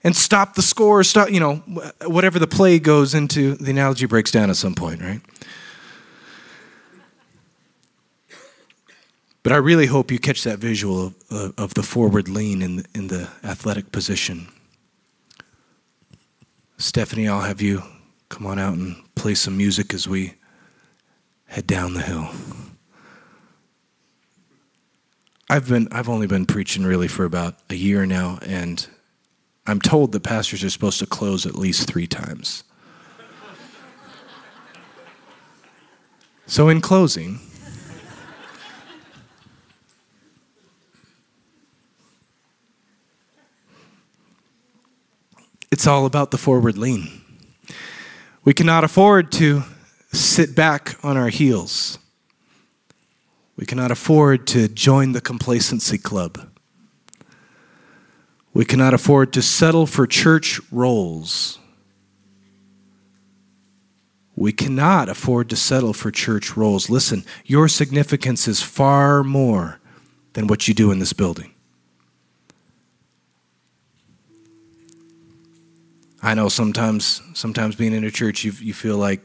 and 0.05 0.15
stop 0.15 0.55
the 0.55 0.63
score, 0.63 1.03
stop, 1.03 1.31
you 1.31 1.41
know, 1.41 1.57
whatever 2.05 2.39
the 2.39 2.47
play 2.47 2.79
goes 2.79 3.15
into, 3.15 3.55
the 3.57 3.71
analogy 3.71 4.07
breaks 4.07 4.31
down 4.31 4.51
at 4.51 4.57
some 4.57 4.75
point, 4.75 5.01
right? 5.01 5.21
But 9.43 9.53
I 9.53 9.57
really 9.57 9.87
hope 9.87 10.11
you 10.11 10.19
catch 10.19 10.45
that 10.45 10.59
visual 10.59 11.15
of, 11.31 11.55
of, 11.57 11.75
the 11.75 11.83
forward 11.83 12.29
lean 12.29 12.63
in 12.63 12.85
in 12.95 13.07
the 13.07 13.29
athletic 13.45 13.93
position. 13.93 14.49
Stephanie, 16.79 17.29
I'll 17.29 17.43
have 17.43 17.63
you 17.63 17.83
come 18.29 18.45
on 18.45 18.59
out 18.59 18.75
and 18.75 18.97
play 19.15 19.35
some 19.35 19.57
music 19.57 19.95
as 19.95 20.09
we 20.09 20.35
head 21.47 21.67
down 21.67 21.95
the 21.95 22.03
hill. 22.03 22.29
I've 25.49 25.69
been 25.69 25.87
I've 25.93 26.09
only 26.09 26.27
been 26.27 26.45
preaching 26.45 26.85
really 26.85 27.07
for 27.07 27.25
about 27.25 27.55
a 27.71 27.77
year 27.77 28.05
now, 28.05 28.41
and 28.43 28.85
I'm 29.65 29.81
told 29.81 30.11
that 30.13 30.25
pastors 30.25 30.65
are 30.65 30.71
supposed 30.71 30.99
to 30.99 31.07
close 31.07 31.47
at 31.47 31.55
least 31.55 31.89
three 31.89 32.09
times. 32.09 32.65
so 36.47 36.69
in 36.69 36.81
closing, 36.81 37.39
it's 45.71 45.87
all 45.87 46.07
about 46.07 46.33
the 46.33 46.39
forward 46.39 46.77
lean. 46.77 47.21
We 48.45 48.53
cannot 48.53 48.83
afford 48.83 49.31
to 49.33 49.63
sit 50.13 50.57
back 50.57 50.97
on 51.05 51.17
our 51.17 51.29
heels. 51.29 52.01
We 53.57 53.65
cannot 53.65 53.91
afford 53.91 54.47
to 54.49 54.69
join 54.69 55.13
the 55.13 55.21
complacency 55.21 55.99
club. 55.99 56.51
We 58.53 58.65
cannot 58.65 58.95
afford 58.95 59.33
to 59.35 59.43
settle 59.43 59.87
for 59.87 60.07
church 60.07 60.61
roles. 60.71 61.59
We 64.35 64.53
cannot 64.53 65.09
afford 65.09 65.49
to 65.51 65.57
settle 65.57 65.95
for 65.95 66.11
church 66.11 66.57
roles. 66.57 66.91
Listen, 66.91 67.25
your 67.47 67.69
significance 67.69 68.47
is 68.47 68.61
far 68.63 69.25
more 69.25 69.81
than 70.35 70.47
what 70.47 70.69
you 70.69 70.75
do 70.75 70.91
in 70.91 70.99
this 70.99 71.15
building. 71.15 71.55
I 76.23 76.35
know 76.35 76.49
sometimes, 76.49 77.23
sometimes 77.33 77.77
being 77.77 77.95
in 77.95 78.05
a 78.05 78.11
church, 78.11 78.45
you, 78.45 78.53
you 78.61 78.75
feel 78.75 78.99
like, 78.99 79.23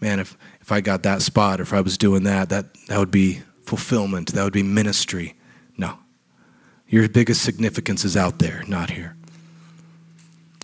man, 0.00 0.20
if, 0.20 0.36
if 0.60 0.70
I 0.70 0.80
got 0.80 1.02
that 1.04 1.22
spot 1.22 1.58
or 1.58 1.62
if 1.64 1.72
I 1.72 1.80
was 1.80 1.98
doing 1.98 2.24
that, 2.24 2.48
that, 2.50 2.66
that 2.88 2.98
would 2.98 3.10
be 3.10 3.42
fulfillment, 3.66 4.32
that 4.32 4.44
would 4.44 4.52
be 4.52 4.62
ministry. 4.62 5.34
No. 5.76 5.98
Your 6.88 7.08
biggest 7.08 7.42
significance 7.42 8.04
is 8.04 8.16
out 8.16 8.38
there, 8.38 8.62
not 8.68 8.90
here. 8.90 9.16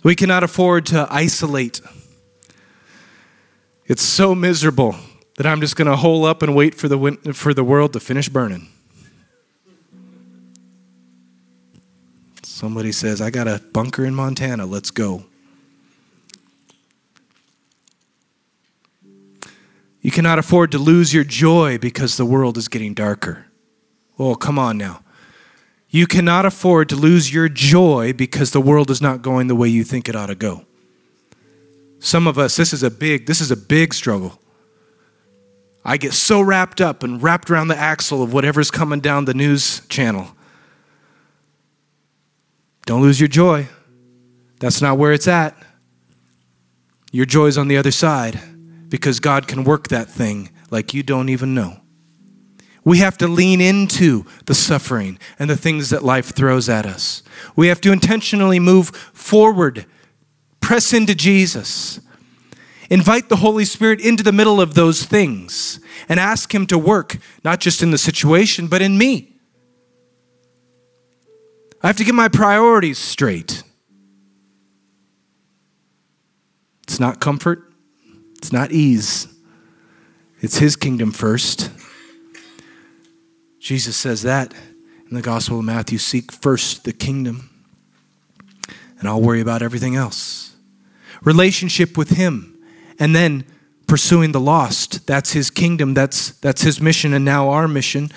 We 0.03 0.15
cannot 0.15 0.43
afford 0.43 0.85
to 0.87 1.07
isolate. 1.09 1.81
It's 3.85 4.01
so 4.01 4.33
miserable 4.33 4.95
that 5.37 5.45
I'm 5.45 5.61
just 5.61 5.75
going 5.75 5.89
to 5.89 5.95
hole 5.95 6.25
up 6.25 6.41
and 6.41 6.55
wait 6.55 6.75
for 6.75 6.87
the, 6.87 7.33
for 7.33 7.53
the 7.53 7.63
world 7.63 7.93
to 7.93 7.99
finish 7.99 8.29
burning. 8.29 8.67
Somebody 12.43 12.91
says, 12.91 13.19
I 13.19 13.29
got 13.29 13.47
a 13.47 13.61
bunker 13.73 14.05
in 14.05 14.15
Montana, 14.15 14.65
let's 14.65 14.91
go. 14.91 15.25
You 20.03 20.11
cannot 20.11 20.37
afford 20.37 20.69
to 20.73 20.77
lose 20.77 21.13
your 21.13 21.23
joy 21.23 21.77
because 21.77 22.17
the 22.17 22.25
world 22.25 22.57
is 22.57 22.67
getting 22.67 22.93
darker. 22.93 23.45
Oh, 24.19 24.35
come 24.35 24.59
on 24.59 24.77
now. 24.77 25.01
You 25.87 26.07
cannot 26.07 26.45
afford 26.45 26.89
to 26.89 26.97
lose 26.97 27.33
your 27.33 27.47
joy 27.47 28.11
because 28.11 28.51
the 28.51 28.59
world 28.59 28.91
is 28.91 29.01
not 29.01 29.21
going 29.21 29.47
the 29.47 29.55
way 29.55 29.69
you 29.69 29.85
think 29.85 30.09
it 30.09 30.15
ought 30.15 30.25
to 30.25 30.35
go. 30.35 30.65
Some 31.99 32.27
of 32.27 32.37
us, 32.37 32.57
this 32.57 32.73
is 32.73 32.83
a 32.83 32.91
big, 32.91 33.27
this 33.27 33.39
is 33.39 33.49
a 33.49 33.55
big 33.55 33.93
struggle. 33.93 34.37
I 35.85 35.95
get 35.95 36.13
so 36.13 36.41
wrapped 36.41 36.81
up 36.81 37.01
and 37.03 37.23
wrapped 37.23 37.49
around 37.49 37.69
the 37.69 37.77
axle 37.77 38.21
of 38.21 38.33
whatever's 38.33 38.71
coming 38.71 38.99
down 38.99 39.23
the 39.23 39.33
news 39.33 39.87
channel. 39.87 40.27
Don't 42.85 43.01
lose 43.01 43.21
your 43.21 43.29
joy. 43.29 43.67
That's 44.59 44.81
not 44.81 44.97
where 44.97 45.13
it's 45.13 45.29
at. 45.29 45.55
Your 47.13 47.25
joy's 47.25 47.57
on 47.57 47.69
the 47.69 47.77
other 47.77 47.91
side 47.91 48.41
because 48.93 49.19
God 49.19 49.47
can 49.47 49.63
work 49.63 49.87
that 49.87 50.07
thing 50.07 50.51
like 50.69 50.93
you 50.93 51.01
don't 51.01 51.29
even 51.29 51.55
know. 51.55 51.77
We 52.83 52.99
have 52.99 53.17
to 53.17 53.27
lean 53.27 53.59
into 53.59 54.23
the 54.45 54.53
suffering 54.53 55.17
and 55.39 55.49
the 55.49 55.57
things 55.57 55.89
that 55.89 56.03
life 56.03 56.35
throws 56.35 56.69
at 56.69 56.85
us. 56.85 57.23
We 57.55 57.69
have 57.69 57.81
to 57.81 57.91
intentionally 57.91 58.59
move 58.59 58.89
forward, 58.89 59.87
press 60.59 60.93
into 60.93 61.15
Jesus, 61.15 62.01
invite 62.87 63.29
the 63.29 63.37
Holy 63.37 63.65
Spirit 63.65 63.99
into 63.99 64.21
the 64.21 64.31
middle 64.31 64.61
of 64.61 64.75
those 64.75 65.05
things, 65.05 65.79
and 66.07 66.19
ask 66.19 66.53
Him 66.53 66.67
to 66.67 66.77
work, 66.77 67.17
not 67.43 67.59
just 67.59 67.81
in 67.81 67.89
the 67.89 67.97
situation, 67.97 68.67
but 68.67 68.83
in 68.83 68.99
me. 68.99 69.37
I 71.81 71.87
have 71.87 71.97
to 71.97 72.03
get 72.03 72.13
my 72.13 72.27
priorities 72.27 72.99
straight. 72.99 73.63
It's 76.83 76.99
not 76.99 77.19
comfort, 77.19 77.72
it's 78.43 78.51
not 78.51 78.73
ease, 78.73 79.33
it's 80.41 80.57
His 80.57 80.75
kingdom 80.75 81.13
first. 81.13 81.71
Jesus 83.57 83.95
says 83.95 84.23
that 84.23 84.53
in 85.07 85.15
the 85.15 85.21
Gospel 85.21 85.59
of 85.59 85.65
Matthew 85.65 85.97
seek 85.97 86.29
first 86.29 86.83
the 86.83 86.91
kingdom, 86.91 87.49
and 88.99 89.07
I'll 89.07 89.21
worry 89.21 89.39
about 89.39 89.61
everything 89.61 89.95
else. 89.95 90.57
Relationship 91.21 91.97
with 91.97 92.09
Him, 92.09 92.61
and 92.99 93.15
then 93.15 93.45
pursuing 93.87 94.33
the 94.33 94.41
lost. 94.41 95.07
That's 95.07 95.31
His 95.31 95.49
kingdom, 95.49 95.93
that's, 95.93 96.31
that's 96.31 96.63
His 96.63 96.81
mission, 96.81 97.13
and 97.13 97.23
now 97.23 97.47
our 97.47 97.69
mission, 97.69 98.09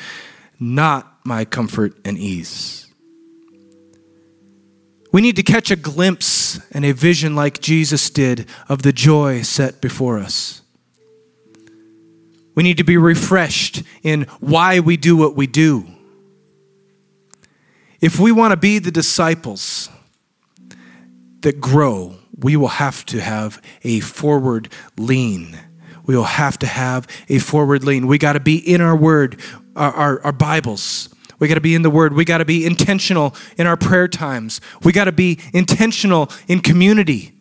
not 0.59 1.21
my 1.25 1.45
comfort 1.45 1.97
and 2.05 2.19
ease. 2.19 2.86
We 5.17 5.23
need 5.23 5.37
to 5.37 5.43
catch 5.43 5.71
a 5.71 5.77
glimpse 5.77 6.61
and 6.73 6.85
a 6.85 6.93
vision 6.93 7.35
like 7.35 7.63
Jesus 7.63 8.11
did 8.11 8.47
of 8.69 8.83
the 8.83 8.93
joy 8.93 9.41
set 9.41 9.81
before 9.81 10.19
us. 10.19 10.61
We 12.55 12.63
need 12.63 12.77
to 12.77 12.85
be 12.85 12.99
refreshed 12.99 13.83
in 14.03 14.25
why 14.41 14.79
we 14.81 14.99
do 14.99 15.17
what 15.17 15.35
we 15.35 15.47
do. 15.47 15.87
If 17.99 18.21
we 18.21 18.31
want 18.31 18.53
to 18.53 18.59
be 18.59 18.79
the 18.79 18.91
disciples 18.91 19.89
that 21.41 21.63
grow, 21.63 22.17
we 22.39 22.57
will 22.57 22.69
have 22.69 23.07
to 23.07 23.23
have 23.23 23.63
a 23.85 24.01
forward 24.01 24.71
lean. 24.99 25.59
We 26.05 26.15
will 26.15 26.25
have 26.25 26.59
to 26.59 26.67
have 26.67 27.09
a 27.31 27.39
forward 27.39 27.85
lean. 27.85 28.07
We 28.07 28.19
got 28.19 28.35
to 28.35 28.41
be 28.41 28.59
in 28.59 28.83
our 28.83 28.95
word, 28.95 29.41
our, 29.77 29.93
our, 29.93 30.23
our 30.25 30.33
Bibles. 30.33 31.09
We 31.39 31.49
got 31.49 31.55
to 31.55 31.61
be 31.61 31.75
in 31.75 31.83
the 31.83 31.91
Word. 31.91 32.15
We 32.15 32.25
got 32.25 32.39
to 32.39 32.45
be 32.45 32.65
intentional 32.65 33.35
in 33.59 33.67
our 33.67 33.77
prayer 33.77 34.09
times. 34.09 34.61
We 34.83 34.93
got 34.93 35.05
to 35.05 35.13
be 35.13 35.39
intentional 35.53 36.31
in 36.49 36.61
community. 36.61 37.33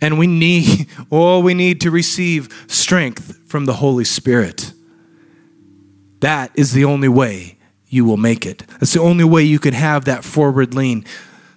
And 0.00 0.18
we 0.18 0.26
need, 0.26 0.88
oh, 1.12 1.40
we 1.40 1.54
need 1.54 1.80
to 1.82 1.90
receive 1.90 2.64
strength 2.66 3.48
from 3.48 3.66
the 3.66 3.74
Holy 3.74 4.04
Spirit. 4.04 4.72
That 6.20 6.50
is 6.54 6.72
the 6.72 6.84
only 6.84 7.08
way 7.08 7.58
you 7.86 8.04
will 8.04 8.16
make 8.16 8.46
it. 8.46 8.64
That's 8.78 8.92
the 8.92 9.00
only 9.00 9.24
way 9.24 9.42
you 9.42 9.58
can 9.58 9.74
have 9.74 10.04
that 10.04 10.24
forward 10.24 10.74
lean. 10.74 11.04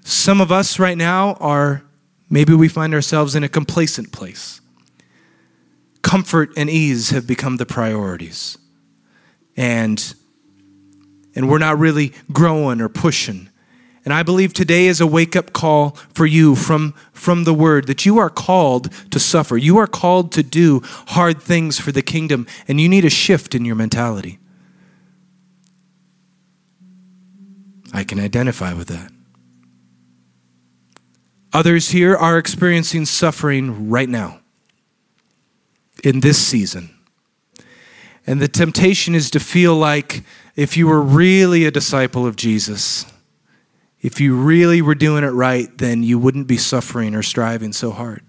Some 0.03 0.41
of 0.41 0.51
us 0.51 0.79
right 0.79 0.97
now 0.97 1.33
are, 1.35 1.83
maybe 2.29 2.53
we 2.53 2.67
find 2.67 2.93
ourselves 2.93 3.35
in 3.35 3.43
a 3.43 3.49
complacent 3.49 4.11
place. 4.11 4.61
Comfort 6.01 6.49
and 6.57 6.69
ease 6.69 7.11
have 7.11 7.25
become 7.25 7.57
the 7.57 7.65
priorities 7.65 8.57
and 9.55 10.15
and 11.35 11.49
we're 11.49 11.57
not 11.57 11.79
really 11.79 12.13
growing 12.31 12.79
or 12.79 12.89
pushing. 12.89 13.49
And 14.05 14.13
I 14.13 14.23
believe 14.23 14.53
today 14.53 14.87
is 14.87 14.99
a 14.99 15.07
wake 15.07 15.35
up 15.35 15.53
call 15.53 15.91
for 16.13 16.25
you 16.25 16.55
from, 16.55 16.93
from 17.13 17.45
the 17.45 17.53
word 17.53 17.87
that 17.87 18.05
you 18.05 18.17
are 18.17 18.29
called 18.29 18.91
to 19.11 19.19
suffer. 19.19 19.55
You 19.55 19.77
are 19.77 19.87
called 19.87 20.31
to 20.33 20.43
do 20.43 20.81
hard 21.07 21.41
things 21.41 21.79
for 21.79 21.91
the 21.91 22.01
kingdom, 22.01 22.45
and 22.67 22.81
you 22.81 22.89
need 22.89 23.05
a 23.05 23.09
shift 23.09 23.55
in 23.55 23.63
your 23.63 23.75
mentality. 23.75 24.39
I 27.93 28.03
can 28.03 28.19
identify 28.19 28.73
with 28.73 28.89
that. 28.89 29.11
Others 31.53 31.89
here 31.89 32.15
are 32.15 32.37
experiencing 32.37 33.05
suffering 33.05 33.89
right 33.89 34.09
now 34.09 34.39
in 36.03 36.19
this 36.19 36.39
season. 36.39 36.89
And 38.25 38.41
the 38.41 38.47
temptation 38.47 39.15
is 39.15 39.29
to 39.31 39.39
feel 39.39 39.75
like 39.75 40.23
if 40.55 40.77
you 40.77 40.87
were 40.87 41.01
really 41.01 41.65
a 41.65 41.71
disciple 41.71 42.25
of 42.25 42.35
Jesus, 42.35 43.05
if 44.01 44.21
you 44.21 44.35
really 44.35 44.81
were 44.81 44.95
doing 44.95 45.23
it 45.23 45.29
right, 45.29 45.75
then 45.77 46.03
you 46.03 46.17
wouldn't 46.19 46.47
be 46.47 46.57
suffering 46.57 47.15
or 47.15 47.23
striving 47.23 47.73
so 47.73 47.91
hard. 47.91 48.21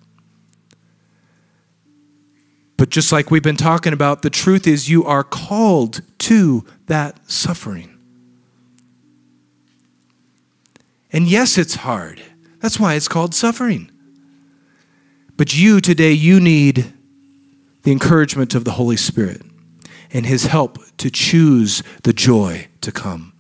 But 2.77 2.89
just 2.89 3.13
like 3.13 3.31
we've 3.31 3.43
been 3.43 3.57
talking 3.57 3.93
about, 3.93 4.23
the 4.23 4.31
truth 4.31 4.67
is 4.67 4.89
you 4.89 5.05
are 5.05 5.23
called 5.23 6.01
to 6.21 6.65
that 6.87 7.31
suffering. 7.31 7.91
And 11.13 11.29
yes, 11.29 11.57
it's 11.57 11.77
hard. 11.77 12.21
That's 12.61 12.81
why 12.81 12.95
it's 12.95 13.07
called 13.07 13.35
suffering. 13.35 13.91
But 15.37 15.57
you 15.57 15.81
today, 15.81 16.13
you 16.13 16.41
need 16.41 16.93
the 17.83 17.93
encouragement 17.93 18.55
of 18.55 18.65
the 18.65 18.73
Holy 18.73 18.97
Spirit 18.97 19.43
and 20.13 20.27
his 20.27 20.47
help 20.47 20.79
to 20.99 21.11
choose 21.11 21.83
the 22.03 22.13
joy 22.13 22.69
to 22.81 22.93
come, 22.93 23.33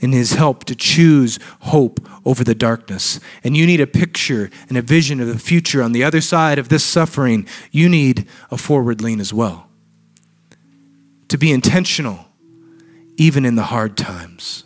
and 0.00 0.14
his 0.14 0.32
help 0.34 0.64
to 0.64 0.74
choose 0.74 1.38
hope 1.60 2.00
over 2.24 2.44
the 2.44 2.54
darkness. 2.54 3.20
And 3.42 3.56
you 3.56 3.66
need 3.66 3.80
a 3.80 3.86
picture 3.86 4.50
and 4.68 4.78
a 4.78 4.82
vision 4.82 5.20
of 5.20 5.28
the 5.28 5.38
future 5.38 5.82
on 5.82 5.92
the 5.92 6.04
other 6.04 6.20
side 6.20 6.58
of 6.58 6.68
this 6.68 6.84
suffering. 6.84 7.46
You 7.70 7.88
need 7.88 8.26
a 8.50 8.56
forward 8.56 9.00
lean 9.00 9.20
as 9.20 9.34
well. 9.34 9.68
To 11.28 11.38
be 11.38 11.52
intentional, 11.52 12.26
even 13.16 13.44
in 13.44 13.54
the 13.54 13.64
hard 13.64 13.96
times. 13.96 14.64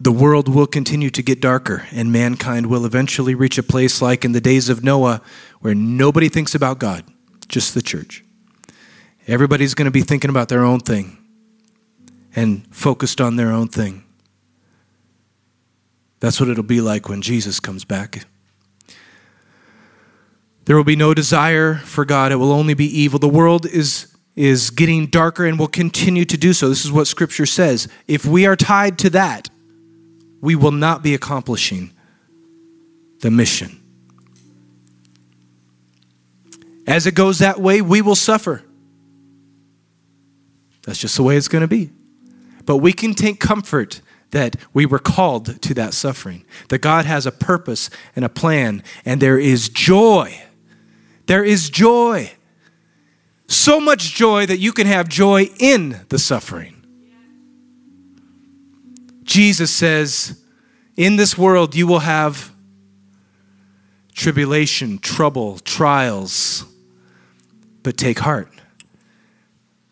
The 0.00 0.12
world 0.12 0.48
will 0.48 0.66
continue 0.66 1.10
to 1.10 1.22
get 1.22 1.40
darker, 1.40 1.86
and 1.92 2.10
mankind 2.10 2.66
will 2.66 2.84
eventually 2.84 3.36
reach 3.36 3.56
a 3.56 3.62
place 3.62 4.02
like 4.02 4.24
in 4.24 4.32
the 4.32 4.40
days 4.40 4.68
of 4.68 4.82
Noah 4.82 5.20
where 5.60 5.76
nobody 5.76 6.28
thinks 6.28 6.56
about 6.56 6.80
God 6.80 7.04
just 7.52 7.74
the 7.74 7.82
church. 7.82 8.24
Everybody's 9.28 9.74
going 9.74 9.84
to 9.84 9.92
be 9.92 10.00
thinking 10.00 10.30
about 10.30 10.48
their 10.48 10.64
own 10.64 10.80
thing 10.80 11.18
and 12.34 12.66
focused 12.74 13.20
on 13.20 13.36
their 13.36 13.52
own 13.52 13.68
thing. 13.68 14.02
That's 16.18 16.40
what 16.40 16.48
it'll 16.48 16.64
be 16.64 16.80
like 16.80 17.08
when 17.08 17.22
Jesus 17.22 17.60
comes 17.60 17.84
back. 17.84 18.24
There 20.64 20.76
will 20.76 20.84
be 20.84 20.96
no 20.96 21.14
desire 21.14 21.74
for 21.74 22.04
God, 22.04 22.32
it 22.32 22.36
will 22.36 22.52
only 22.52 22.74
be 22.74 22.86
evil. 22.86 23.18
The 23.18 23.28
world 23.28 23.66
is 23.66 24.08
is 24.34 24.70
getting 24.70 25.06
darker 25.08 25.44
and 25.44 25.58
will 25.58 25.68
continue 25.68 26.24
to 26.24 26.38
do 26.38 26.54
so. 26.54 26.70
This 26.70 26.86
is 26.86 26.90
what 26.90 27.06
scripture 27.06 27.44
says. 27.44 27.86
If 28.08 28.24
we 28.24 28.46
are 28.46 28.56
tied 28.56 28.98
to 29.00 29.10
that, 29.10 29.50
we 30.40 30.56
will 30.56 30.70
not 30.72 31.02
be 31.02 31.12
accomplishing 31.12 31.90
the 33.20 33.30
mission. 33.30 33.81
As 36.86 37.06
it 37.06 37.14
goes 37.14 37.38
that 37.38 37.60
way, 37.60 37.80
we 37.80 38.02
will 38.02 38.16
suffer. 38.16 38.62
That's 40.84 40.98
just 40.98 41.16
the 41.16 41.22
way 41.22 41.36
it's 41.36 41.48
going 41.48 41.62
to 41.62 41.68
be. 41.68 41.90
But 42.64 42.78
we 42.78 42.92
can 42.92 43.14
take 43.14 43.40
comfort 43.40 44.00
that 44.30 44.56
we 44.72 44.86
were 44.86 44.98
called 44.98 45.60
to 45.62 45.74
that 45.74 45.94
suffering, 45.94 46.44
that 46.68 46.78
God 46.78 47.04
has 47.04 47.26
a 47.26 47.32
purpose 47.32 47.90
and 48.16 48.24
a 48.24 48.28
plan, 48.28 48.82
and 49.04 49.20
there 49.20 49.38
is 49.38 49.68
joy. 49.68 50.42
There 51.26 51.44
is 51.44 51.70
joy. 51.70 52.32
So 53.46 53.78
much 53.78 54.14
joy 54.14 54.46
that 54.46 54.58
you 54.58 54.72
can 54.72 54.86
have 54.86 55.08
joy 55.08 55.50
in 55.58 56.00
the 56.08 56.18
suffering. 56.18 56.82
Jesus 59.22 59.70
says, 59.70 60.42
In 60.96 61.16
this 61.16 61.36
world 61.36 61.74
you 61.74 61.86
will 61.86 62.00
have 62.00 62.52
tribulation, 64.14 64.98
trouble, 64.98 65.58
trials, 65.58 66.64
but 67.82 67.96
take 67.96 68.20
heart. 68.20 68.48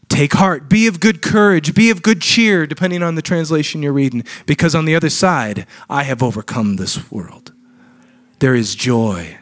Take 0.08 0.32
heart. 0.32 0.68
Be 0.68 0.86
of 0.86 0.98
good 0.98 1.22
courage. 1.22 1.72
Be 1.74 1.88
of 1.90 2.02
good 2.02 2.20
cheer, 2.20 2.66
depending 2.66 3.02
on 3.02 3.14
the 3.14 3.22
translation 3.22 3.82
you're 3.82 3.92
reading, 3.92 4.24
because 4.44 4.74
on 4.74 4.84
the 4.84 4.94
other 4.94 5.08
side, 5.08 5.66
I 5.88 6.02
have 6.02 6.22
overcome 6.22 6.76
this 6.76 7.10
world. 7.10 7.52
There 8.40 8.54
is 8.54 8.74
joy. 8.74 9.38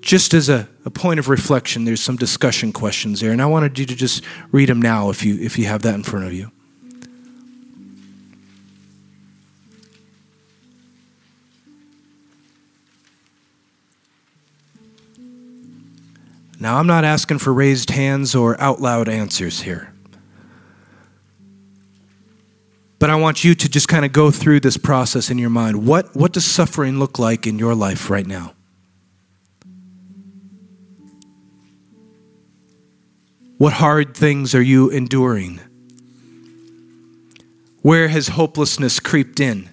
Just 0.00 0.32
as 0.32 0.48
a, 0.48 0.68
a 0.86 0.90
point 0.90 1.20
of 1.20 1.28
reflection, 1.28 1.84
there's 1.84 2.00
some 2.00 2.16
discussion 2.16 2.72
questions 2.72 3.20
there, 3.20 3.32
and 3.32 3.42
I 3.42 3.46
wanted 3.46 3.78
you 3.78 3.84
to 3.86 3.94
just 3.94 4.24
read 4.50 4.70
them 4.70 4.80
now 4.80 5.10
if 5.10 5.22
you, 5.22 5.38
if 5.38 5.58
you 5.58 5.66
have 5.66 5.82
that 5.82 5.94
in 5.94 6.02
front 6.02 6.26
of 6.26 6.32
you. 6.32 6.50
Now, 16.60 16.76
I'm 16.76 16.86
not 16.86 17.04
asking 17.04 17.38
for 17.38 17.54
raised 17.54 17.88
hands 17.88 18.34
or 18.34 18.60
out 18.60 18.82
loud 18.82 19.08
answers 19.08 19.62
here. 19.62 19.94
But 22.98 23.08
I 23.08 23.16
want 23.16 23.42
you 23.44 23.54
to 23.54 23.66
just 23.66 23.88
kind 23.88 24.04
of 24.04 24.12
go 24.12 24.30
through 24.30 24.60
this 24.60 24.76
process 24.76 25.30
in 25.30 25.38
your 25.38 25.48
mind. 25.48 25.86
What, 25.86 26.14
what 26.14 26.34
does 26.34 26.44
suffering 26.44 26.98
look 26.98 27.18
like 27.18 27.46
in 27.46 27.58
your 27.58 27.74
life 27.74 28.10
right 28.10 28.26
now? 28.26 28.52
What 33.56 33.72
hard 33.74 34.14
things 34.14 34.54
are 34.54 34.60
you 34.60 34.90
enduring? 34.90 35.60
Where 37.80 38.08
has 38.08 38.28
hopelessness 38.28 39.00
crept 39.00 39.40
in? 39.40 39.70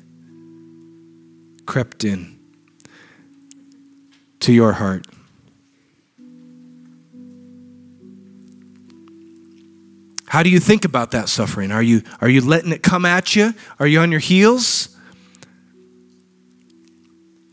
Crept 1.66 2.06
in 2.06 2.40
to 4.40 4.54
your 4.54 4.74
heart? 4.74 5.06
How 10.28 10.44
do 10.44 10.50
you 10.50 10.60
think 10.60 10.84
about 10.84 11.12
that 11.12 11.30
suffering? 11.30 11.72
Are 11.72 11.82
you, 11.82 12.04
are 12.20 12.28
you 12.28 12.42
letting 12.42 12.74
it 12.74 12.84
come 12.84 13.06
at 13.06 13.36
you? 13.36 13.54
Are 13.80 13.88
you 13.88 14.02
on 14.02 14.12
your 14.12 14.20
heels? 14.20 14.96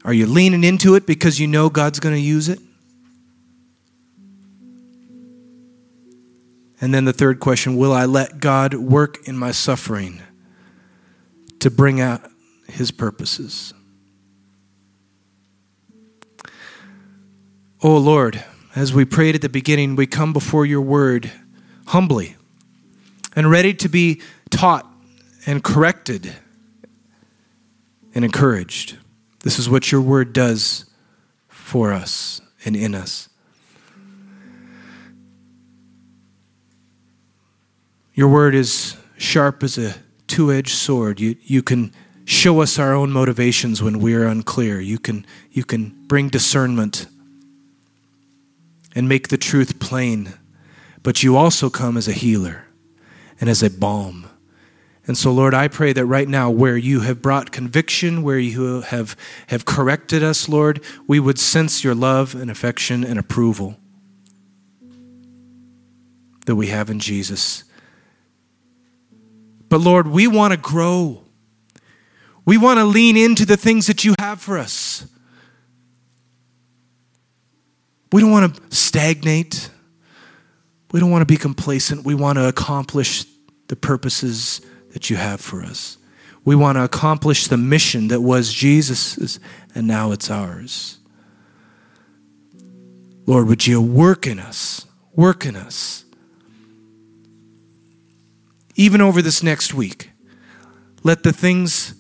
Are 0.04 0.12
you 0.12 0.26
leaning 0.26 0.64
into 0.64 0.96
it 0.96 1.06
because 1.06 1.38
you 1.38 1.46
know 1.46 1.70
God's 1.70 2.00
going 2.00 2.16
to 2.16 2.20
use 2.20 2.48
it? 2.48 2.58
And 6.80 6.92
then 6.92 7.04
the 7.04 7.12
third 7.12 7.40
question 7.40 7.76
Will 7.76 7.92
I 7.92 8.04
let 8.04 8.40
God 8.40 8.74
work 8.74 9.26
in 9.26 9.38
my 9.38 9.52
suffering 9.52 10.20
to 11.60 11.70
bring 11.70 12.00
out 12.00 12.28
his 12.68 12.90
purposes? 12.90 13.72
Oh 17.82 17.96
Lord, 17.96 18.44
as 18.74 18.92
we 18.92 19.04
prayed 19.04 19.36
at 19.36 19.42
the 19.42 19.48
beginning, 19.48 19.94
we 19.94 20.06
come 20.06 20.32
before 20.32 20.66
your 20.66 20.80
word 20.82 21.30
humbly 21.86 22.36
and 23.36 23.50
ready 23.50 23.74
to 23.74 23.88
be 23.88 24.20
taught 24.50 24.86
and 25.46 25.62
corrected 25.62 26.32
and 28.14 28.24
encouraged. 28.24 28.98
This 29.42 29.58
is 29.58 29.68
what 29.68 29.90
your 29.92 30.00
word 30.00 30.32
does 30.32 30.86
for 31.48 31.92
us 31.92 32.40
and 32.64 32.76
in 32.76 32.94
us. 32.94 33.28
Your 38.14 38.28
word 38.28 38.54
is 38.54 38.96
sharp 39.18 39.62
as 39.62 39.76
a 39.76 39.94
two 40.28 40.52
edged 40.52 40.74
sword. 40.74 41.18
You, 41.18 41.36
you 41.42 41.62
can 41.62 41.92
show 42.24 42.62
us 42.62 42.78
our 42.78 42.94
own 42.94 43.10
motivations 43.10 43.82
when 43.82 43.98
we 43.98 44.14
are 44.14 44.24
unclear. 44.24 44.80
You 44.80 44.98
can, 44.98 45.26
you 45.50 45.64
can 45.64 46.06
bring 46.06 46.28
discernment 46.28 47.06
and 48.94 49.08
make 49.08 49.28
the 49.28 49.36
truth 49.36 49.80
plain. 49.80 50.34
But 51.02 51.22
you 51.22 51.36
also 51.36 51.68
come 51.68 51.96
as 51.96 52.06
a 52.06 52.12
healer 52.12 52.66
and 53.40 53.50
as 53.50 53.62
a 53.62 53.70
balm. 53.70 54.26
And 55.06 55.18
so, 55.18 55.30
Lord, 55.32 55.52
I 55.52 55.68
pray 55.68 55.92
that 55.92 56.06
right 56.06 56.28
now, 56.28 56.50
where 56.50 56.78
you 56.78 57.00
have 57.00 57.20
brought 57.20 57.52
conviction, 57.52 58.22
where 58.22 58.38
you 58.38 58.80
have, 58.80 59.16
have 59.48 59.66
corrected 59.66 60.22
us, 60.22 60.48
Lord, 60.48 60.82
we 61.06 61.20
would 61.20 61.38
sense 61.38 61.84
your 61.84 61.94
love 61.94 62.34
and 62.34 62.50
affection 62.50 63.04
and 63.04 63.18
approval 63.18 63.76
that 66.46 66.56
we 66.56 66.68
have 66.68 66.88
in 66.88 67.00
Jesus. 67.00 67.64
But, 69.68 69.80
Lord, 69.80 70.06
we 70.08 70.26
want 70.26 70.52
to 70.52 70.58
grow. 70.58 71.22
We 72.46 72.56
want 72.56 72.78
to 72.78 72.84
lean 72.84 73.16
into 73.16 73.44
the 73.44 73.56
things 73.56 73.86
that 73.86 74.04
you 74.04 74.14
have 74.18 74.40
for 74.40 74.56
us. 74.56 75.06
We 78.10 78.22
don't 78.22 78.30
want 78.30 78.54
to 78.54 78.76
stagnate. 78.76 79.70
We 80.94 81.00
don't 81.00 81.10
want 81.10 81.22
to 81.22 81.26
be 81.26 81.36
complacent. 81.36 82.04
We 82.04 82.14
want 82.14 82.38
to 82.38 82.46
accomplish 82.46 83.24
the 83.66 83.74
purposes 83.74 84.60
that 84.92 85.10
you 85.10 85.16
have 85.16 85.40
for 85.40 85.60
us. 85.60 85.98
We 86.44 86.54
want 86.54 86.78
to 86.78 86.84
accomplish 86.84 87.48
the 87.48 87.56
mission 87.56 88.06
that 88.08 88.20
was 88.20 88.52
Jesus's 88.52 89.40
and 89.74 89.88
now 89.88 90.12
it's 90.12 90.30
ours. 90.30 90.98
Lord, 93.26 93.48
would 93.48 93.66
you 93.66 93.82
work 93.82 94.28
in 94.28 94.38
us? 94.38 94.86
Work 95.16 95.44
in 95.44 95.56
us. 95.56 96.04
Even 98.76 99.00
over 99.00 99.20
this 99.20 99.42
next 99.42 99.74
week, 99.74 100.12
let 101.02 101.24
the 101.24 101.32
things 101.32 101.96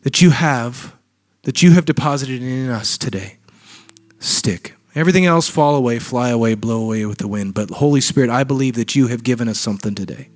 that 0.00 0.22
you 0.22 0.30
have, 0.30 0.96
that 1.42 1.62
you 1.62 1.72
have 1.72 1.84
deposited 1.84 2.42
in 2.42 2.70
us 2.70 2.96
today, 2.96 3.36
stick. 4.18 4.77
Everything 4.98 5.26
else 5.26 5.48
fall 5.48 5.76
away, 5.76 6.00
fly 6.00 6.30
away, 6.30 6.56
blow 6.56 6.82
away 6.82 7.06
with 7.06 7.18
the 7.18 7.28
wind. 7.28 7.54
But 7.54 7.70
Holy 7.70 8.00
Spirit, 8.00 8.30
I 8.30 8.42
believe 8.42 8.74
that 8.74 8.96
you 8.96 9.06
have 9.06 9.22
given 9.22 9.46
us 9.48 9.60
something 9.60 9.94
today. 9.94 10.28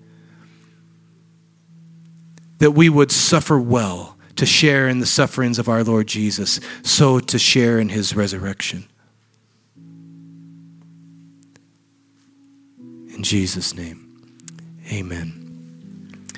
That 2.58 2.70
we 2.70 2.88
would 2.88 3.10
suffer 3.10 3.58
well 3.58 4.16
to 4.36 4.46
share 4.46 4.86
in 4.86 5.00
the 5.00 5.06
sufferings 5.06 5.58
of 5.58 5.68
our 5.68 5.82
Lord 5.82 6.06
Jesus, 6.06 6.60
so 6.84 7.18
to 7.18 7.40
share 7.40 7.80
in 7.80 7.88
his 7.88 8.14
resurrection. 8.14 8.84
In 12.78 13.24
Jesus' 13.24 13.74
name, 13.74 14.22
amen. 14.92 16.30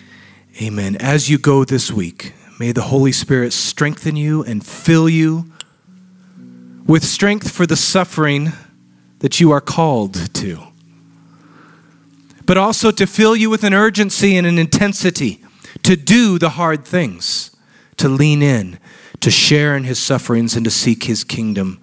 Amen. 0.63 0.97
As 0.97 1.29
you 1.29 1.37
go 1.37 1.63
this 1.63 1.93
week, 1.93 2.33
may 2.59 2.73
the 2.73 2.85
Holy 2.85 3.13
Spirit 3.13 3.53
strengthen 3.53 4.17
you 4.17 4.43
and 4.43 4.65
fill 4.65 5.11
you 5.11 5.53
with 6.87 7.05
strength 7.05 7.51
for 7.51 7.67
the 7.67 7.77
suffering 7.77 8.53
that 9.21 9.41
you 9.41 9.51
are 9.51 9.61
called 9.61 10.35
to, 10.35 10.59
but 12.45 12.57
also 12.57 12.91
to 12.91 13.07
fill 13.07 13.35
you 13.35 13.49
with 13.49 13.65
an 13.65 13.73
urgency 13.73 14.37
and 14.37 14.47
an 14.47 14.59
intensity 14.59 15.43
to 15.83 15.97
do 15.97 16.39
the 16.39 16.51
hard 16.51 16.85
things, 16.85 17.55
to 17.97 18.09
lean 18.09 18.43
in, 18.43 18.79
to 19.21 19.31
share 19.31 19.77
in 19.77 19.85
his 19.85 19.99
sufferings, 19.99 20.55
and 20.57 20.65
to 20.65 20.71
seek 20.71 21.05
his 21.05 21.25
kingdom 21.25 21.81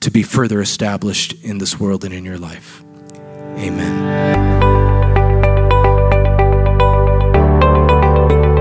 to 0.00 0.10
be 0.10 0.22
further 0.22 0.60
established 0.60 1.32
in 1.44 1.58
this 1.58 1.78
world 1.78 2.04
and 2.04 2.12
in 2.12 2.24
your 2.24 2.38
life. 2.38 2.82
Amen. 3.56 4.24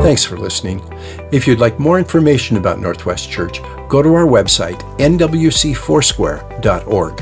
Thanks 0.01 0.23
for 0.23 0.37
listening. 0.37 0.81
If 1.31 1.47
you'd 1.47 1.59
like 1.59 1.79
more 1.79 1.97
information 1.97 2.57
about 2.57 2.79
Northwest 2.79 3.31
Church, 3.31 3.59
go 3.87 4.01
to 4.01 4.13
our 4.13 4.25
website, 4.25 4.79
nwcfoursquare.org, 4.97 7.21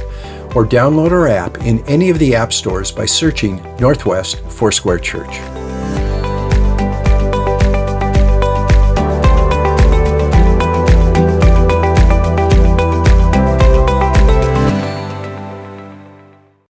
or 0.55 0.65
download 0.65 1.11
our 1.11 1.27
app 1.27 1.59
in 1.59 1.85
any 1.85 2.09
of 2.09 2.17
the 2.19 2.35
app 2.35 2.51
stores 2.51 2.91
by 2.91 3.05
searching 3.05 3.61
Northwest 3.77 4.39
Foursquare 4.49 4.99
Church. 4.99 5.60